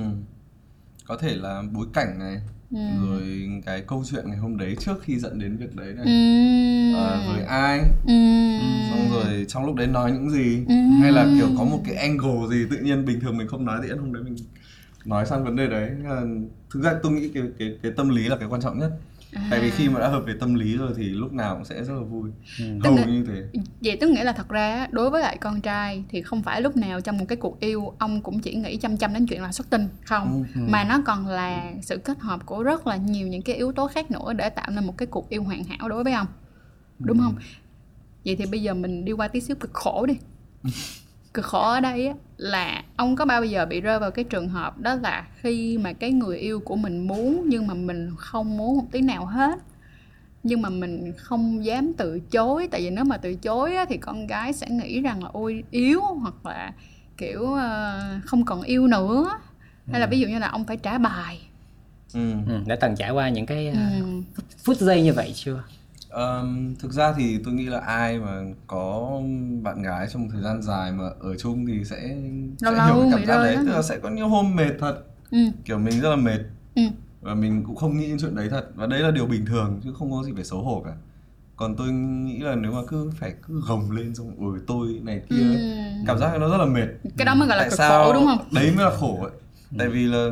[1.06, 2.40] có thể là bối cảnh này
[2.70, 2.80] Ừ.
[3.06, 6.94] rồi cái câu chuyện ngày hôm đấy trước khi dẫn đến việc đấy này Ừm.
[6.94, 8.82] Ờ, với ai Ừm.
[8.90, 10.74] xong rồi trong lúc đấy nói những gì Ừ.
[11.00, 13.80] hay là kiểu có một cái angle gì tự nhiên bình thường mình không nói
[13.82, 14.36] thì hôm đấy mình
[15.04, 15.90] nói sang vấn đề đấy
[16.70, 18.90] thực ra tôi nghĩ cái cái cái tâm lý là cái quan trọng nhất
[19.50, 21.84] tại vì khi mà đã hợp về tâm lý rồi thì lúc nào cũng sẽ
[21.84, 22.30] rất là vui.
[22.58, 23.60] Hầu Tức là- như thế.
[23.80, 26.76] Vậy tức nghĩa là thật ra đối với lại con trai thì không phải lúc
[26.76, 29.52] nào trong một cái cuộc yêu ông cũng chỉ nghĩ chăm chăm đến chuyện là
[29.52, 30.44] xuất tinh không?
[30.54, 33.88] Mà nó còn là sự kết hợp của rất là nhiều những cái yếu tố
[33.88, 36.26] khác nữa để tạo nên một cái cuộc yêu hoàn hảo đối với ông.
[36.98, 37.34] Đúng không?
[38.24, 40.14] Vậy thì bây giờ mình đi qua tí xíu cực khổ đi
[41.34, 44.48] cực khổ ở đây á, là ông có bao giờ bị rơi vào cái trường
[44.48, 48.56] hợp đó là khi mà cái người yêu của mình muốn nhưng mà mình không
[48.56, 49.58] muốn một tí nào hết?
[50.42, 53.96] Nhưng mà mình không dám từ chối tại vì nếu mà từ chối á, thì
[53.96, 56.72] con gái sẽ nghĩ rằng là ôi yếu hoặc là
[57.16, 59.30] kiểu ờ, không còn yêu nữa.
[59.92, 61.40] Hay là ví dụ như là ông phải trả bài.
[62.14, 62.32] Ừ.
[62.48, 63.78] Ừ, đã từng trải qua những cái ừ.
[64.18, 64.24] uh,
[64.64, 65.62] phút giây như vậy chưa
[66.14, 69.20] Ờm, thực ra thì tôi nghĩ là ai mà có
[69.62, 72.16] bạn gái trong thời gian dài mà ở chung thì sẽ,
[72.62, 73.56] Lâu sẽ lâu hiểu cảm giác đấy.
[73.56, 74.96] đó tức là sẽ có những hôm mệt thật.
[75.30, 75.38] Ừ.
[75.64, 76.38] kiểu mình rất là mệt.
[76.74, 76.82] Ừ.
[77.20, 78.66] và mình cũng không nghĩ đến chuyện đấy thật.
[78.74, 80.92] Và đấy là điều bình thường chứ không có gì phải xấu hổ cả.
[81.56, 85.22] Còn tôi nghĩ là nếu mà cứ phải cứ gồng lên xong ôi tôi này
[85.30, 85.58] kia Ừ.
[86.06, 86.86] cảm giác nó rất là mệt.
[87.16, 88.38] Cái đó mới gọi là tại cực sao khổ đúng không?
[88.52, 89.30] đấy mới là khổ ấy.
[89.78, 90.30] Tại vì là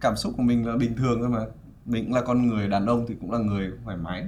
[0.00, 1.40] cảm xúc của mình là bình thường thôi mà.
[1.86, 4.24] Mình cũng là con người đàn ông thì cũng là người thoải mái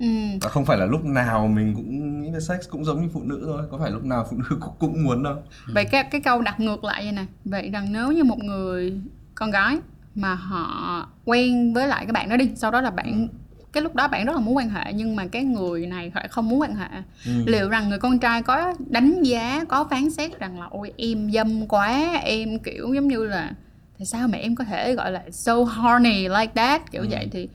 [0.00, 0.06] ừ.
[0.40, 3.22] và không phải là lúc nào mình cũng nghĩ về sex cũng giống như phụ
[3.24, 5.36] nữ thôi có phải lúc nào phụ nữ cũng, cũng muốn đâu
[5.74, 9.00] vậy cái cái câu đặt ngược lại vậy nè vậy rằng nếu như một người
[9.34, 9.78] con gái
[10.14, 13.28] mà họ quen với lại cái bạn đó đi sau đó là bạn
[13.72, 16.28] cái lúc đó bạn rất là muốn quan hệ nhưng mà cái người này lại
[16.28, 16.88] không muốn quan hệ
[17.26, 17.32] Ừ.
[17.46, 21.30] liệu rằng người con trai có đánh giá có phán xét rằng là ôi em
[21.32, 23.52] dâm quá em kiểu giống như là
[23.98, 27.08] tại sao mà em có thể gọi là so horny like that kiểu Ừ.
[27.10, 27.48] vậy thì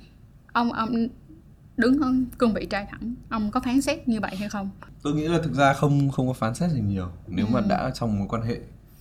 [0.53, 1.07] ông ông
[1.77, 3.15] đứng ở cương vị trai thẳng.
[3.29, 4.69] Ông có phán xét như vậy hay không?
[5.01, 7.07] Tôi nghĩ là thực ra không không có phán xét gì nhiều.
[7.27, 8.59] Nếu mà đã trong mối quan hệ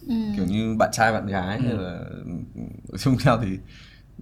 [0.09, 0.15] ừ.
[0.37, 2.01] kiểu như bạn trai bạn gái hay là
[2.93, 3.59] ở chung nhau thì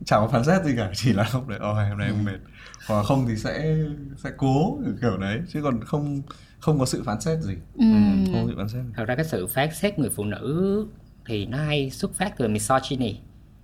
[0.04, 2.38] chẳng có phán xét gì cả chỉ là lúc đấy ôi hôm nay em mệt.
[2.86, 3.76] Hoặc không thì sẽ
[4.16, 5.40] sẽ cố kiểu đấy.
[5.48, 6.22] Chứ còn không
[6.60, 7.54] không có sự phán xét gì.
[7.78, 7.84] Ừ.
[8.32, 10.86] không có sự phán xét thật ra cái sự phán xét người phụ nữ
[11.26, 13.16] thì nó hay xuất phát từ misogyny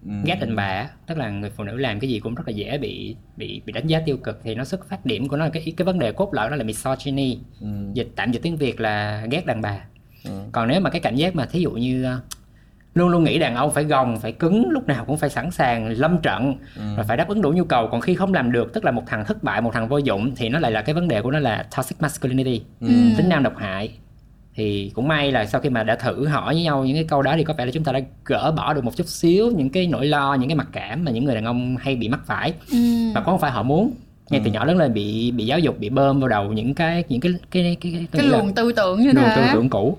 [0.07, 0.11] Ừ.
[0.25, 2.79] ghét đàn bà tức là người phụ nữ làm cái gì cũng rất là dễ
[2.79, 5.51] bị bị bị đánh giá tiêu cực thì nó xuất phát điểm của nó là
[5.51, 7.67] cái cái vấn đề cốt lõi đó là misogyny Ừ.
[7.95, 9.79] dịch tạm dịch tiếng việt là ghét đàn bà
[10.25, 10.31] Ừ.
[10.53, 12.21] còn nếu mà cái cảm giác mà thí dụ như ờ,
[12.95, 15.89] luôn luôn nghĩ đàn ông phải gồng phải cứng lúc nào cũng phải sẵn sàng
[15.89, 16.83] lâm trận Ừ.
[16.97, 19.03] và phải đáp ứng đủ nhu cầu còn khi không làm được tức là một
[19.07, 21.31] thằng thất bại một thằng vô dụng thì nó lại là cái vấn đề của
[21.31, 22.89] nó là toxic masculinity Ừ.
[23.17, 23.91] tính nam độc hại
[24.59, 27.23] thì cũng may là sau khi mà đã thử hỏi với nhau những cái câu
[27.23, 29.71] đó thì có vẻ là chúng ta đã gỡ bỏ được một chút xíu những
[29.71, 32.21] cái nỗi lo những cái mặc cảm mà những người đàn ông hay bị mắc
[32.27, 32.53] phải.
[32.71, 32.79] Ừ.
[33.15, 33.93] và cũng không phải họ muốn.
[34.31, 37.05] Ngay từ nhỏ lớn lên bị bị giáo dục bị bơm vào đầu những cái
[37.09, 39.51] những cái cái cái cái, cái luồng tư tưởng như luồng tư thế.
[39.53, 39.99] tưởng cũ.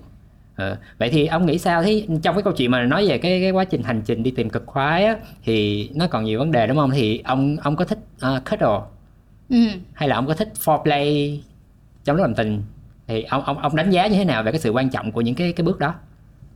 [0.55, 1.83] Ờ, vậy thì ông nghĩ sao?
[1.83, 4.31] Thế trong cái câu chuyện mà nói về cái cái quá trình hành trình đi
[4.31, 6.91] tìm cực khoái á thì nó còn nhiều vấn đề đúng không?
[6.91, 8.79] Thì ông ông có thích uh, cuddle?
[9.49, 9.79] Ừ.
[9.93, 11.37] hay là ông có thích foreplay
[12.03, 12.61] trong lúc làm tình
[13.09, 15.21] thì ông ông ông đánh giá như thế nào về cái sự quan trọng của
[15.21, 15.93] những cái cái bước đó?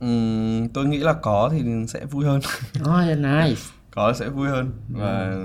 [0.00, 2.40] Ừm, tôi nghĩ là có thì sẽ vui hơn.
[2.80, 3.60] Oh, nice.
[3.90, 5.36] Có sẽ vui hơn và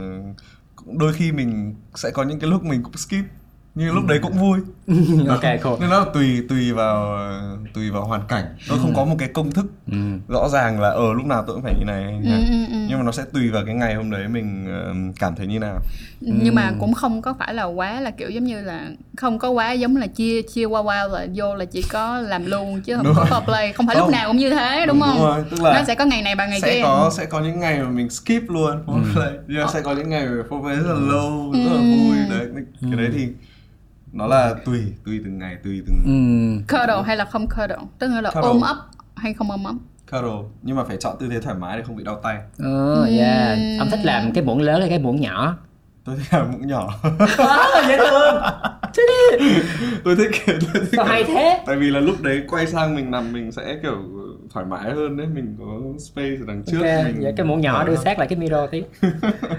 [0.75, 3.25] cũng đôi khi mình sẽ có những cái lúc mình cũng skip
[3.79, 4.59] nhưng lúc đấy cũng vui.
[5.29, 7.17] Ok cool nên nó là tùy tùy vào
[7.73, 8.45] tùy vào hoàn cảnh.
[8.69, 9.97] Nó không có một cái công thức ừ.
[10.27, 12.43] rõ ràng là ở lúc nào tôi cũng phải như này, như Ừ, này.
[12.49, 12.77] ừ, ừ.
[12.89, 15.59] nhưng mà nó sẽ tùy vào cái ngày hôm đấy mình ờ, cảm thấy như
[15.59, 15.79] nào.
[16.19, 19.49] Nhưng mà cũng không có phải là quá là kiểu giống như là không có
[19.49, 22.95] quá giống là chia chia qua qua là vô là chỉ có làm luôn chứ
[22.95, 23.41] không Đúng có rồi.
[23.41, 24.11] foreplay không phải lúc Không.
[24.11, 25.19] nào cũng như thế đúng không?
[25.21, 26.81] rồi tức là nó sẽ có ngày này bằng ngày sẽ kia.
[26.83, 28.83] có sẽ có những ngày mà mình skip luôn.
[28.87, 31.81] Foreplay nhưng mà sẽ có những ngày mà foreplay rất là lâu rất là Ừ.
[31.81, 32.17] vui.
[32.29, 32.47] Đấy
[32.81, 33.27] cái đấy thì
[34.11, 36.75] nó là tùy tùy từng ngày tùy từng Ừ.
[36.77, 38.47] cuddle hay là không cuddle tức là Cuddle.
[38.49, 38.77] ôm ấp
[39.15, 39.75] hay không ôm ấp
[40.11, 43.07] cuddle nhưng mà phải chọn tư thế thoải mái để không bị đau tay Oh,
[43.09, 43.57] yeah.
[43.79, 45.57] Ông thích làm cái muỗng lớn hay cái muỗng nhỏ?
[46.09, 46.93] Tôi thích làm muỗng nhỏ
[47.37, 48.41] Quá dễ thương.
[50.03, 51.59] tôi thích tôi thích Sao hay thế?
[51.65, 53.95] tại vì là lúc đấy quay sang mình nằm mình sẽ kiểu
[54.53, 55.65] thoải mái hơn đấy mình có
[55.99, 58.69] space ở đằng trước Ok, mình vậy cái muỗng nhỏ đưa sát lại cái mirror
[58.71, 58.83] tí.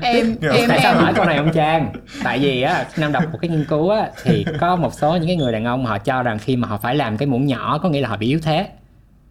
[0.00, 1.92] em em Tại sao em hỏi câu này ông Trang?
[2.24, 5.26] Tại vì á, Nam đọc một cái nghiên cứu á, thì có một số những
[5.26, 7.78] cái người đàn ông họ cho rằng khi mà họ phải làm cái muỗng nhỏ
[7.82, 8.66] có nghĩa là họ bị yếu thế.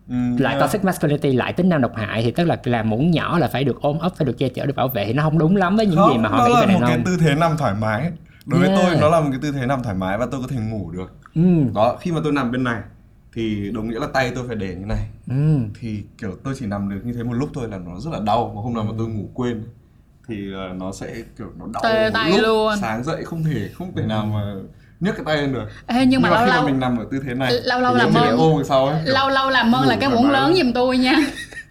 [0.10, 3.12] Ừ, Lại mà- toxic masculinity lại tính nam độc hại thì tức là làm muỗng
[3.12, 5.24] nhỏ là phải được ôm ấp, phải được che chở, được bảo vệ thì nó
[5.24, 6.96] không đúng lắm với những gì mà họ nó nghĩ là về đàn một cái
[6.96, 7.04] ông.
[7.06, 8.12] tư thế nằm thoải mái
[8.46, 8.82] đối với Yeah.
[8.86, 10.92] tôi nó là một cái tư thế nằm thoải mái và tôi có thể ngủ
[10.92, 11.42] được Ừ.
[11.76, 12.82] đó khi mà tôi nằm bên này
[13.34, 15.58] thì đồng nghĩa là tay tôi phải để như này Ừ.
[15.80, 18.20] thì kiểu tôi chỉ nằm được như thế một lúc thôi là nó rất là
[18.26, 19.64] đau và hôm nào mà tôi ngủ quên
[20.28, 22.42] thì ờ, nó sẽ kiểu nó đau một tay lúc.
[22.44, 22.74] luôn.
[22.82, 24.54] sáng dậy không thể không thể nào mà
[25.00, 25.66] nhấc cái tay lên được.
[25.88, 27.96] Ê, nhưng mà lâu khi lâu mà mình nằm ở tư thế này lâu lâu
[27.96, 28.38] làm ơn.
[28.38, 29.02] ôm sau ấy.
[29.06, 31.16] Lâu lâu làm ơn là cái muỗng lớn giùm tôi nha.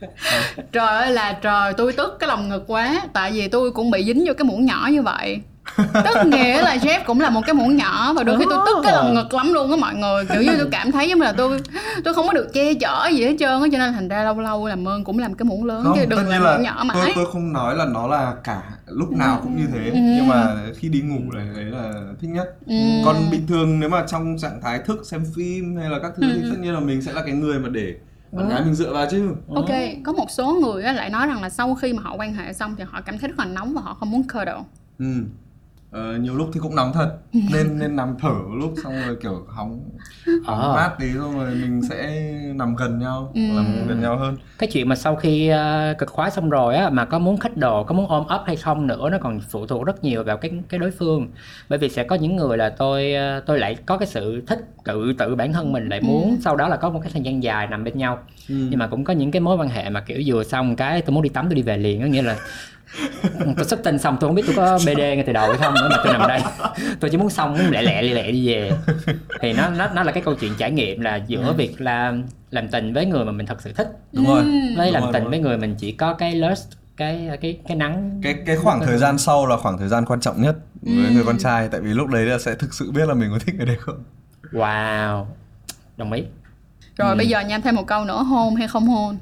[0.72, 4.04] Trời ơi là trời tôi tức cái lòng ngực quá tại vì tôi cũng bị
[4.04, 5.40] dính vô cái muỗng nhỏ như vậy
[5.76, 8.76] tức nghĩa là Jeff cũng là một cái muỗng nhỏ và đôi khi tôi tức
[8.82, 10.24] cái lòng ngực lắm luôn á mọi người.
[10.26, 11.60] Kiểu như tôi cảm thấy giống như là tôi
[12.04, 14.40] tôi không có được che chở gì hết trơn á cho nên thành ra lâu
[14.40, 16.74] lâu làm ơn cũng làm cái muỗng lớn không chứ đừng làm là muỗng nhỏ
[16.78, 17.12] tôi mãi.
[17.14, 19.94] tôi không nói là nó là cả lúc nào cũng như thế Ừ.
[19.94, 22.54] nhưng mà khi đi ngủ này đấy là thích nhất.
[22.66, 22.74] Ừ.
[23.04, 26.22] còn bình thường nếu mà trong trạng thái thức xem phim hay là các thứ
[26.34, 27.94] thì tất nhiên là mình sẽ là cái người mà để
[28.32, 29.28] bạn gái mình dựa vào chứ.
[29.54, 29.70] Ok
[30.04, 32.52] có một số người á lại nói rằng là sau khi mà họ quan hệ
[32.52, 34.62] xong thì họ cảm thấy rất là nóng và họ không muốn cuddle
[34.98, 35.06] ừ.
[35.90, 37.16] Ờ, nhiều lúc thì cũng nóng thật.
[37.52, 39.80] Nên nên nằm thở lúc xong rồi kiểu hóng
[40.44, 40.72] hóng Ờ.
[40.74, 42.20] mát tí xong rồi mình sẽ
[42.54, 43.40] nằm gần nhau Ừ.
[43.56, 44.36] làm gần nhau hơn.
[44.58, 47.56] Cái chuyện mà sau khi ờ, cực khoái xong rồi á mà có muốn khích
[47.56, 50.36] đồ có muốn ôm ấp hay không nữa nó còn phụ thuộc rất nhiều vào
[50.36, 51.28] cái cái đối phương.
[51.68, 54.58] Bởi vì sẽ có những người là tôi ờ, tôi lại có cái sự thích
[54.84, 56.38] tự tự bản thân mình lại muốn.
[56.40, 58.18] Sau đó là có một cái thời gian dài nằm bên nhau.
[58.48, 61.14] Nhưng mà cũng có những cái mối quan hệ mà kiểu vừa xong cái tôi
[61.14, 62.36] muốn đi tắm tôi đi về liền có nghĩa là
[63.56, 65.74] tôi xuất tinh xong tôi không biết tôi có bd ngay từ đầu hay không
[65.74, 66.40] nữa mà tôi nằm đây.
[67.00, 68.72] Tôi chỉ muốn xong muốn lẹ lẹ lẹ lẹ đi về.
[69.40, 72.68] Thì nó nó nó là cái câu chuyện trải nghiệm là giữa việc làm làm
[72.68, 73.88] tình với người mà mình thật sự thích.
[74.12, 74.42] Đúng rồi.
[74.76, 77.76] Với Đúng làm rồi, tình với người mình chỉ có cái lust cái cái cái
[77.76, 78.20] nắng.
[78.22, 81.24] Cái cái khoảng thời gian sau là khoảng thời gian quan trọng nhất với người
[81.26, 83.54] con trai tại vì lúc đấy là sẽ thực sự biết là mình có thích
[83.54, 84.04] người đấy không.
[84.52, 85.26] Wow.
[85.96, 86.22] Đồng ý.
[86.96, 89.18] Rồi bây giờ nha thêm một câu nữa hôn hay không hôn?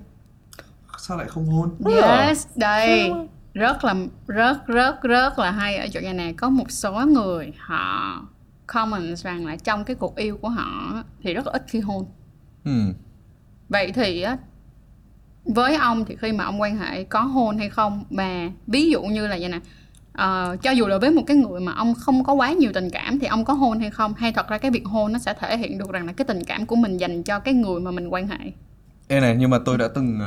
[0.98, 1.70] Sao lại không hôn?
[1.94, 3.10] Yes, đây
[3.56, 3.94] rất là
[4.26, 6.32] rất rất rất là hay ở chỗ nhà này.
[6.32, 8.22] Có một số người họ
[8.66, 12.06] comment rằng là trong cái cuộc yêu của họ thì rất là ít khi hôn.
[12.64, 12.72] ừ.
[13.68, 14.38] Vậy thì á
[15.44, 18.04] với ông thì khi mà ông quan hệ có hôn hay không?
[18.10, 19.60] Mà ví dụ như là vậy nè
[20.12, 22.90] ờ, cho dù là với một cái người mà ông không có quá nhiều tình
[22.90, 24.14] cảm thì ông có hôn hay không?
[24.14, 26.44] Hay thật ra cái việc hôn nó sẽ thể hiện được rằng là cái tình
[26.44, 28.52] cảm của mình dành cho cái người mà mình quan hệ?
[29.08, 30.20] Ê này nhưng mà tôi đã từng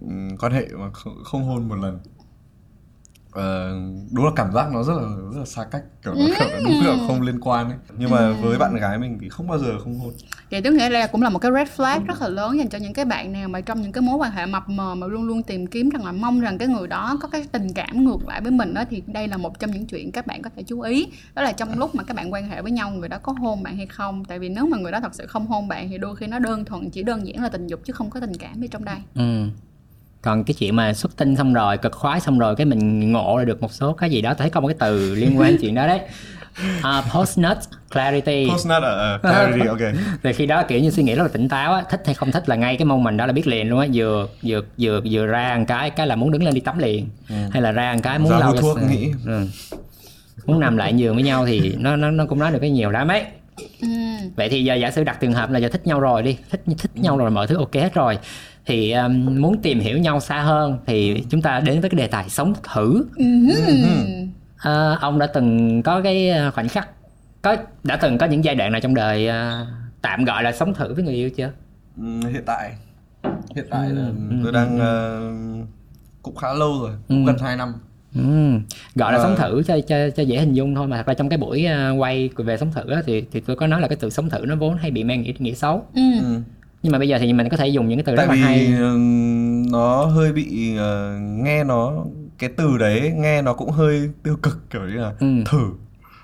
[0.00, 0.90] ừm, quan hệ mà
[1.24, 1.98] không hôn một lần
[3.32, 3.72] Ờ,
[4.10, 5.02] đúng là cảm giác nó rất là
[5.32, 7.78] rất là xa cách kiểu nó kiểu là đúng là không liên quan ấy.
[7.98, 10.12] Nhưng mà với bạn gái mình thì không bao giờ không hôn.
[10.50, 12.78] Vậy tức nghĩa là cũng là một cái red flag rất là lớn dành cho
[12.78, 15.22] những cái bạn nào mà trong những cái mối quan hệ mập mờ mà luôn
[15.22, 18.28] luôn tìm kiếm rằng là mong rằng cái người đó có cái tình cảm ngược
[18.28, 20.62] lại với mình đó thì đây là một trong những chuyện các bạn có thể
[20.62, 21.06] chú ý.
[21.34, 23.62] Đó là trong lúc mà các bạn quan hệ với nhau người đó có hôn
[23.62, 24.24] bạn hay không?
[24.24, 26.38] Tại vì nếu mà người đó thật sự không hôn bạn thì đôi khi nó
[26.38, 28.84] đơn thuần chỉ đơn giản là tình dục chứ không có tình cảm ở trong
[28.84, 28.98] đây.
[29.14, 29.44] Ừ.
[30.22, 33.38] còn cái chuyện mà xuất tinh xong rồi cực khoái xong rồi cái mình ngộ
[33.38, 35.74] ra được một số cái gì đó thấy có một cái từ liên quan chuyện
[35.74, 36.00] đó đấy
[36.78, 37.56] uh, post nut
[37.92, 39.14] clarity Post nut à?
[39.14, 39.78] Uh, clarity, ok
[40.22, 42.32] Thì khi đó kiểu như suy nghĩ rất là tỉnh táo á, thích hay không
[42.32, 45.26] thích là ngay cái moment đó là biết liền luôn á, vừa vừa vừa vừa
[45.26, 47.08] ra một cái cái là muốn đứng lên đi tắm liền,
[47.50, 48.86] hay là ra một cái muốn lau thuốc ừ.
[48.90, 49.12] nghĩ.
[49.26, 49.46] Ừ.
[50.46, 52.90] muốn nằm lại giường với nhau thì nó nó nó cũng nói được cái nhiều
[52.90, 53.24] lắm ấy.
[53.80, 53.88] Ừ.
[54.36, 56.62] vậy thì giờ giả sử đặt trường hợp là giờ thích nhau rồi đi thích
[56.78, 58.18] thích nhau rồi mọi thứ ok hết rồi
[58.70, 62.06] thì um, muốn tìm hiểu nhau xa hơn thì chúng ta đến với cái đề
[62.06, 63.24] tài sống thử Ừ.
[64.62, 66.88] Ờ, ông đã từng có cái ờ, khoảnh khắc
[67.42, 69.66] có đã từng có những giai đoạn nào trong đời ờ,
[70.02, 71.50] tạm gọi là sống thử với người yêu chưa
[72.30, 72.72] hiện tại
[73.56, 74.36] hiện tại là Ừ.
[74.42, 75.20] tôi đang ờ,
[76.22, 77.72] cũng khá lâu rồi cũng gần 2 năm
[78.14, 78.20] Ừ.
[78.94, 79.24] gọi là Ờ.
[79.24, 81.66] sống thử cho, cho cho dễ hình dung thôi mà thật ra trong cái buổi
[81.98, 84.38] quay về sống thử á, thì thì tôi có nói là cái từ sống thử
[84.46, 86.00] nó vốn hay bị mang nghĩa nghĩa xấu Ừ.
[86.82, 88.34] Nhưng mà bây giờ thì mình có thể dùng những cái từ tại rất là
[88.36, 88.68] vì hay
[89.70, 91.92] nó hơi bị ờ, nghe nó
[92.38, 95.26] cái từ đấy nghe nó cũng hơi tiêu cực kiểu như là Ừ.
[95.46, 95.70] thử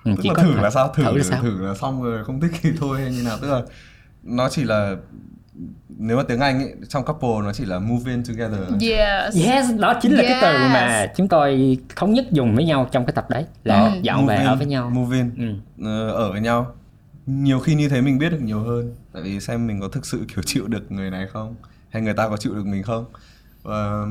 [0.05, 1.75] Ừ, tức chỉ là có thử thật- là sao thử thử là sao thử là
[1.75, 3.63] xong rồi không thích thì thôi hay như nào tức là
[4.23, 4.97] nó chỉ là
[5.99, 8.61] nếu mà tiếng Anh ấy, trong couple nó chỉ là move in together
[8.91, 9.37] Yes.
[9.47, 10.73] Yes, đó chính là cái từ Yes.
[10.73, 13.91] mà chúng tôi thống nhất dùng với nhau trong cái tập đấy là Ừ.
[14.03, 14.91] dọn về ở với nhau.
[14.91, 15.85] move in Ừ.
[15.87, 16.67] ờ, ở với nhau
[17.27, 20.07] nhiều khi như thế mình biết được nhiều hơn tại vì xem mình có thực
[20.07, 21.55] sự kiểu chịu được người này không
[21.91, 23.05] hay người ta có chịu được mình không
[23.63, 24.07] và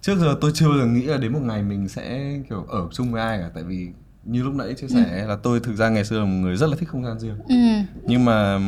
[0.00, 2.88] trước giờ tôi chưa bao giờ nghĩ là đến một ngày mình sẽ kiểu ở
[2.92, 3.88] chung với ai cả tại vì
[4.24, 6.70] như lúc nãy chia sẻ là tôi thực ra ngày xưa là một người rất
[6.70, 7.54] là thích không gian riêng Ừ.
[8.06, 8.58] nhưng mà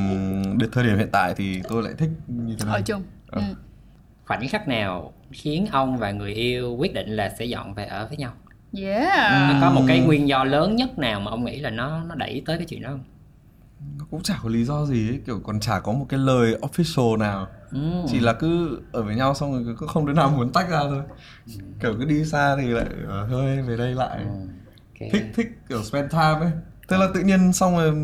[0.59, 3.02] đến thời điểm hiện tại thì tôi lại thích như thế này Ở chung.
[3.30, 3.40] Ờ.
[3.48, 3.55] Ừ.
[4.26, 8.06] Khoảnh khắc nào khiến ông và người yêu quyết định là sẽ dọn về ở
[8.09, 8.32] với nhau?
[8.78, 9.52] Yeah.
[9.52, 12.14] Nó có một cái nguyên do lớn nhất nào mà ông nghĩ là nó nó
[12.14, 13.05] đẩy tới cái chuyện đó không?
[13.98, 16.56] Nó cũng chả có lý do gì ấy kiểu còn chả có một cái lời
[16.62, 17.78] official nào Ừ.
[18.09, 20.81] chỉ là cứ ở với nhau xong rồi cứ không đứa nào muốn tách ra
[20.81, 21.02] thôi
[21.81, 25.09] kiểu cứ đi xa thì lại ờ, hơi về đây lại Ok.
[25.12, 26.51] thích thích kiểu spend time ấy
[26.89, 27.94] thế là tự nhiên xong rồi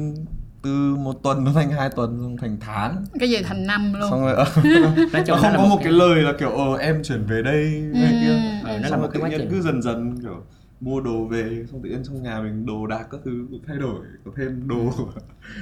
[0.63, 4.11] từ một tuần nó thành hai tuần xong thành tháng Cái gì thành năm luôn.
[4.11, 4.45] xong rồi ờ,
[5.13, 7.43] Nói chung nó không là có một cái- lời là kiểu ờ em chuyển về
[7.43, 8.31] đây hay kia
[8.65, 9.49] Ừ, nó là một cái tự quá nhiên trình.
[9.51, 10.45] cứ dần dần kiểu
[10.81, 13.77] mua đồ về xong tự nhiên trong nhà mình đồ đạc các thứ cũng thay
[13.77, 14.91] đổi có thêm đồ.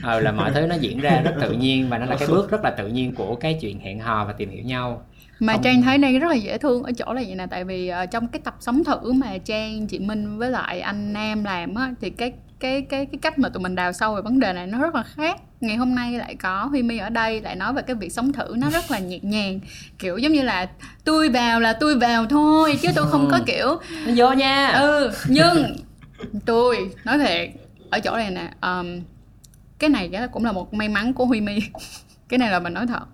[0.03, 2.51] Ờ là mọi thứ nó diễn ra rất tự nhiên và nó là cái bước
[2.51, 5.07] rất là tự nhiên của cái chuyện hẹn hò và tìm hiểu nhau.
[5.41, 7.65] Mà Không- trang thấy đây rất là dễ thương ở chỗ là vậy nè tại
[7.65, 11.45] vì ờ, trong cái tập sống thử mà trang chị minh với lại anh nam
[11.45, 14.41] làm á thì cái cái cái cái cách mà tụi mình đào sâu về vấn
[14.41, 15.41] đề này nó rất là khác.
[15.61, 18.33] Ngày hôm nay lại có huy my ở đây lại nói về cái việc sống
[18.33, 19.61] thử nó rất là nhẹ nhàng.
[19.99, 20.69] Kiểu giống như là
[21.05, 23.69] tôi vào là tôi vào thôi chứ tôi không có kiểu
[24.07, 24.69] nó vô nha.
[24.69, 25.77] Ừ nhưng
[26.45, 27.51] tôi nói thiệt
[27.91, 29.01] ở chỗ này nè um,
[29.79, 31.59] cái này cũng là một may mắn của huy my.
[32.29, 33.05] Cái này là mình nói thật.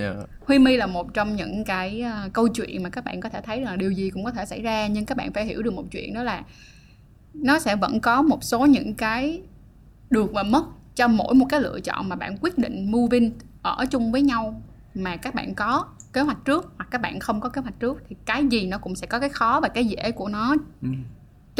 [0.00, 0.16] Yeah.
[0.40, 3.40] Huy My là một trong những cái ờ, câu chuyện mà các bạn có thể
[3.40, 5.74] thấy là điều gì cũng có thể xảy ra nhưng các bạn phải hiểu được
[5.74, 6.42] một chuyện đó là
[7.34, 9.42] nó sẽ vẫn có một số những cái
[10.10, 13.32] được và mất cho mỗi một cái lựa chọn mà bạn quyết định moving
[13.62, 14.62] ở chung với nhau
[14.94, 18.02] mà các bạn có kế hoạch trước hoặc các bạn không có kế hoạch trước
[18.08, 20.54] thì cái gì nó cũng sẽ có cái khó và cái dễ của nó.
[20.82, 20.88] Ừ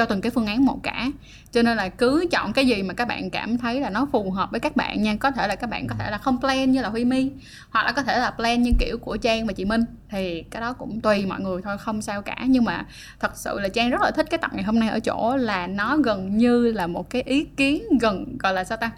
[0.01, 1.07] cho từng cái phương án một cả.
[1.53, 4.31] Cho nên là cứ chọn cái gì mà các bạn cảm thấy là nó phù
[4.31, 5.17] hợp với các bạn nha.
[5.17, 7.31] Có thể là các bạn có thể là không plan như là huy mi,
[7.71, 9.85] hoặc là có thể là plan như kiểu của trang và chị minh.
[10.11, 12.37] Thì cái đó cũng tùy mọi người thôi không sao cả.
[12.47, 12.87] Nhưng mà
[13.21, 15.67] thật sự là trang rất là thích cái tập ngày hôm nay ở chỗ là
[15.67, 18.91] nó gần như là một cái ý kiến gần gọi là sao ta?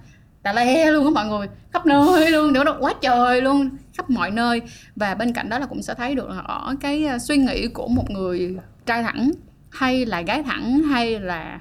[0.43, 1.47] Tà le luôn á mọi người.
[1.73, 4.63] Khắp nơi luôn nữa đó quá trời luôn khắp mọi nơi.
[4.97, 7.67] Và bên cạnh đó là cũng sẽ thấy được là ở cái à, suy nghĩ
[7.67, 8.57] của một người
[8.87, 9.31] trai thẳng
[9.73, 11.61] hay là gái thẳng hay là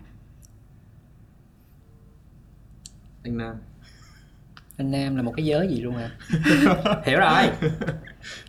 [3.23, 3.55] anh nam.
[4.77, 6.09] Anh nam là một cái giới gì luôn à?
[7.05, 7.49] Hiểu rồi.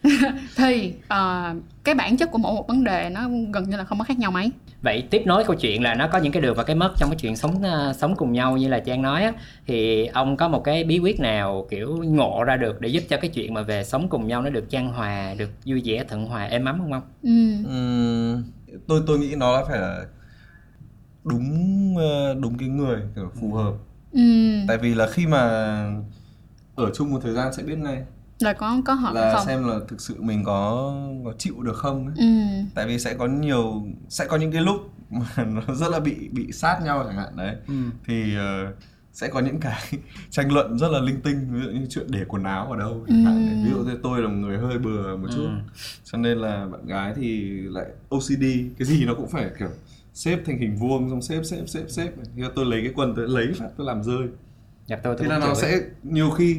[0.57, 3.99] Thì ờ, cái bản chất của mỗi một vấn đề nó gần như là không
[3.99, 4.51] có khác nhau mấy.
[4.83, 7.11] Vậy tiếp nối câu chuyện là nó có những cái được và cái mất trong
[7.11, 9.33] cái chuyện sống ờ, sống cùng nhau như là trang nói á.
[9.67, 13.17] Thì ông có một cái bí quyết nào kiểu ngộ ra được để giúp cho
[13.17, 16.27] cái chuyện mà về sống cùng nhau nó được chan hòa được vui vẻ thuận
[16.27, 17.03] hòa êm ấm không ông?
[17.23, 17.65] Ừ.
[17.69, 18.43] Ừm,
[18.89, 20.07] tôi tôi nghĩ nó là phải là
[21.25, 23.73] đúng ờ, đúng cái người kiểu phù hợp
[24.13, 24.21] Ừ.
[24.69, 25.41] tại vì là khi mà
[26.75, 28.05] ở chung một thời gian sẽ biết ngay
[28.39, 30.93] là có có hợp hay là không xem là thực sự mình có
[31.25, 32.15] có chịu được không ấy.
[32.17, 32.25] ừ.
[32.75, 34.77] tại vì sẽ có nhiều sẽ có những cái lúc
[35.11, 37.57] mà nó rất là bị bị sát nhau chẳng hạn đấy
[38.07, 38.73] thì ờ,
[39.13, 39.83] sẽ có những cái
[40.31, 43.05] tranh luận rất là linh tinh ví dụ như chuyện để quần áo ở đâu
[43.09, 43.53] chẳng hạn Ừ.
[43.65, 45.73] ví dụ như tôi là một người hơi bừa một chút Ừ.
[46.05, 48.45] cho nên là bạn gái thì lại OCD
[48.79, 49.69] cái gì nó cũng phải kiểu
[50.15, 53.29] xếp thành hình vuông xong xếp xếp xếp xếp thì tôi lấy cái quần tôi
[53.29, 54.29] lấy phát tôi làm rơi
[54.87, 55.63] Dạ, tôi, tôi thế là nó chịu ấy.
[55.63, 56.57] sẽ nhiều khi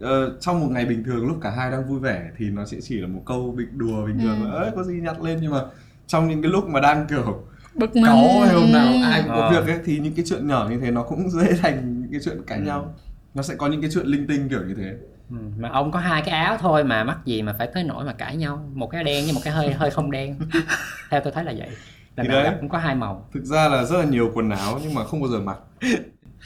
[0.00, 2.78] ờ, trong một ngày bình thường lúc cả hai đang vui vẻ thì nó sẽ
[2.82, 4.44] chỉ là một câu bình đùa bình thường Ừ.
[4.46, 5.60] là ơi có gì nhặt lên nhưng mà
[6.06, 7.42] trong những cái lúc mà đang kiểu
[7.78, 9.02] bực mình cáu hay hôm nào Ừ.
[9.04, 9.50] ai cũng có Ờ.
[9.50, 12.20] việc ấy thì những cái chuyện nhỏ như thế nó cũng dễ thành những cái
[12.24, 12.94] chuyện cãi nhau.
[13.34, 14.94] Nó sẽ có những cái chuyện linh tinh kiểu như thế.
[15.30, 18.04] Ừ, mà ông có hai cái áo thôi mà mắc gì mà phải tới nỗi
[18.04, 18.68] mà cãi nhau.
[18.74, 20.38] Một cái đen với một cái hơi hơi không đen.
[21.10, 21.68] Theo tôi thấy là vậy.
[22.16, 22.52] Lần Thì đấy.
[22.60, 23.28] cũng có hai màu.
[23.34, 25.58] Thực ra là rất là nhiều quần áo nhưng mà không bao giờ mặc.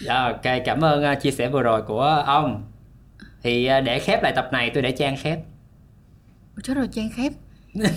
[0.00, 2.64] Dạ, ok cảm ơn uh, chia sẻ vừa rồi của ông.
[3.42, 5.38] Thì uh, để khép lại tập này tôi để trang khép.
[6.56, 7.32] Ủa, chết rồi trang khép
[7.74, 7.92] nãy,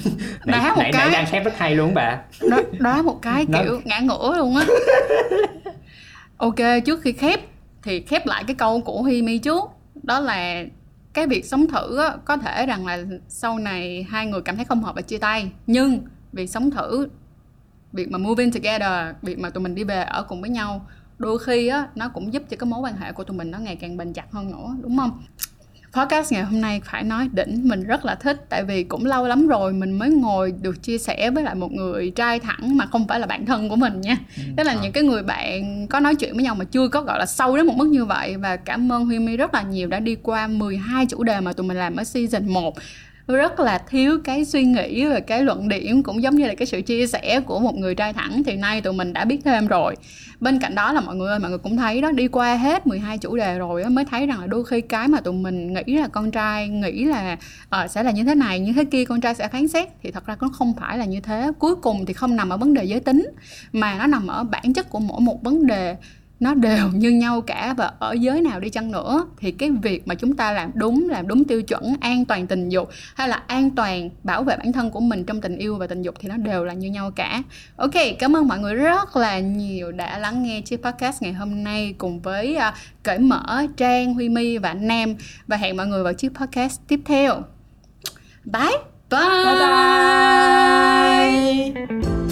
[0.45, 1.01] Đá một nãy, cái.
[1.05, 2.21] nãy đang khép rất hay luôn bà.
[2.49, 4.65] Đó, đó một cái Nó- kiểu ngã ngửa luôn á.
[6.37, 7.39] Ok trước khi khép
[7.83, 9.63] thì khép lại cái câu của Huy Mi trước.
[10.03, 10.63] Đó là
[11.13, 12.97] cái việc sống thử á, có thể rằng là
[13.27, 15.51] sau này hai người cảm thấy không hợp và chia tay.
[15.67, 15.99] Nhưng
[16.33, 17.07] việc sống thử
[17.93, 20.87] việc mà moving together việc mà tụi mình đi về ở cùng với nhau
[21.17, 23.57] đôi khi á nó cũng giúp cho cái mối quan hệ của tụi mình nó
[23.57, 25.23] ngày càng bền chặt hơn nữa đúng không
[25.95, 28.45] podcast ngày hôm nay phải nói đỉnh mình rất là thích.
[28.49, 31.71] Tại vì cũng lâu lắm rồi mình mới ngồi được chia sẻ với lại một
[31.71, 34.17] người trai thẳng mà không phải là bạn thân của mình nha.
[34.57, 37.19] Tức là những cái người bạn có nói chuyện với nhau mà chưa có gọi
[37.19, 38.37] là sâu đến một mức như vậy.
[38.37, 41.53] Và cảm ơn Huy My rất là nhiều đã đi qua 12 chủ đề mà
[41.53, 42.75] tụi mình làm ở season 1
[43.27, 46.65] rất là thiếu cái suy nghĩ và cái luận điểm cũng giống như là cái
[46.65, 48.43] sự chia sẻ của một người trai thẳng.
[48.45, 49.95] Thì nay tụi mình đã biết thêm rồi.
[50.39, 52.87] Bên cạnh đó là mọi người ơi mọi người cũng thấy đó đi qua hết
[52.87, 55.73] 12 chủ đề rồi á, mới thấy rằng là đôi khi cái mà tụi mình
[55.73, 57.37] nghĩ là con trai nghĩ là
[57.83, 60.11] uh, sẽ là như thế này như thế kia con trai sẽ phán xét thì
[60.11, 61.51] thật ra nó không phải là như thế.
[61.59, 63.27] Cuối cùng thì không nằm ở vấn đề giới tính
[63.73, 65.95] mà nó nằm ở bản chất của mỗi một vấn đề
[66.45, 70.07] nó đều như nhau cả và ở giới nào đi chăng nữa thì cái việc
[70.07, 73.35] mà chúng ta làm đúng làm đúng tiêu chuẩn an toàn tình dục hay là
[73.47, 76.29] an toàn bảo vệ bản thân của mình trong tình yêu và tình dục thì
[76.29, 77.43] nó đều là như nhau cả.
[77.75, 81.63] Ok cảm ơn mọi người rất là nhiều đã lắng nghe chiếc podcast ngày hôm
[81.63, 82.63] nay cùng với uh,
[83.03, 85.15] cởi mở trang huy my và nam.
[85.47, 87.41] Và hẹn mọi người vào chiếc podcast tiếp theo.
[88.45, 88.77] Bye
[89.09, 89.55] bye, bye,
[92.01, 92.24] bye.